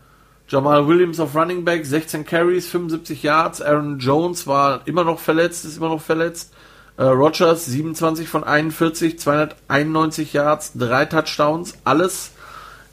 Jamal 0.48 0.88
Williams 0.88 1.20
auf 1.20 1.34
Running 1.34 1.64
Back, 1.64 1.84
16 1.84 2.24
Carries, 2.24 2.68
75 2.68 3.22
Yards. 3.22 3.60
Aaron 3.60 3.98
Jones 3.98 4.46
war 4.46 4.80
immer 4.86 5.04
noch 5.04 5.18
verletzt, 5.18 5.66
ist 5.66 5.76
immer 5.76 5.90
noch 5.90 6.00
verletzt. 6.00 6.54
Äh, 6.96 7.04
Rogers 7.04 7.66
27 7.66 8.28
von 8.28 8.44
41, 8.44 9.18
291 9.18 10.32
Yards, 10.32 10.72
drei 10.74 11.04
Touchdowns, 11.04 11.74
alles 11.84 12.32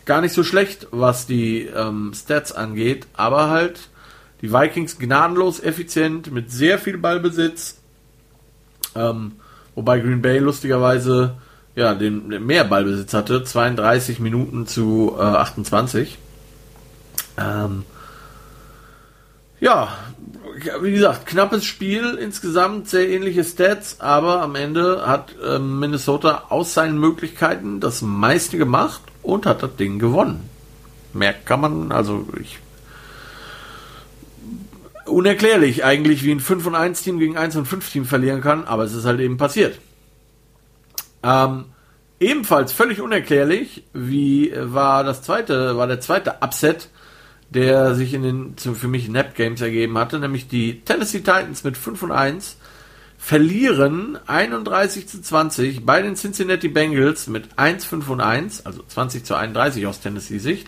gar 0.06 0.22
nicht 0.22 0.34
so 0.34 0.44
schlecht, 0.44 0.88
was 0.92 1.26
die 1.26 1.62
ähm, 1.62 2.12
Stats 2.14 2.52
angeht, 2.52 3.08
aber 3.14 3.50
halt 3.50 3.90
die 4.42 4.52
Vikings 4.52 4.98
gnadenlos 4.98 5.60
effizient 5.60 6.32
mit 6.32 6.52
sehr 6.52 6.80
viel 6.80 6.98
Ballbesitz. 6.98 7.78
Ähm, 8.96 9.34
wobei 9.76 10.00
Green 10.00 10.22
Bay 10.22 10.40
lustigerweise 10.40 11.38
ja, 11.76 11.94
den, 11.94 12.30
den 12.30 12.46
mehr 12.46 12.64
Ballbesitz 12.64 13.14
hatte, 13.14 13.44
32 13.44 14.20
Minuten 14.20 14.66
zu 14.66 15.16
äh, 15.18 15.22
28. 15.22 16.18
Ähm, 17.38 17.84
ja, 19.60 19.90
wie 20.82 20.92
gesagt, 20.92 21.26
knappes 21.26 21.66
Spiel, 21.66 22.16
insgesamt 22.16 22.90
sehr 22.90 23.10
ähnliche 23.10 23.44
Stats, 23.44 24.00
aber 24.00 24.42
am 24.42 24.56
Ende 24.56 25.06
hat 25.06 25.36
äh, 25.44 25.60
Minnesota 25.60 26.46
aus 26.50 26.74
seinen 26.74 26.98
Möglichkeiten 26.98 27.80
das 27.80 28.02
meiste 28.02 28.58
gemacht 28.58 29.02
und 29.22 29.46
hat 29.46 29.64
das 29.64 29.76
Ding 29.76 30.00
gewonnen. 30.00 30.50
Mehr 31.14 31.34
kann 31.34 31.62
man, 31.62 31.92
also 31.92 32.28
ich. 32.40 32.60
Unerklärlich 35.06 35.84
eigentlich, 35.84 36.24
wie 36.24 36.32
ein 36.32 36.40
5 36.40 36.66
und 36.66 36.76
1 36.76 37.04
Team 37.04 37.20
gegen 37.20 37.38
1 37.38 37.56
und 37.56 37.66
5 37.66 37.92
Team 37.92 38.06
verlieren 38.06 38.42
kann, 38.42 38.66
aber 38.66 38.84
es 38.84 38.94
ist 38.94 39.06
halt 39.06 39.20
eben 39.20 39.38
passiert. 39.38 39.80
Ähm, 41.24 41.66
ebenfalls 42.20 42.72
völlig 42.72 43.02
unerklärlich, 43.02 43.84
wie 43.94 44.54
war 44.56 45.04
das 45.04 45.22
zweite, 45.22 45.78
war 45.78 45.88
der 45.88 46.02
zweite 46.02 46.42
Upset, 46.42 46.90
der 47.50 47.96
sich 47.96 48.14
in 48.14 48.24
den 48.24 48.56
für 48.58 48.88
mich 48.88 49.08
Nap 49.08 49.36
Games 49.36 49.62
ergeben 49.62 49.98
hatte, 49.98 50.20
nämlich 50.20 50.48
die 50.48 50.82
Tennessee 50.82 51.20
Titans 51.20 51.64
mit 51.64 51.78
5 51.78 52.04
und 52.04 52.12
1 52.12 52.58
verlieren 53.18 54.20
31 54.28 55.08
zu 55.08 55.22
20 55.22 55.86
bei 55.86 56.02
den 56.02 56.16
Cincinnati 56.16 56.68
Bengals 56.68 57.28
mit 57.28 57.58
1, 57.58 57.86
5 57.86 58.10
und 58.10 58.22
1, 58.22 58.66
also 58.66 58.84
20 58.88 59.24
zu 59.24 59.36
31 59.36 59.88
aus 59.88 60.00
Tennessee 60.00 60.38
Sicht. 60.38 60.68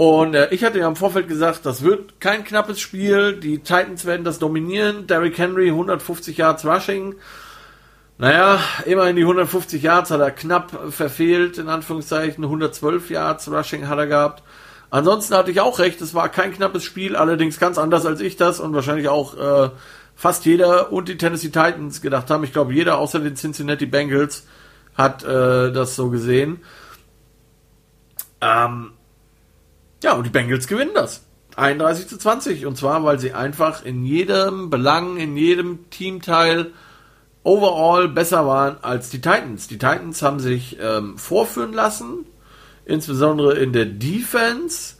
Und 0.00 0.34
äh, 0.34 0.48
ich 0.50 0.64
hatte 0.64 0.78
ja 0.78 0.88
im 0.88 0.96
Vorfeld 0.96 1.28
gesagt, 1.28 1.66
das 1.66 1.82
wird 1.82 2.22
kein 2.22 2.42
knappes 2.42 2.80
Spiel, 2.80 3.38
die 3.38 3.58
Titans 3.58 4.06
werden 4.06 4.24
das 4.24 4.38
dominieren, 4.38 5.06
Derrick 5.06 5.36
Henry 5.36 5.68
150 5.68 6.38
Yards 6.38 6.64
Rushing. 6.64 7.16
Naja, 8.16 8.60
immerhin 8.86 9.16
die 9.16 9.22
150 9.24 9.82
Yards 9.82 10.10
hat 10.10 10.20
er 10.22 10.30
knapp 10.30 10.90
verfehlt, 10.90 11.58
in 11.58 11.68
Anführungszeichen, 11.68 12.42
112 12.44 13.10
Yards 13.10 13.50
Rushing 13.50 13.88
hat 13.88 13.98
er 13.98 14.06
gehabt. 14.06 14.42
Ansonsten 14.88 15.34
hatte 15.34 15.50
ich 15.50 15.60
auch 15.60 15.78
recht, 15.78 16.00
es 16.00 16.14
war 16.14 16.30
kein 16.30 16.54
knappes 16.54 16.82
Spiel, 16.82 17.14
allerdings 17.14 17.60
ganz 17.60 17.76
anders 17.76 18.06
als 18.06 18.22
ich 18.22 18.38
das 18.38 18.58
und 18.58 18.72
wahrscheinlich 18.72 19.10
auch 19.10 19.36
äh, 19.36 19.68
fast 20.14 20.46
jeder 20.46 20.92
und 20.92 21.10
die 21.10 21.18
Tennessee 21.18 21.48
Titans 21.48 22.00
gedacht 22.00 22.30
haben. 22.30 22.42
Ich 22.42 22.54
glaube, 22.54 22.72
jeder 22.72 22.96
außer 22.96 23.20
den 23.20 23.36
Cincinnati 23.36 23.84
Bengals 23.84 24.46
hat 24.94 25.24
äh, 25.24 25.70
das 25.70 25.94
so 25.94 26.08
gesehen. 26.08 26.62
Ähm, 28.40 28.92
ja, 30.02 30.14
und 30.14 30.24
die 30.24 30.30
Bengals 30.30 30.66
gewinnen 30.66 30.92
das. 30.94 31.22
31 31.56 32.08
zu 32.08 32.18
20. 32.18 32.66
Und 32.66 32.76
zwar, 32.76 33.04
weil 33.04 33.18
sie 33.18 33.32
einfach 33.32 33.84
in 33.84 34.04
jedem 34.04 34.70
Belang, 34.70 35.16
in 35.16 35.36
jedem 35.36 35.90
Teamteil 35.90 36.72
overall 37.42 38.08
besser 38.08 38.46
waren 38.46 38.76
als 38.82 39.10
die 39.10 39.20
Titans. 39.20 39.68
Die 39.68 39.78
Titans 39.78 40.22
haben 40.22 40.40
sich 40.40 40.78
ähm, 40.80 41.16
vorführen 41.18 41.72
lassen, 41.72 42.26
insbesondere 42.84 43.58
in 43.58 43.72
der 43.72 43.86
Defense. 43.86 44.94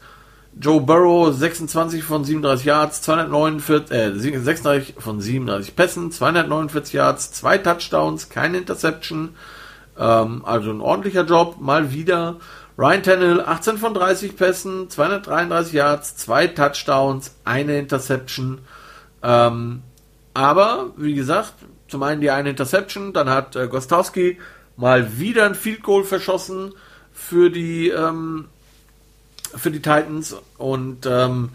Joe 0.61 0.81
Burrow 0.81 1.33
26 1.33 2.03
von 2.03 2.25
37 2.25 2.67
Yards, 2.67 3.03
249, 3.03 3.97
äh, 3.97 4.13
36 4.13 4.95
von 4.99 5.21
37 5.21 5.77
Pässen, 5.77 6.11
249 6.11 6.93
Yards, 6.93 7.33
zwei 7.33 7.57
Touchdowns, 7.57 8.31
keine 8.31 8.59
Interception. 8.59 9.37
Ähm, 9.97 10.45
also 10.45 10.71
ein 10.71 10.81
ordentlicher 10.81 11.25
Job, 11.25 11.61
mal 11.61 11.93
wieder. 11.93 12.37
Ryan 12.81 13.03
Tannehill 13.03 13.41
18 13.43 13.77
von 13.77 13.93
30 13.93 14.37
Pässen, 14.37 14.89
233 14.89 15.75
Yards, 15.75 16.17
zwei 16.17 16.47
Touchdowns, 16.47 17.35
eine 17.45 17.79
Interception. 17.79 18.61
Ähm, 19.23 19.83
aber, 20.33 20.87
wie 20.97 21.13
gesagt, 21.13 21.53
zum 21.89 22.03
einen 22.03 22.23
die 22.23 22.31
eine 22.31 22.49
Interception, 22.49 23.13
dann 23.13 23.29
hat 23.29 23.55
äh, 23.55 23.69
Gostowski 23.69 24.39
mal 24.79 25.19
wieder 25.19 25.45
ein 25.45 25.55
Field 25.55 25.83
Goal 25.83 26.05
verschossen 26.05 26.73
für 27.13 27.51
die 27.51 27.91
ähm, 27.91 28.49
für 29.55 29.71
die 29.71 29.83
Titans. 29.83 30.35
Und 30.57 31.05
ähm, 31.05 31.51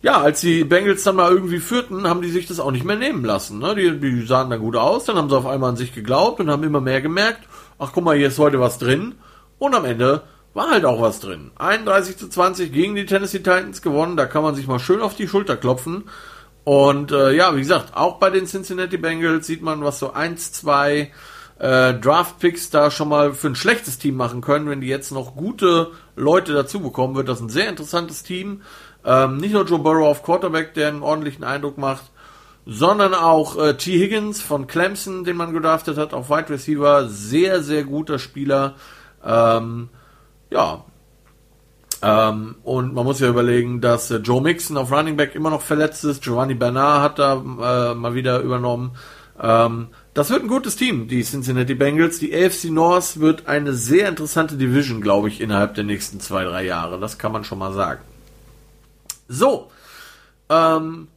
ja, 0.00 0.18
als 0.22 0.40
die 0.40 0.64
Bengals 0.64 1.02
dann 1.02 1.16
mal 1.16 1.30
irgendwie 1.30 1.58
führten, 1.58 2.08
haben 2.08 2.22
die 2.22 2.30
sich 2.30 2.46
das 2.46 2.58
auch 2.58 2.70
nicht 2.70 2.86
mehr 2.86 2.96
nehmen 2.96 3.26
lassen. 3.26 3.58
Ne? 3.58 3.74
Die, 3.74 4.00
die 4.00 4.26
sahen 4.26 4.48
dann 4.48 4.60
gut 4.60 4.76
aus, 4.76 5.04
dann 5.04 5.16
haben 5.16 5.28
sie 5.28 5.36
auf 5.36 5.44
einmal 5.44 5.68
an 5.68 5.76
sich 5.76 5.94
geglaubt 5.94 6.40
und 6.40 6.48
haben 6.48 6.64
immer 6.64 6.80
mehr 6.80 7.02
gemerkt, 7.02 7.46
ach 7.78 7.90
guck 7.92 8.02
mal, 8.02 8.16
hier 8.16 8.28
ist 8.28 8.38
heute 8.38 8.60
was 8.60 8.78
drin. 8.78 9.16
Und 9.58 9.74
am 9.74 9.84
Ende 9.84 10.22
war 10.54 10.70
halt 10.70 10.84
auch 10.84 11.00
was 11.00 11.20
drin. 11.20 11.50
31 11.56 12.16
zu 12.16 12.28
20 12.28 12.72
gegen 12.72 12.94
die 12.94 13.06
Tennessee 13.06 13.38
Titans 13.38 13.82
gewonnen, 13.82 14.16
da 14.16 14.26
kann 14.26 14.42
man 14.42 14.54
sich 14.54 14.66
mal 14.66 14.78
schön 14.78 15.00
auf 15.00 15.14
die 15.14 15.28
Schulter 15.28 15.56
klopfen. 15.56 16.04
Und 16.64 17.12
äh, 17.12 17.32
ja, 17.32 17.54
wie 17.54 17.60
gesagt, 17.60 17.96
auch 17.96 18.18
bei 18.18 18.30
den 18.30 18.46
Cincinnati 18.46 18.96
Bengals 18.96 19.46
sieht 19.46 19.62
man, 19.62 19.82
was 19.82 19.98
so 19.98 20.12
1, 20.12 20.52
2 20.52 21.10
äh, 21.58 21.94
Draft-Picks 21.94 22.70
da 22.70 22.90
schon 22.90 23.08
mal 23.08 23.32
für 23.32 23.48
ein 23.48 23.54
schlechtes 23.54 23.98
Team 23.98 24.16
machen 24.16 24.40
können. 24.40 24.68
Wenn 24.68 24.80
die 24.80 24.88
jetzt 24.88 25.12
noch 25.12 25.36
gute 25.36 25.92
Leute 26.16 26.52
dazu 26.52 26.80
bekommen, 26.80 27.14
wird 27.14 27.28
das 27.28 27.40
ein 27.40 27.48
sehr 27.48 27.68
interessantes 27.68 28.22
Team. 28.22 28.62
Ähm, 29.04 29.38
nicht 29.38 29.52
nur 29.52 29.64
Joe 29.64 29.78
Burrow 29.78 30.06
auf 30.06 30.22
Quarterback, 30.22 30.74
der 30.74 30.88
einen 30.88 31.02
ordentlichen 31.02 31.44
Eindruck 31.44 31.78
macht, 31.78 32.04
sondern 32.66 33.14
auch 33.14 33.56
äh, 33.56 33.76
T. 33.76 33.98
Higgins 33.98 34.42
von 34.42 34.66
Clemson, 34.66 35.24
den 35.24 35.36
man 35.36 35.52
gedraftet 35.52 35.96
hat, 35.96 36.12
auf 36.12 36.28
Wide 36.28 36.50
Receiver. 36.50 37.08
Sehr, 37.08 37.62
sehr 37.62 37.84
guter 37.84 38.18
Spieler. 38.18 38.74
Ähm, 39.24 39.88
ja. 40.50 40.84
Ähm, 42.02 42.56
und 42.62 42.94
man 42.94 43.04
muss 43.04 43.20
ja 43.20 43.28
überlegen, 43.28 43.80
dass 43.80 44.10
äh, 44.10 44.16
Joe 44.16 44.40
Mixon 44.40 44.76
auf 44.76 44.90
Running 44.90 45.16
Back 45.16 45.34
immer 45.34 45.50
noch 45.50 45.60
verletzt 45.60 46.04
ist. 46.04 46.22
Giovanni 46.22 46.54
Bernard 46.54 47.02
hat 47.02 47.18
da 47.18 47.34
äh, 47.34 47.94
mal 47.94 48.14
wieder 48.14 48.40
übernommen. 48.40 48.92
Ähm, 49.40 49.88
das 50.14 50.30
wird 50.30 50.42
ein 50.42 50.48
gutes 50.48 50.76
Team, 50.76 51.08
die 51.08 51.22
Cincinnati 51.22 51.74
Bengals. 51.74 52.18
Die 52.18 52.34
AFC 52.34 52.64
North 52.70 53.20
wird 53.20 53.46
eine 53.46 53.74
sehr 53.74 54.08
interessante 54.08 54.56
Division, 54.56 55.00
glaube 55.00 55.28
ich, 55.28 55.40
innerhalb 55.40 55.74
der 55.74 55.84
nächsten 55.84 56.20
zwei, 56.20 56.44
drei 56.44 56.64
Jahre. 56.64 56.98
Das 56.98 57.18
kann 57.18 57.32
man 57.32 57.44
schon 57.44 57.58
mal 57.58 57.72
sagen. 57.72 58.00
So. 59.28 59.70
Ähm, 60.48 61.08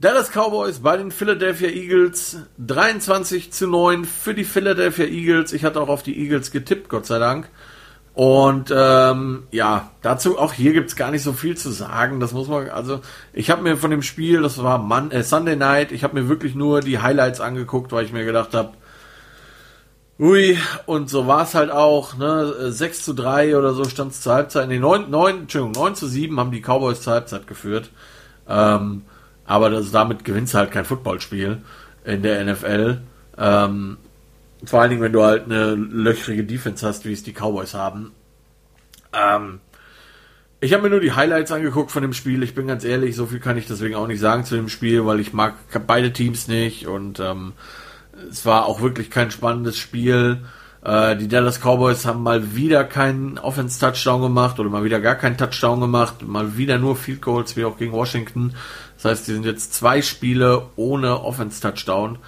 Dallas 0.00 0.30
Cowboys 0.30 0.78
bei 0.80 0.96
den 0.96 1.10
Philadelphia 1.10 1.70
Eagles 1.70 2.36
23 2.58 3.52
zu 3.52 3.66
9 3.66 4.04
für 4.04 4.34
die 4.34 4.44
Philadelphia 4.44 5.06
Eagles. 5.06 5.52
Ich 5.52 5.64
hatte 5.64 5.80
auch 5.80 5.88
auf 5.88 6.04
die 6.04 6.16
Eagles 6.20 6.52
getippt, 6.52 6.88
Gott 6.88 7.06
sei 7.06 7.18
Dank. 7.18 7.48
Und 8.18 8.74
ähm, 8.76 9.44
ja, 9.52 9.92
dazu 10.02 10.40
auch 10.40 10.52
hier 10.52 10.72
gibt's 10.72 10.96
gar 10.96 11.12
nicht 11.12 11.22
so 11.22 11.32
viel 11.32 11.56
zu 11.56 11.70
sagen. 11.70 12.18
Das 12.18 12.32
muss 12.32 12.48
man, 12.48 12.68
also 12.68 12.98
ich 13.32 13.48
habe 13.48 13.62
mir 13.62 13.76
von 13.76 13.92
dem 13.92 14.02
Spiel, 14.02 14.42
das 14.42 14.60
war 14.60 14.78
Mon 14.78 15.12
äh, 15.12 15.22
Sunday 15.22 15.54
Night, 15.54 15.92
ich 15.92 16.02
habe 16.02 16.20
mir 16.20 16.28
wirklich 16.28 16.56
nur 16.56 16.80
die 16.80 16.98
Highlights 16.98 17.40
angeguckt, 17.40 17.92
weil 17.92 18.04
ich 18.04 18.12
mir 18.12 18.24
gedacht 18.24 18.54
habe, 18.54 18.72
ui, 20.18 20.58
und 20.86 21.08
so 21.08 21.28
war's 21.28 21.54
halt 21.54 21.70
auch, 21.70 22.16
ne, 22.16 22.72
6 22.72 23.04
zu 23.04 23.14
3 23.14 23.56
oder 23.56 23.72
so 23.72 23.84
stand's 23.84 24.20
zur 24.20 24.34
Halbzeit. 24.34 24.66
Nee, 24.66 24.80
9, 24.80 25.08
9, 25.08 25.38
Entschuldigung, 25.42 25.80
9 25.80 25.94
zu 25.94 26.08
7 26.08 26.40
haben 26.40 26.50
die 26.50 26.60
Cowboys 26.60 27.00
zur 27.00 27.12
Halbzeit 27.12 27.46
geführt. 27.46 27.88
Ähm, 28.48 29.02
aber 29.44 29.70
das, 29.70 29.92
damit 29.92 30.24
gewinnst 30.24 30.54
du 30.54 30.58
halt 30.58 30.72
kein 30.72 30.84
Footballspiel 30.84 31.62
in 32.04 32.22
der 32.22 32.44
NFL. 32.44 33.00
Ähm, 33.38 33.96
vor 34.64 34.80
allen 34.80 34.90
Dingen, 34.90 35.02
wenn 35.02 35.12
du 35.12 35.22
halt 35.22 35.44
eine 35.44 35.74
löchrige 35.74 36.44
Defense 36.44 36.86
hast, 36.86 37.04
wie 37.04 37.12
es 37.12 37.22
die 37.22 37.32
Cowboys 37.32 37.74
haben. 37.74 38.12
Ähm, 39.12 39.60
ich 40.60 40.72
habe 40.72 40.82
mir 40.82 40.90
nur 40.90 41.00
die 41.00 41.12
Highlights 41.12 41.52
angeguckt 41.52 41.92
von 41.92 42.02
dem 42.02 42.12
Spiel. 42.12 42.42
Ich 42.42 42.54
bin 42.54 42.66
ganz 42.66 42.84
ehrlich, 42.84 43.14
so 43.14 43.26
viel 43.26 43.38
kann 43.38 43.56
ich 43.56 43.66
deswegen 43.66 43.94
auch 43.94 44.08
nicht 44.08 44.20
sagen 44.20 44.44
zu 44.44 44.56
dem 44.56 44.68
Spiel, 44.68 45.06
weil 45.06 45.20
ich 45.20 45.32
mag 45.32 45.54
beide 45.86 46.12
Teams 46.12 46.48
nicht 46.48 46.86
und 46.88 47.20
ähm, 47.20 47.52
es 48.28 48.44
war 48.44 48.66
auch 48.66 48.80
wirklich 48.80 49.10
kein 49.10 49.30
spannendes 49.30 49.78
Spiel. 49.78 50.38
Äh, 50.84 51.16
die 51.16 51.28
Dallas 51.28 51.60
Cowboys 51.60 52.06
haben 52.06 52.22
mal 52.22 52.56
wieder 52.56 52.84
keinen 52.84 53.38
Offense-Touchdown 53.38 54.22
gemacht 54.22 54.58
oder 54.58 54.68
mal 54.68 54.84
wieder 54.84 55.00
gar 55.00 55.14
keinen 55.14 55.36
Touchdown 55.36 55.80
gemacht, 55.80 56.26
mal 56.26 56.56
wieder 56.56 56.78
nur 56.78 56.96
Field 56.96 57.22
Goals, 57.22 57.56
wie 57.56 57.64
auch 57.64 57.78
gegen 57.78 57.92
Washington. 57.92 58.54
Das 58.96 59.04
heißt, 59.04 59.28
die 59.28 59.34
sind 59.34 59.46
jetzt 59.46 59.74
zwei 59.74 60.02
Spiele 60.02 60.66
ohne 60.76 61.22
Offense-Touchdown. 61.22 62.18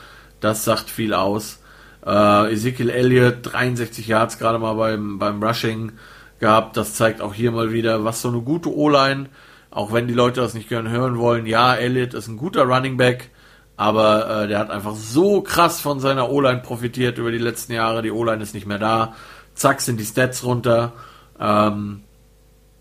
Das 0.40 0.64
sagt 0.64 0.88
viel 0.88 1.14
aus. 1.14 1.59
Äh, 2.04 2.52
Ezekiel 2.52 2.90
Elliott, 2.90 3.38
63 3.42 4.06
Yards 4.06 4.38
gerade 4.38 4.58
mal 4.58 4.74
beim, 4.74 5.18
beim 5.18 5.42
Rushing 5.42 5.92
gehabt. 6.38 6.76
Das 6.76 6.94
zeigt 6.94 7.20
auch 7.20 7.34
hier 7.34 7.52
mal 7.52 7.72
wieder, 7.72 8.04
was 8.04 8.22
so 8.22 8.28
eine 8.28 8.40
gute 8.40 8.74
O-Line, 8.74 9.28
auch 9.70 9.92
wenn 9.92 10.08
die 10.08 10.14
Leute 10.14 10.40
das 10.40 10.54
nicht 10.54 10.68
gern 10.68 10.88
hören 10.88 11.18
wollen. 11.18 11.46
Ja, 11.46 11.74
Elliott 11.74 12.14
ist 12.14 12.28
ein 12.28 12.36
guter 12.36 12.64
Running 12.64 12.96
Back, 12.96 13.30
aber 13.76 14.44
äh, 14.44 14.48
der 14.48 14.58
hat 14.58 14.70
einfach 14.70 14.94
so 14.94 15.42
krass 15.42 15.80
von 15.80 16.00
seiner 16.00 16.30
O-Line 16.30 16.60
profitiert 16.60 17.18
über 17.18 17.30
die 17.30 17.38
letzten 17.38 17.74
Jahre. 17.74 18.02
Die 18.02 18.10
O-Line 18.10 18.42
ist 18.42 18.54
nicht 18.54 18.66
mehr 18.66 18.78
da. 18.78 19.14
Zack, 19.54 19.80
sind 19.80 20.00
die 20.00 20.04
Stats 20.04 20.44
runter. 20.44 20.94
Ähm, 21.38 22.02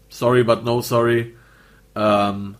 sorry, 0.07 0.43
but 0.43 0.63
no 0.63 0.82
sorry. 0.82 1.36
Ähm, 1.95 2.55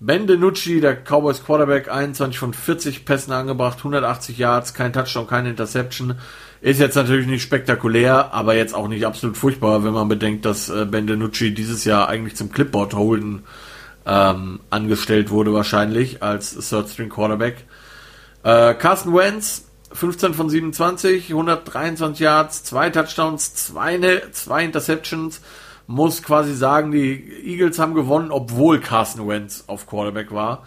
Ben 0.00 0.26
DiNucci, 0.28 0.80
der 0.80 0.96
Cowboys 0.96 1.44
Quarterback, 1.44 1.90
21 1.90 2.38
von 2.38 2.54
40 2.54 3.04
Pässen 3.04 3.32
angebracht, 3.32 3.78
180 3.78 4.38
Yards, 4.38 4.72
kein 4.72 4.92
Touchdown, 4.92 5.26
keine 5.26 5.50
Interception. 5.50 6.14
Ist 6.60 6.78
jetzt 6.78 6.94
natürlich 6.94 7.26
nicht 7.26 7.42
spektakulär, 7.42 8.32
aber 8.32 8.54
jetzt 8.54 8.74
auch 8.74 8.86
nicht 8.86 9.04
absolut 9.06 9.36
furchtbar, 9.36 9.84
wenn 9.84 9.92
man 9.92 10.08
bedenkt, 10.08 10.44
dass 10.44 10.68
äh, 10.68 10.84
Ben 10.84 11.06
DiNucci 11.06 11.52
dieses 11.52 11.84
Jahr 11.84 12.08
eigentlich 12.08 12.36
zum 12.36 12.52
Clipboard 12.52 12.94
Holden 12.94 13.44
ähm, 14.06 14.60
angestellt 14.70 15.30
wurde 15.30 15.52
wahrscheinlich 15.52 16.22
als 16.22 16.54
Third 16.68 16.88
String 16.88 17.08
Quarterback. 17.10 17.64
Äh, 18.44 18.74
Carson 18.74 19.14
Wentz, 19.14 19.66
15 19.92 20.34
von 20.34 20.48
27, 20.48 21.30
123 21.30 22.20
Yards, 22.20 22.62
zwei 22.62 22.90
Touchdowns, 22.90 23.54
zwei, 23.54 23.96
ne, 23.96 24.22
zwei 24.32 24.64
Interceptions. 24.64 25.40
Muss 25.88 26.22
quasi 26.22 26.54
sagen, 26.54 26.92
die 26.92 27.32
Eagles 27.44 27.78
haben 27.78 27.94
gewonnen, 27.94 28.30
obwohl 28.30 28.78
Carson 28.78 29.26
Wentz 29.26 29.64
auf 29.66 29.86
Quarterback 29.86 30.30
war. 30.32 30.66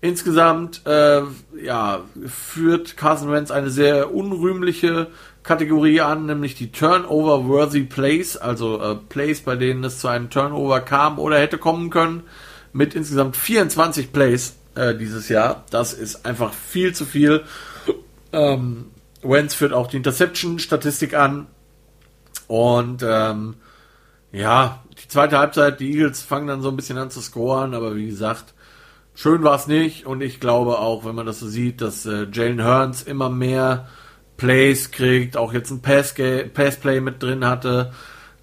Insgesamt 0.00 0.84
äh, 0.86 1.22
ja, 1.62 2.00
führt 2.26 2.96
Carson 2.96 3.30
Wentz 3.30 3.52
eine 3.52 3.70
sehr 3.70 4.12
unrühmliche 4.12 5.08
Kategorie 5.42 6.00
an, 6.00 6.26
nämlich 6.26 6.54
die 6.54 6.72
Turnover-worthy 6.72 7.82
Plays, 7.82 8.36
also 8.36 8.80
äh, 8.80 8.94
Plays, 8.96 9.42
bei 9.42 9.56
denen 9.56 9.84
es 9.84 9.98
zu 9.98 10.08
einem 10.08 10.30
Turnover 10.30 10.80
kam 10.80 11.18
oder 11.18 11.38
hätte 11.38 11.58
kommen 11.58 11.90
können, 11.90 12.22
mit 12.72 12.94
insgesamt 12.94 13.36
24 13.36 14.10
Plays 14.10 14.56
äh, 14.74 14.94
dieses 14.94 15.28
Jahr. 15.28 15.64
Das 15.70 15.92
ist 15.92 16.24
einfach 16.24 16.52
viel 16.52 16.94
zu 16.94 17.04
viel. 17.04 17.42
Ähm, 18.32 18.86
Wentz 19.22 19.54
führt 19.54 19.72
auch 19.72 19.86
die 19.86 19.98
Interception-Statistik 19.98 21.14
an. 21.14 21.46
Und 22.48 23.04
ähm, 23.06 23.54
ja, 24.32 24.82
die 25.02 25.08
zweite 25.08 25.38
Halbzeit, 25.38 25.80
die 25.80 25.92
Eagles 25.92 26.22
fangen 26.22 26.46
dann 26.46 26.62
so 26.62 26.68
ein 26.68 26.76
bisschen 26.76 26.98
an 26.98 27.10
zu 27.10 27.20
scoren, 27.20 27.74
aber 27.74 27.94
wie 27.96 28.06
gesagt, 28.06 28.54
schön 29.14 29.42
war 29.42 29.56
es 29.56 29.66
nicht. 29.66 30.06
Und 30.06 30.22
ich 30.22 30.40
glaube 30.40 30.78
auch, 30.78 31.04
wenn 31.04 31.14
man 31.14 31.26
das 31.26 31.40
so 31.40 31.48
sieht, 31.48 31.80
dass 31.80 32.06
äh, 32.06 32.26
Jalen 32.32 32.60
Hearns 32.60 33.02
immer 33.02 33.28
mehr 33.28 33.88
Plays 34.36 34.90
kriegt, 34.90 35.36
auch 35.36 35.52
jetzt 35.52 35.70
ein 35.70 35.82
Passplay 35.82 36.48
Pass 36.48 36.78
mit 36.84 37.22
drin 37.22 37.46
hatte. 37.46 37.92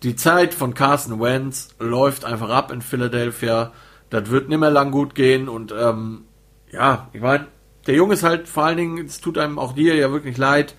Die 0.04 0.16
Zeit 0.16 0.54
von 0.54 0.74
Carson 0.74 1.20
Wentz 1.20 1.70
läuft 1.80 2.24
einfach 2.24 2.50
ab 2.50 2.72
in 2.72 2.82
Philadelphia. 2.82 3.74
Das 4.10 4.30
wird 4.30 4.48
nicht 4.48 4.60
mehr 4.60 4.72
lang 4.72 4.92
gut 4.92 5.14
gehen 5.14 5.50
und 5.50 5.74
ähm, 5.78 6.26
ja, 6.72 7.10
ich 7.14 7.22
meine, 7.22 7.48
der 7.86 7.96
Junge 7.96 8.14
ist 8.14 8.24
halt 8.24 8.48
vor 8.48 8.66
allen 8.66 8.78
Dingen, 8.78 9.06
es 9.06 9.20
tut 9.20 9.38
einem 9.38 9.60
auch 9.60 9.74
dir 9.74 9.96
ja 9.96 10.12
wirklich 10.12 10.38
leid, 10.38 10.76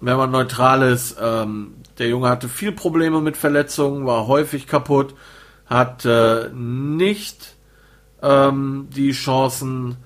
wenn 0.00 0.16
man 0.16 0.30
neutral 0.30 0.82
ist. 0.82 1.16
Ähm, 1.20 1.74
der 1.98 2.08
Junge 2.08 2.28
hatte 2.28 2.48
viel 2.48 2.72
Probleme 2.72 3.20
mit 3.20 3.36
Verletzungen, 3.36 4.06
war 4.06 4.26
häufig 4.26 4.66
kaputt, 4.66 5.14
hat 5.66 6.04
äh, 6.04 6.48
nicht 6.52 7.54
ähm, 8.22 8.88
die 8.94 9.12
Chancen, 9.12 9.96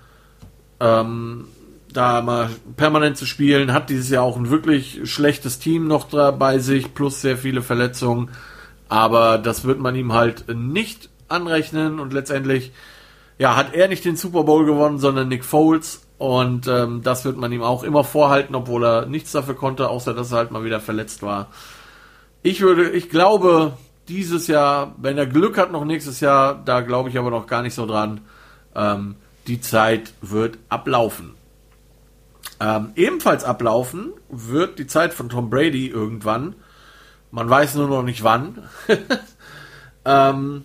ähm, 0.80 1.46
da 1.92 2.20
mal 2.20 2.50
permanent 2.76 3.16
zu 3.16 3.26
spielen, 3.26 3.72
hat 3.72 3.90
dieses 3.90 4.10
Jahr 4.10 4.22
auch 4.22 4.36
ein 4.36 4.50
wirklich 4.50 5.00
schlechtes 5.10 5.58
Team 5.58 5.86
noch 5.86 6.06
bei 6.32 6.58
sich, 6.58 6.94
plus 6.94 7.22
sehr 7.22 7.38
viele 7.38 7.62
Verletzungen. 7.62 8.30
Aber 8.88 9.38
das 9.38 9.64
wird 9.64 9.80
man 9.80 9.94
ihm 9.96 10.12
halt 10.12 10.44
nicht 10.54 11.08
anrechnen 11.28 11.98
und 11.98 12.12
letztendlich 12.12 12.72
ja, 13.38 13.56
hat 13.56 13.72
er 13.72 13.88
nicht 13.88 14.04
den 14.04 14.16
Super 14.16 14.44
Bowl 14.44 14.64
gewonnen, 14.64 14.98
sondern 14.98 15.28
Nick 15.28 15.44
Foles. 15.44 16.02
Und 16.18 16.66
ähm, 16.66 17.02
das 17.04 17.24
wird 17.24 17.36
man 17.36 17.52
ihm 17.52 17.62
auch 17.62 17.84
immer 17.84 18.02
vorhalten, 18.02 18.56
obwohl 18.56 18.84
er 18.84 19.06
nichts 19.06 19.30
dafür 19.30 19.54
konnte, 19.54 19.88
außer 19.88 20.12
dass 20.14 20.32
er 20.32 20.38
halt 20.38 20.50
mal 20.50 20.64
wieder 20.64 20.80
verletzt 20.80 21.22
war. 21.22 21.48
Ich 22.42 22.60
würde, 22.60 22.90
ich 22.90 23.10
glaube, 23.10 23.76
dieses 24.08 24.46
Jahr, 24.46 24.94
wenn 24.98 25.18
er 25.18 25.26
Glück 25.26 25.58
hat, 25.58 25.72
noch 25.72 25.84
nächstes 25.84 26.20
Jahr, 26.20 26.60
da 26.64 26.80
glaube 26.80 27.08
ich 27.08 27.18
aber 27.18 27.30
noch 27.30 27.46
gar 27.46 27.62
nicht 27.62 27.74
so 27.74 27.86
dran. 27.86 28.20
Ähm, 28.74 29.16
die 29.46 29.60
Zeit 29.60 30.12
wird 30.20 30.58
ablaufen. 30.68 31.34
Ähm, 32.60 32.90
ebenfalls 32.96 33.44
ablaufen 33.44 34.12
wird 34.28 34.78
die 34.78 34.86
Zeit 34.86 35.14
von 35.14 35.28
Tom 35.28 35.50
Brady 35.50 35.88
irgendwann. 35.88 36.54
Man 37.30 37.48
weiß 37.48 37.74
nur 37.74 37.88
noch 37.88 38.02
nicht 38.02 38.24
wann. 38.24 38.62
ähm, 40.04 40.64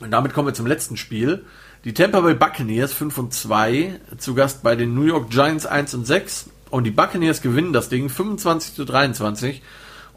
und 0.00 0.10
damit 0.10 0.32
kommen 0.32 0.48
wir 0.48 0.54
zum 0.54 0.66
letzten 0.66 0.96
Spiel. 0.96 1.44
Die 1.84 1.94
Tampa 1.94 2.20
Bay 2.20 2.34
Buccaneers 2.34 2.92
5 2.92 3.18
und 3.18 3.34
2 3.34 4.00
zu 4.18 4.34
Gast 4.34 4.62
bei 4.62 4.74
den 4.74 4.94
New 4.94 5.04
York 5.04 5.30
Giants 5.30 5.64
1 5.64 5.94
und 5.94 6.06
6 6.06 6.50
und 6.70 6.84
die 6.84 6.90
Buccaneers 6.90 7.40
gewinnen 7.40 7.72
das 7.72 7.88
Ding 7.88 8.08
25 8.08 8.74
zu 8.74 8.84
23. 8.84 9.62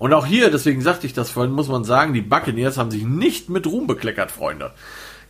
Und 0.02 0.16
auch 0.16 0.26
hier, 0.26 0.50
deswegen 0.50 0.82
sagte 0.82 1.06
ich 1.06 1.14
das 1.14 1.30
vorhin, 1.30 1.52
muss 1.54 1.68
man 1.68 1.84
sagen, 1.84 2.14
die 2.14 2.24
Buccaneers 2.24 2.80
haben 2.80 2.90
sich 2.90 3.04
nicht 3.06 3.52
mit 3.52 3.68
Ruhm 3.68 3.86
bekleckert, 3.86 4.32
Freunde. 4.32 4.74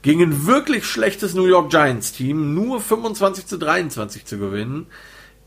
Gegen 0.01 0.47
wirklich 0.47 0.86
schlechtes 0.86 1.34
New 1.34 1.43
York 1.43 1.69
Giants 1.69 2.13
Team 2.13 2.53
nur 2.53 2.80
25 2.80 3.47
zu 3.47 3.57
23 3.57 4.24
zu 4.24 4.38
gewinnen, 4.38 4.88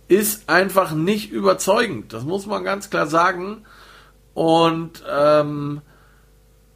ist 0.08 0.50
einfach 0.50 0.92
nicht 0.92 1.32
überzeugend. 1.32 2.12
Das 2.12 2.24
muss 2.24 2.44
man 2.44 2.64
ganz 2.64 2.90
klar 2.90 3.06
sagen. 3.06 3.64
Und 4.34 5.02
ähm, 5.10 5.80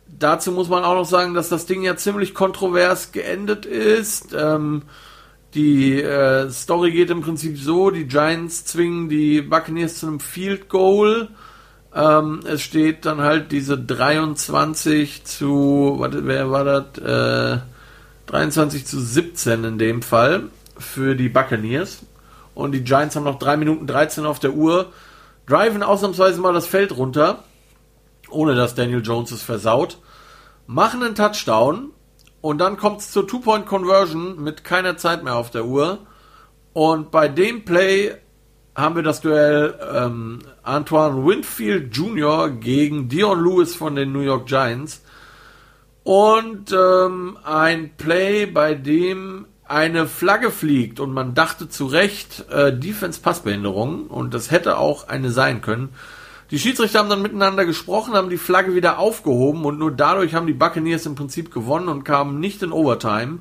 dazu 0.07 0.51
muss 0.51 0.70
man 0.70 0.84
auch 0.84 0.94
noch 0.94 1.05
sagen, 1.05 1.34
dass 1.34 1.51
das 1.51 1.66
Ding 1.66 1.82
ja 1.82 1.96
ziemlich 1.96 2.32
kontrovers 2.32 3.12
geendet 3.12 3.66
ist. 3.66 4.34
Ähm, 4.34 4.84
die 5.53 6.01
äh, 6.01 6.49
Story 6.49 6.92
geht 6.92 7.11
im 7.11 7.20
Prinzip 7.20 7.59
so: 7.59 7.90
Die 7.90 8.09
Giants 8.09 8.64
zwingen 8.64 9.11
die 9.11 9.42
Buccaneers 9.42 9.99
zu 9.99 10.07
einem 10.07 10.18
Field 10.18 10.70
Goal. 10.70 11.28
Ähm, 11.99 12.40
es 12.46 12.62
steht 12.62 13.05
dann 13.05 13.20
halt 13.20 13.51
diese 13.51 13.76
23 13.76 15.24
zu, 15.24 15.96
warte, 15.99 16.26
wer 16.26 16.51
war 16.51 16.64
das? 16.64 16.99
Äh, 16.99 17.61
23 18.26 18.86
zu 18.86 19.01
17 19.01 19.64
in 19.64 19.78
dem 19.78 20.03
Fall 20.03 20.44
für 20.78 21.14
die 21.14 21.28
Buccaneers. 21.30 22.01
Und 22.55 22.72
die 22.72 22.84
Giants 22.84 23.16
haben 23.16 23.24
noch 23.24 23.38
3 23.38 23.57
Minuten 23.57 23.86
13 23.86 24.26
auf 24.26 24.38
der 24.38 24.53
Uhr. 24.53 24.92
Driven 25.46 25.82
ausnahmsweise 25.82 26.40
mal 26.40 26.53
das 26.53 26.66
Feld 26.66 26.96
runter, 26.96 27.42
ohne 28.28 28.55
dass 28.55 28.74
Daniel 28.74 29.03
Jones 29.03 29.30
es 29.30 29.42
versaut 29.42 29.99
machen 30.68 31.03
einen 31.03 31.14
Touchdown 31.16 31.90
und 32.42 32.59
dann 32.59 32.76
kommt 32.76 33.01
es 33.01 33.11
zur 33.11 33.26
Two-Point-Conversion 33.26 34.40
mit 34.40 34.62
keiner 34.62 34.96
Zeit 34.96 35.24
mehr 35.24 35.34
auf 35.34 35.51
der 35.51 35.64
Uhr. 35.64 35.99
Und 36.74 37.11
bei 37.11 37.26
dem 37.26 37.64
Play 37.64 38.14
haben 38.76 38.94
wir 38.94 39.03
das 39.03 39.20
Duell 39.20 39.74
ähm, 39.92 40.40
Antoine 40.68 41.26
Winfield 41.26 41.96
Jr. 41.96 42.50
gegen 42.50 43.08
Dion 43.08 43.42
Lewis 43.42 43.74
von 43.74 43.96
den 43.96 44.12
New 44.12 44.20
York 44.20 44.46
Giants. 44.46 45.02
Und 46.04 46.72
ähm, 46.72 47.38
ein 47.42 47.90
Play, 47.96 48.46
bei 48.46 48.74
dem 48.74 49.46
eine 49.66 50.06
Flagge 50.06 50.50
fliegt 50.50 51.00
und 51.00 51.12
man 51.12 51.34
dachte 51.34 51.68
zu 51.68 51.86
Recht 51.86 52.46
äh, 52.50 52.76
Defense-Passbehinderung 52.76 54.06
und 54.06 54.32
das 54.32 54.50
hätte 54.50 54.78
auch 54.78 55.08
eine 55.08 55.30
sein 55.30 55.60
können. 55.60 55.90
Die 56.50 56.58
Schiedsrichter 56.58 57.00
haben 57.00 57.10
dann 57.10 57.20
miteinander 57.20 57.66
gesprochen, 57.66 58.14
haben 58.14 58.30
die 58.30 58.38
Flagge 58.38 58.74
wieder 58.74 58.98
aufgehoben 58.98 59.66
und 59.66 59.78
nur 59.78 59.90
dadurch 59.90 60.34
haben 60.34 60.46
die 60.46 60.54
Buccaneers 60.54 61.04
im 61.04 61.14
Prinzip 61.14 61.52
gewonnen 61.52 61.88
und 61.88 62.04
kamen 62.04 62.40
nicht 62.40 62.62
in 62.62 62.72
Overtime. 62.72 63.40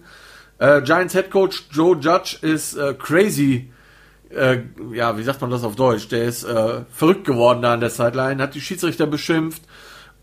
Äh, 0.60 0.82
Giants 0.82 1.14
Head 1.14 1.32
Coach 1.32 1.68
Joe 1.72 1.98
Judge 1.98 2.38
ist 2.42 2.76
äh, 2.76 2.94
crazy. 2.94 3.70
Äh, 4.30 4.64
ja, 4.92 5.18
wie 5.18 5.24
sagt 5.24 5.42
man 5.42 5.50
das 5.50 5.64
auf 5.64 5.76
Deutsch? 5.76 6.10
Der 6.10 6.26
ist 6.26 6.44
äh, 6.44 6.82
verrückt 6.92 7.26
geworden 7.26 7.62
da 7.62 7.74
an 7.74 7.80
der 7.80 7.90
Sideline, 7.90 8.42
hat 8.42 8.56
die 8.56 8.62
Schiedsrichter 8.62 9.08
beschimpft. 9.08 9.62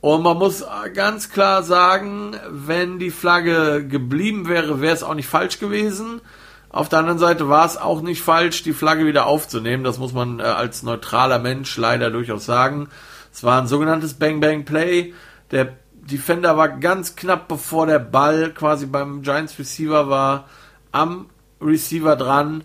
Und 0.00 0.22
man 0.22 0.36
muss 0.36 0.62
ganz 0.92 1.30
klar 1.30 1.62
sagen, 1.62 2.36
wenn 2.50 2.98
die 2.98 3.10
Flagge 3.10 3.86
geblieben 3.86 4.48
wäre, 4.48 4.82
wäre 4.82 4.94
es 4.94 5.02
auch 5.02 5.14
nicht 5.14 5.28
falsch 5.28 5.58
gewesen. 5.58 6.20
Auf 6.68 6.88
der 6.88 6.98
anderen 6.98 7.18
Seite 7.18 7.48
war 7.48 7.64
es 7.64 7.76
auch 7.76 8.02
nicht 8.02 8.20
falsch, 8.20 8.64
die 8.64 8.72
Flagge 8.72 9.06
wieder 9.06 9.26
aufzunehmen. 9.26 9.84
Das 9.84 9.98
muss 9.98 10.12
man 10.12 10.40
äh, 10.40 10.42
als 10.42 10.82
neutraler 10.82 11.38
Mensch 11.38 11.76
leider 11.78 12.10
durchaus 12.10 12.44
sagen. 12.44 12.88
Es 13.32 13.44
war 13.44 13.62
ein 13.62 13.66
sogenanntes 13.66 14.14
Bang-Bang-Play. 14.14 15.14
Der 15.52 15.72
Defender 15.92 16.56
war 16.56 16.68
ganz 16.68 17.16
knapp, 17.16 17.48
bevor 17.48 17.86
der 17.86 18.00
Ball 18.00 18.52
quasi 18.52 18.86
beim 18.86 19.22
Giants 19.22 19.58
Receiver 19.58 20.10
war, 20.10 20.48
am 20.92 21.30
Receiver 21.62 22.16
dran. 22.16 22.64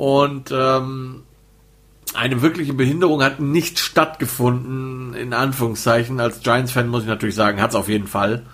Und 0.00 0.50
ähm, 0.50 1.24
eine 2.14 2.40
wirkliche 2.40 2.72
Behinderung 2.72 3.22
hat 3.22 3.38
nicht 3.38 3.78
stattgefunden, 3.78 5.12
in 5.12 5.34
Anführungszeichen. 5.34 6.20
Als 6.20 6.40
Giants-Fan 6.40 6.88
muss 6.88 7.02
ich 7.02 7.08
natürlich 7.08 7.34
sagen, 7.34 7.60
hat 7.60 7.68
es 7.68 7.76
auf 7.76 7.90
jeden 7.90 8.06
Fall. 8.06 8.46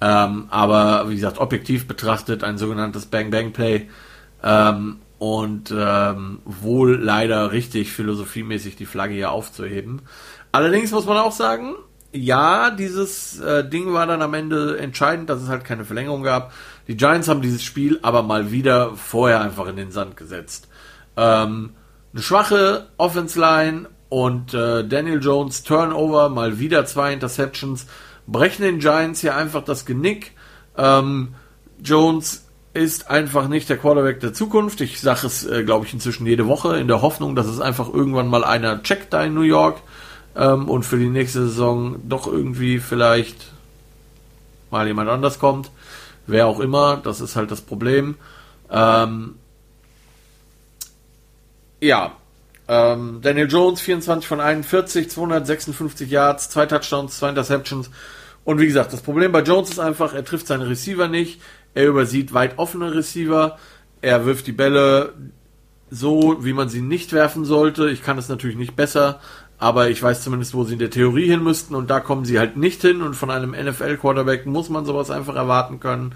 Ähm, 0.00 0.46
aber 0.48 1.10
wie 1.10 1.16
gesagt, 1.16 1.36
objektiv 1.36 1.86
betrachtet 1.86 2.42
ein 2.42 2.56
sogenanntes 2.56 3.04
Bang-Bang-Play 3.04 3.90
ähm, 4.42 4.96
und 5.18 5.70
ähm, 5.76 6.38
wohl 6.46 6.96
leider 6.96 7.52
richtig 7.52 7.92
philosophiemäßig 7.92 8.76
die 8.76 8.86
Flagge 8.86 9.12
hier 9.12 9.32
aufzuheben. 9.32 10.00
Allerdings 10.50 10.92
muss 10.92 11.04
man 11.04 11.18
auch 11.18 11.32
sagen, 11.32 11.74
ja, 12.12 12.70
dieses 12.70 13.38
äh, 13.38 13.68
Ding 13.68 13.92
war 13.92 14.06
dann 14.06 14.22
am 14.22 14.32
Ende 14.32 14.78
entscheidend, 14.78 15.28
dass 15.28 15.42
es 15.42 15.50
halt 15.50 15.64
keine 15.64 15.84
Verlängerung 15.84 16.22
gab. 16.22 16.54
Die 16.88 16.96
Giants 16.96 17.28
haben 17.28 17.42
dieses 17.42 17.62
Spiel 17.62 17.98
aber 18.00 18.22
mal 18.22 18.50
wieder 18.50 18.96
vorher 18.96 19.42
einfach 19.42 19.66
in 19.66 19.76
den 19.76 19.90
Sand 19.90 20.16
gesetzt. 20.16 20.68
Ähm, 21.16 21.70
eine 22.12 22.22
schwache 22.22 22.88
Offense 22.96 23.38
Line 23.38 23.88
und 24.08 24.54
äh, 24.54 24.86
Daniel 24.86 25.22
Jones 25.22 25.62
Turnover, 25.62 26.28
mal 26.28 26.58
wieder 26.58 26.86
zwei 26.86 27.12
Interceptions, 27.12 27.86
brechen 28.26 28.62
den 28.62 28.78
Giants 28.78 29.20
hier 29.20 29.36
einfach 29.36 29.64
das 29.64 29.84
Genick. 29.84 30.32
Ähm, 30.76 31.34
Jones 31.82 32.46
ist 32.72 33.10
einfach 33.10 33.48
nicht 33.48 33.68
der 33.68 33.78
Quarterback 33.78 34.20
der 34.20 34.34
Zukunft. 34.34 34.80
Ich 34.80 35.00
sage 35.00 35.26
es, 35.26 35.46
äh, 35.46 35.64
glaube 35.64 35.86
ich, 35.86 35.94
inzwischen 35.94 36.26
jede 36.26 36.46
Woche 36.46 36.76
in 36.76 36.88
der 36.88 37.02
Hoffnung, 37.02 37.34
dass 37.34 37.46
es 37.46 37.60
einfach 37.60 37.92
irgendwann 37.92 38.28
mal 38.28 38.44
einer 38.44 38.82
checkt 38.82 39.12
da 39.12 39.22
in 39.24 39.34
New 39.34 39.42
York 39.42 39.80
ähm, 40.36 40.68
und 40.68 40.84
für 40.84 40.98
die 40.98 41.08
nächste 41.08 41.46
Saison 41.46 41.96
doch 42.06 42.26
irgendwie 42.26 42.78
vielleicht 42.78 43.52
mal 44.70 44.86
jemand 44.86 45.08
anders 45.08 45.38
kommt. 45.38 45.70
Wer 46.26 46.46
auch 46.46 46.60
immer, 46.60 46.98
das 46.98 47.20
ist 47.20 47.36
halt 47.36 47.50
das 47.50 47.62
Problem. 47.62 48.16
Ähm, 48.70 49.36
ja, 51.86 52.16
ähm, 52.68 53.20
Daniel 53.22 53.48
Jones, 53.48 53.80
24 53.80 54.26
von 54.26 54.40
41, 54.40 55.10
256 55.10 56.10
Yards, 56.10 56.50
zwei 56.50 56.66
Touchdowns, 56.66 57.18
zwei 57.18 57.28
Interceptions. 57.28 57.90
Und 58.44 58.60
wie 58.60 58.66
gesagt, 58.66 58.92
das 58.92 59.02
Problem 59.02 59.32
bei 59.32 59.42
Jones 59.42 59.70
ist 59.70 59.78
einfach, 59.78 60.14
er 60.14 60.24
trifft 60.24 60.46
seine 60.46 60.68
Receiver 60.68 61.08
nicht, 61.08 61.40
er 61.74 61.86
übersieht 61.86 62.34
weit 62.34 62.58
offene 62.58 62.94
Receiver, 62.94 63.58
er 64.02 64.26
wirft 64.26 64.46
die 64.46 64.52
Bälle 64.52 65.14
so, 65.90 66.38
wie 66.40 66.52
man 66.52 66.68
sie 66.68 66.80
nicht 66.80 67.12
werfen 67.12 67.44
sollte. 67.44 67.88
Ich 67.90 68.02
kann 68.02 68.18
es 68.18 68.28
natürlich 68.28 68.56
nicht 68.56 68.76
besser, 68.76 69.20
aber 69.58 69.88
ich 69.88 70.02
weiß 70.02 70.22
zumindest, 70.22 70.54
wo 70.54 70.64
sie 70.64 70.74
in 70.74 70.78
der 70.80 70.90
Theorie 70.90 71.28
hin 71.28 71.42
müssten 71.42 71.74
und 71.74 71.88
da 71.88 72.00
kommen 72.00 72.24
sie 72.24 72.38
halt 72.38 72.56
nicht 72.56 72.82
hin 72.82 73.02
und 73.02 73.14
von 73.14 73.30
einem 73.30 73.52
NFL-Quarterback 73.52 74.46
muss 74.46 74.68
man 74.68 74.84
sowas 74.84 75.10
einfach 75.10 75.36
erwarten 75.36 75.80
können. 75.80 76.14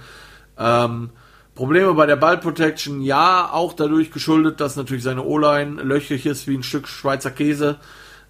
Ähm, 0.58 1.10
Probleme 1.54 1.92
bei 1.94 2.06
der 2.06 2.16
Ballprotection, 2.16 3.02
ja, 3.02 3.50
auch 3.52 3.72
dadurch 3.72 4.10
geschuldet, 4.10 4.60
dass 4.60 4.76
natürlich 4.76 5.02
seine 5.02 5.24
O-Line 5.24 5.82
löchrig 5.82 6.26
ist 6.26 6.46
wie 6.46 6.56
ein 6.56 6.62
Stück 6.62 6.88
Schweizer 6.88 7.30
Käse. 7.30 7.78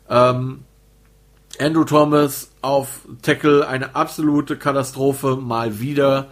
Ähm, 0.09 0.65
Andrew 1.59 1.85
Thomas 1.85 2.51
auf 2.63 3.01
Tackle 3.23 3.67
eine 3.69 3.95
absolute 3.95 4.57
Katastrophe, 4.57 5.37
mal 5.37 5.81
wieder. 5.81 6.29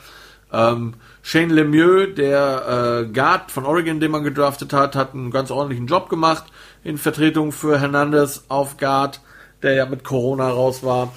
Ähm, 0.53 0.95
Shane 1.23 1.51
Lemieux, 1.51 2.15
der 2.15 3.05
äh, 3.05 3.13
Guard 3.13 3.51
von 3.51 3.67
Oregon, 3.67 4.01
den 4.01 4.11
man 4.11 4.25
gedraftet 4.25 4.73
hat, 4.73 4.97
hat 4.97 5.13
einen 5.13 5.31
ganz 5.31 5.51
ordentlichen 5.51 5.87
Job 5.87 6.09
gemacht 6.09 6.45
in 6.85 6.97
Vertretung 6.97 7.53
für 7.53 7.79
Hernandez 7.79 8.45
auf 8.49 8.79
Guard, 8.79 9.21
der 9.63 9.75
ja 9.75 9.87
mit 9.87 10.05
Corona 10.05 10.49
raus 10.49 10.83
war. 10.83 11.13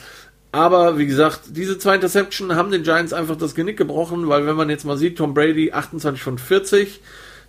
Aber 0.52 0.98
wie 0.98 1.06
gesagt, 1.06 1.42
diese 1.50 1.78
zwei 1.78 1.96
Interception 1.96 2.56
haben 2.56 2.72
den 2.72 2.84
Giants 2.84 3.14
einfach 3.14 3.38
das 3.38 3.56
Genick 3.56 3.78
gebrochen, 3.78 4.28
weil 4.28 4.46
wenn 4.46 4.58
man 4.58 4.70
jetzt 4.70 4.84
mal 4.84 4.98
sieht, 4.98 5.18
Tom 5.18 5.34
Brady 5.34 5.72
28 5.72 6.22
von 6.22 6.38
40, 6.38 7.00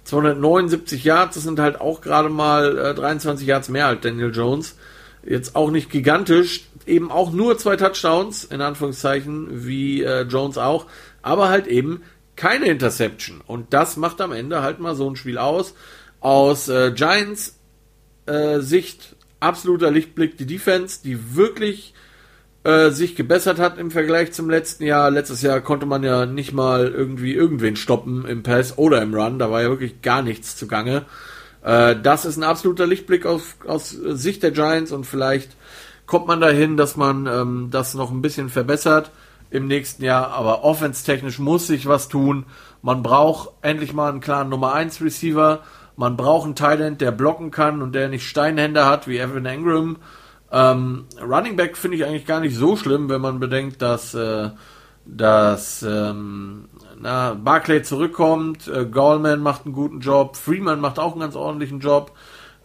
279 0.04 1.02
Yards, 1.02 1.34
das 1.34 1.44
sind 1.44 1.58
halt 1.58 1.80
auch 1.80 2.00
gerade 2.00 2.28
mal 2.28 2.78
äh, 2.78 2.94
23 2.94 3.46
Yards 3.46 3.68
mehr 3.68 3.86
als 3.86 4.02
Daniel 4.02 4.32
Jones. 4.32 4.76
Jetzt 5.24 5.56
auch 5.56 5.70
nicht 5.70 5.90
gigantisch, 5.90 6.66
eben 6.86 7.10
auch 7.10 7.32
nur 7.32 7.58
zwei 7.58 7.76
Touchdowns, 7.76 8.44
in 8.44 8.60
Anführungszeichen, 8.60 9.66
wie 9.66 10.02
äh, 10.02 10.22
Jones 10.22 10.58
auch, 10.58 10.86
aber 11.22 11.48
halt 11.48 11.66
eben 11.66 12.02
keine 12.36 12.66
Interception. 12.66 13.40
Und 13.46 13.72
das 13.72 13.96
macht 13.96 14.20
am 14.20 14.32
Ende 14.32 14.62
halt 14.62 14.78
mal 14.78 14.94
so 14.94 15.08
ein 15.08 15.16
Spiel 15.16 15.38
aus. 15.38 15.74
Aus 16.20 16.68
äh, 16.68 16.92
Giants 16.92 17.58
äh, 18.26 18.60
Sicht 18.60 19.16
absoluter 19.40 19.90
Lichtblick 19.90 20.38
die 20.38 20.46
Defense, 20.46 21.00
die 21.02 21.36
wirklich 21.36 21.94
äh, 22.64 22.90
sich 22.90 23.16
gebessert 23.16 23.58
hat 23.58 23.78
im 23.78 23.90
Vergleich 23.90 24.32
zum 24.32 24.48
letzten 24.48 24.84
Jahr. 24.84 25.10
Letztes 25.10 25.42
Jahr 25.42 25.60
konnte 25.60 25.86
man 25.86 26.02
ja 26.02 26.26
nicht 26.26 26.52
mal 26.52 26.88
irgendwie 26.88 27.34
irgendwen 27.34 27.76
stoppen 27.76 28.24
im 28.24 28.42
Pass 28.42 28.78
oder 28.78 29.02
im 29.02 29.14
Run. 29.14 29.38
Da 29.38 29.50
war 29.50 29.62
ja 29.62 29.68
wirklich 29.68 30.02
gar 30.02 30.22
nichts 30.22 30.56
zugange. 30.56 31.04
Äh, 31.64 31.96
das 32.02 32.24
ist 32.24 32.36
ein 32.36 32.44
absoluter 32.44 32.86
Lichtblick 32.86 33.26
aus, 33.26 33.56
aus 33.66 33.90
Sicht 33.90 34.42
der 34.42 34.52
Giants 34.52 34.92
und 34.92 35.06
vielleicht 35.06 35.56
kommt 36.06 36.26
man 36.26 36.40
dahin, 36.40 36.76
dass 36.76 36.96
man 36.96 37.26
ähm, 37.26 37.68
das 37.70 37.94
noch 37.94 38.10
ein 38.10 38.22
bisschen 38.22 38.48
verbessert 38.48 39.10
im 39.50 39.66
nächsten 39.66 40.04
Jahr. 40.04 40.30
Aber 40.32 40.64
offense-technisch 40.64 41.38
muss 41.38 41.66
sich 41.66 41.86
was 41.86 42.08
tun. 42.08 42.46
Man 42.80 43.02
braucht 43.02 43.50
endlich 43.62 43.92
mal 43.92 44.10
einen 44.10 44.20
klaren 44.20 44.48
Nummer 44.48 44.72
1 44.72 45.00
Receiver. 45.00 45.60
Man 45.96 46.16
braucht 46.16 46.46
einen 46.46 46.56
Thailand, 46.56 47.00
der 47.00 47.12
blocken 47.12 47.50
kann 47.50 47.82
und 47.82 47.94
der 47.94 48.08
nicht 48.08 48.26
Steinhände 48.26 48.86
hat 48.86 49.06
wie 49.06 49.18
Evan 49.18 49.46
Engram. 49.46 49.96
Ähm, 50.52 51.06
Running 51.20 51.56
Back 51.56 51.78
finde 51.78 51.96
ich 51.96 52.04
eigentlich 52.04 52.26
gar 52.26 52.40
nicht 52.40 52.54
so 52.54 52.76
schlimm, 52.76 53.08
wenn 53.08 53.22
man 53.22 53.40
bedenkt, 53.40 53.80
dass, 53.80 54.14
äh, 54.14 54.50
dass 55.06 55.82
ähm, 55.82 56.68
na, 57.00 57.34
Barclay 57.34 57.82
zurückkommt, 57.82 58.68
äh, 58.68 58.84
Gallman 58.84 59.40
macht 59.40 59.64
einen 59.64 59.74
guten 59.74 60.00
Job, 60.00 60.36
Freeman 60.36 60.78
macht 60.78 60.98
auch 60.98 61.12
einen 61.12 61.22
ganz 61.22 61.36
ordentlichen 61.36 61.80
Job. 61.80 62.12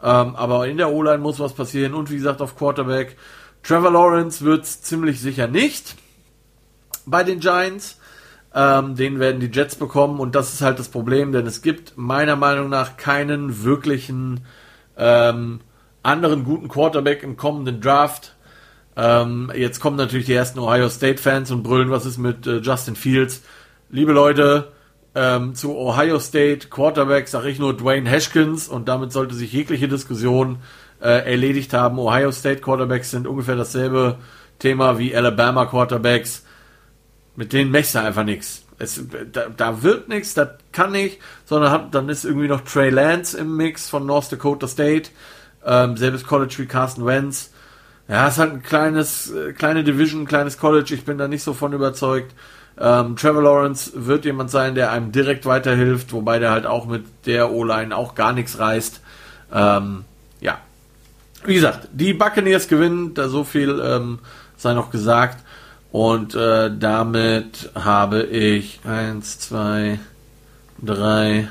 Ähm, 0.04 0.36
aber 0.36 0.68
in 0.68 0.78
der 0.78 0.92
O-Line 0.92 1.20
muss 1.20 1.40
was 1.40 1.54
passieren 1.54 1.94
und 1.94 2.12
wie 2.12 2.18
gesagt 2.18 2.42
auf 2.42 2.58
Quarterback. 2.58 3.18
Trevor 3.64 3.92
Lawrence 3.92 4.44
wird 4.46 4.66
es 4.66 4.82
ziemlich 4.82 5.22
sicher 5.22 5.48
nicht 5.48 5.96
bei 7.06 7.24
den 7.24 7.40
Giants. 7.40 8.00
Ähm, 8.54 8.96
den 8.96 9.20
werden 9.20 9.40
die 9.40 9.52
Jets 9.52 9.76
bekommen 9.76 10.20
und 10.20 10.36
das 10.36 10.54
ist 10.54 10.62
halt 10.62 10.80
das 10.80 10.90
Problem, 10.90 11.32
denn 11.32 11.46
es 11.48 11.62
gibt 11.62 11.98
meiner 11.98 12.36
Meinung 12.36 12.70
nach 12.70 12.98
keinen 12.98 13.64
wirklichen 13.64 14.42
ähm, 14.98 15.62
anderen 16.08 16.46
guten 16.46 16.70
Quarterback 16.70 17.22
im 17.22 17.36
kommenden 17.36 17.82
Draft. 17.82 18.34
Ähm, 18.96 19.52
jetzt 19.54 19.80
kommen 19.80 19.98
natürlich 19.98 20.26
die 20.26 20.34
ersten 20.34 20.58
Ohio 20.58 20.90
State 20.90 21.22
Fans 21.22 21.52
und 21.52 21.64
brüllen, 21.64 21.92
was 21.92 22.06
ist 22.06 22.18
mit 22.18 22.48
äh, 22.48 22.58
Justin 22.60 22.96
Fields? 22.96 23.44
Liebe 23.90 24.14
Leute, 24.14 24.72
ähm, 25.14 25.54
zu 25.54 25.76
Ohio 25.76 26.20
State 26.20 26.70
Quarterback 26.70 27.28
sage 27.28 27.50
ich 27.50 27.60
nur 27.60 27.76
Dwayne 27.76 28.10
Haskins 28.10 28.70
und 28.70 28.88
damit 28.88 29.12
sollte 29.12 29.36
sich 29.36 29.52
jegliche 29.52 29.88
Diskussion 29.88 30.60
äh, 31.02 31.30
erledigt 31.30 31.74
haben. 31.74 32.00
Ohio 32.00 32.32
State 32.32 32.62
Quarterbacks 32.62 33.12
sind 33.12 33.28
ungefähr 33.28 33.56
dasselbe 33.56 34.18
Thema 34.60 34.98
wie 34.98 35.16
Alabama 35.16 35.66
Quarterbacks. 35.66 36.46
Mit 37.36 37.52
denen 37.52 37.70
mechst 37.70 37.96
du 37.96 38.00
einfach 38.00 38.24
nichts. 38.24 38.64
Es, 38.80 39.04
da, 39.32 39.48
da 39.50 39.84
wird 39.84 40.08
nichts, 40.08 40.36
das 40.36 40.50
kann 40.72 40.92
nicht, 40.92 41.20
sondern 41.46 41.72
hat, 41.72 41.96
dann 41.96 42.10
ist 42.10 42.24
irgendwie 42.24 42.48
noch 42.48 42.62
Trey 42.62 42.92
Lance 42.92 43.38
im 43.38 43.58
Mix 43.58 43.90
von 43.90 44.06
North 44.06 44.32
Dakota 44.32 44.68
State. 44.68 45.10
Ähm, 45.66 45.98
selbes 45.98 46.26
College 46.26 46.56
wie 46.58 46.66
Carsten 46.66 47.06
Wentz. 47.06 47.52
Ja, 48.08 48.28
es 48.28 48.36
ist 48.36 48.40
halt 48.40 48.54
ein 48.54 48.64
kleines, 48.64 49.32
äh, 49.32 49.54
kleine 49.54 49.84
Division, 49.84 50.22
ein 50.22 50.28
kleines 50.28 50.58
College. 50.58 50.94
Ich 50.94 51.04
bin 51.04 51.18
da 51.18 51.28
nicht 51.28 51.44
so 51.44 51.54
von 51.54 51.74
überzeugt. 51.74 52.34
Ähm, 52.80 53.16
Trevor 53.16 53.42
Lawrence 53.42 53.92
wird 53.96 54.24
jemand 54.26 54.52
sein, 54.52 54.76
der 54.76 54.92
einem 54.92 55.12
direkt 55.12 55.46
weiterhilft, 55.46 56.14
wobei 56.14 56.40
der 56.40 56.52
halt 56.52 56.66
auch 56.66 56.86
mit 56.86 57.06
der 57.26 57.52
O-Line 57.52 57.96
auch 57.96 58.16
gar 58.16 58.34
nichts 58.34 58.60
reißt. 58.60 59.02
Ähm, 59.52 60.06
ja. 60.40 60.60
Wie 61.44 61.56
gesagt, 61.56 61.90
die 61.92 62.14
Buccaneers 62.14 62.68
gewinnen, 62.68 63.14
da 63.14 63.30
so 63.30 63.44
viel 63.44 63.82
ähm, 63.84 64.20
sei 64.58 64.74
noch 64.74 64.92
gesagt. 64.92 65.44
Und 65.92 66.36
äh, 66.36 66.70
damit 66.78 67.72
habe 67.74 68.24
ich 68.24 68.82
1, 68.84 69.40
2, 69.40 70.00
3, 70.84 71.48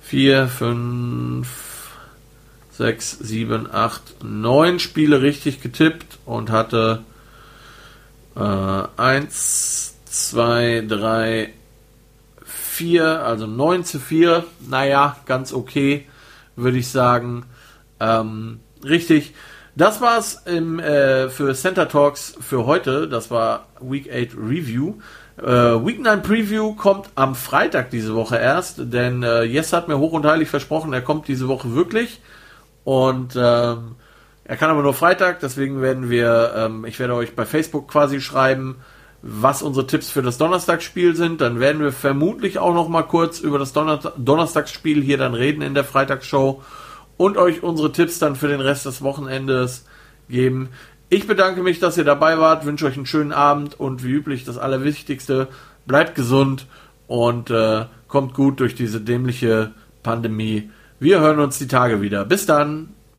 4, 0.00 0.48
5, 0.48 1.65
6, 2.76 3.18
7, 3.20 3.68
8, 3.72 4.24
9 4.24 4.78
Spiele 4.78 5.22
richtig 5.22 5.60
getippt 5.60 6.18
und 6.24 6.50
hatte 6.50 7.02
äh, 8.36 8.40
1, 8.40 9.94
2, 10.04 10.84
3, 10.88 11.52
4, 12.44 13.24
also 13.24 13.46
9 13.46 13.84
zu 13.84 13.98
4. 13.98 14.44
Naja, 14.68 15.16
ganz 15.26 15.52
okay, 15.52 16.06
würde 16.54 16.78
ich 16.78 16.88
sagen. 16.88 17.46
Ähm, 18.00 18.60
richtig. 18.84 19.34
Das 19.74 20.00
war's 20.00 20.42
im, 20.46 20.78
äh, 20.78 21.28
für 21.28 21.54
Center 21.54 21.88
Talks 21.88 22.36
für 22.40 22.66
heute. 22.66 23.08
Das 23.08 23.30
war 23.30 23.66
Week 23.80 24.10
8 24.10 24.36
Review. 24.36 24.94
Äh, 25.38 25.44
Week 25.44 26.00
9 26.00 26.22
Preview 26.22 26.74
kommt 26.74 27.10
am 27.14 27.34
Freitag 27.34 27.90
diese 27.90 28.14
Woche 28.14 28.36
erst, 28.36 28.92
denn 28.92 29.22
äh, 29.22 29.42
Jess 29.42 29.74
hat 29.74 29.86
mir 29.86 29.98
hoch 29.98 30.12
und 30.12 30.24
heilig 30.24 30.48
versprochen, 30.48 30.94
er 30.94 31.02
kommt 31.02 31.28
diese 31.28 31.46
Woche 31.46 31.74
wirklich. 31.74 32.20
Und 32.86 33.34
ähm, 33.34 33.96
er 34.44 34.56
kann 34.56 34.70
aber 34.70 34.82
nur 34.82 34.94
Freitag, 34.94 35.40
deswegen 35.40 35.82
werden 35.82 36.08
wir, 36.08 36.52
ähm, 36.56 36.84
ich 36.84 37.00
werde 37.00 37.16
euch 37.16 37.34
bei 37.34 37.44
Facebook 37.44 37.88
quasi 37.88 38.20
schreiben, 38.20 38.76
was 39.22 39.60
unsere 39.60 39.88
Tipps 39.88 40.08
für 40.08 40.22
das 40.22 40.38
Donnerstagsspiel 40.38 41.16
sind. 41.16 41.40
Dann 41.40 41.58
werden 41.58 41.82
wir 41.82 41.90
vermutlich 41.90 42.60
auch 42.60 42.72
noch 42.72 42.88
mal 42.88 43.02
kurz 43.02 43.40
über 43.40 43.58
das 43.58 43.72
Donner 43.72 43.98
Donnerstagsspiel 44.16 45.02
hier 45.02 45.18
dann 45.18 45.34
reden 45.34 45.62
in 45.62 45.74
der 45.74 45.82
Freitagsshow 45.82 46.62
und 47.16 47.36
euch 47.36 47.64
unsere 47.64 47.90
Tipps 47.90 48.20
dann 48.20 48.36
für 48.36 48.46
den 48.46 48.60
Rest 48.60 48.86
des 48.86 49.02
Wochenendes 49.02 49.84
geben. 50.28 50.68
Ich 51.08 51.26
bedanke 51.26 51.64
mich, 51.64 51.80
dass 51.80 51.98
ihr 51.98 52.04
dabei 52.04 52.38
wart, 52.38 52.66
wünsche 52.66 52.86
euch 52.86 52.96
einen 52.96 53.06
schönen 53.06 53.32
Abend 53.32 53.80
und 53.80 54.04
wie 54.04 54.12
üblich 54.12 54.44
das 54.44 54.58
Allerwichtigste, 54.58 55.48
bleibt 55.86 56.14
gesund 56.14 56.66
und 57.08 57.50
äh, 57.50 57.86
kommt 58.06 58.32
gut 58.34 58.60
durch 58.60 58.76
diese 58.76 59.00
dämliche 59.00 59.72
Pandemie. 60.04 60.70
Wir 60.98 61.20
hören 61.20 61.40
uns 61.40 61.58
die 61.58 61.68
Tage 61.68 62.00
wieder. 62.00 62.24
Bis 62.24 62.46
dann. 62.46 62.95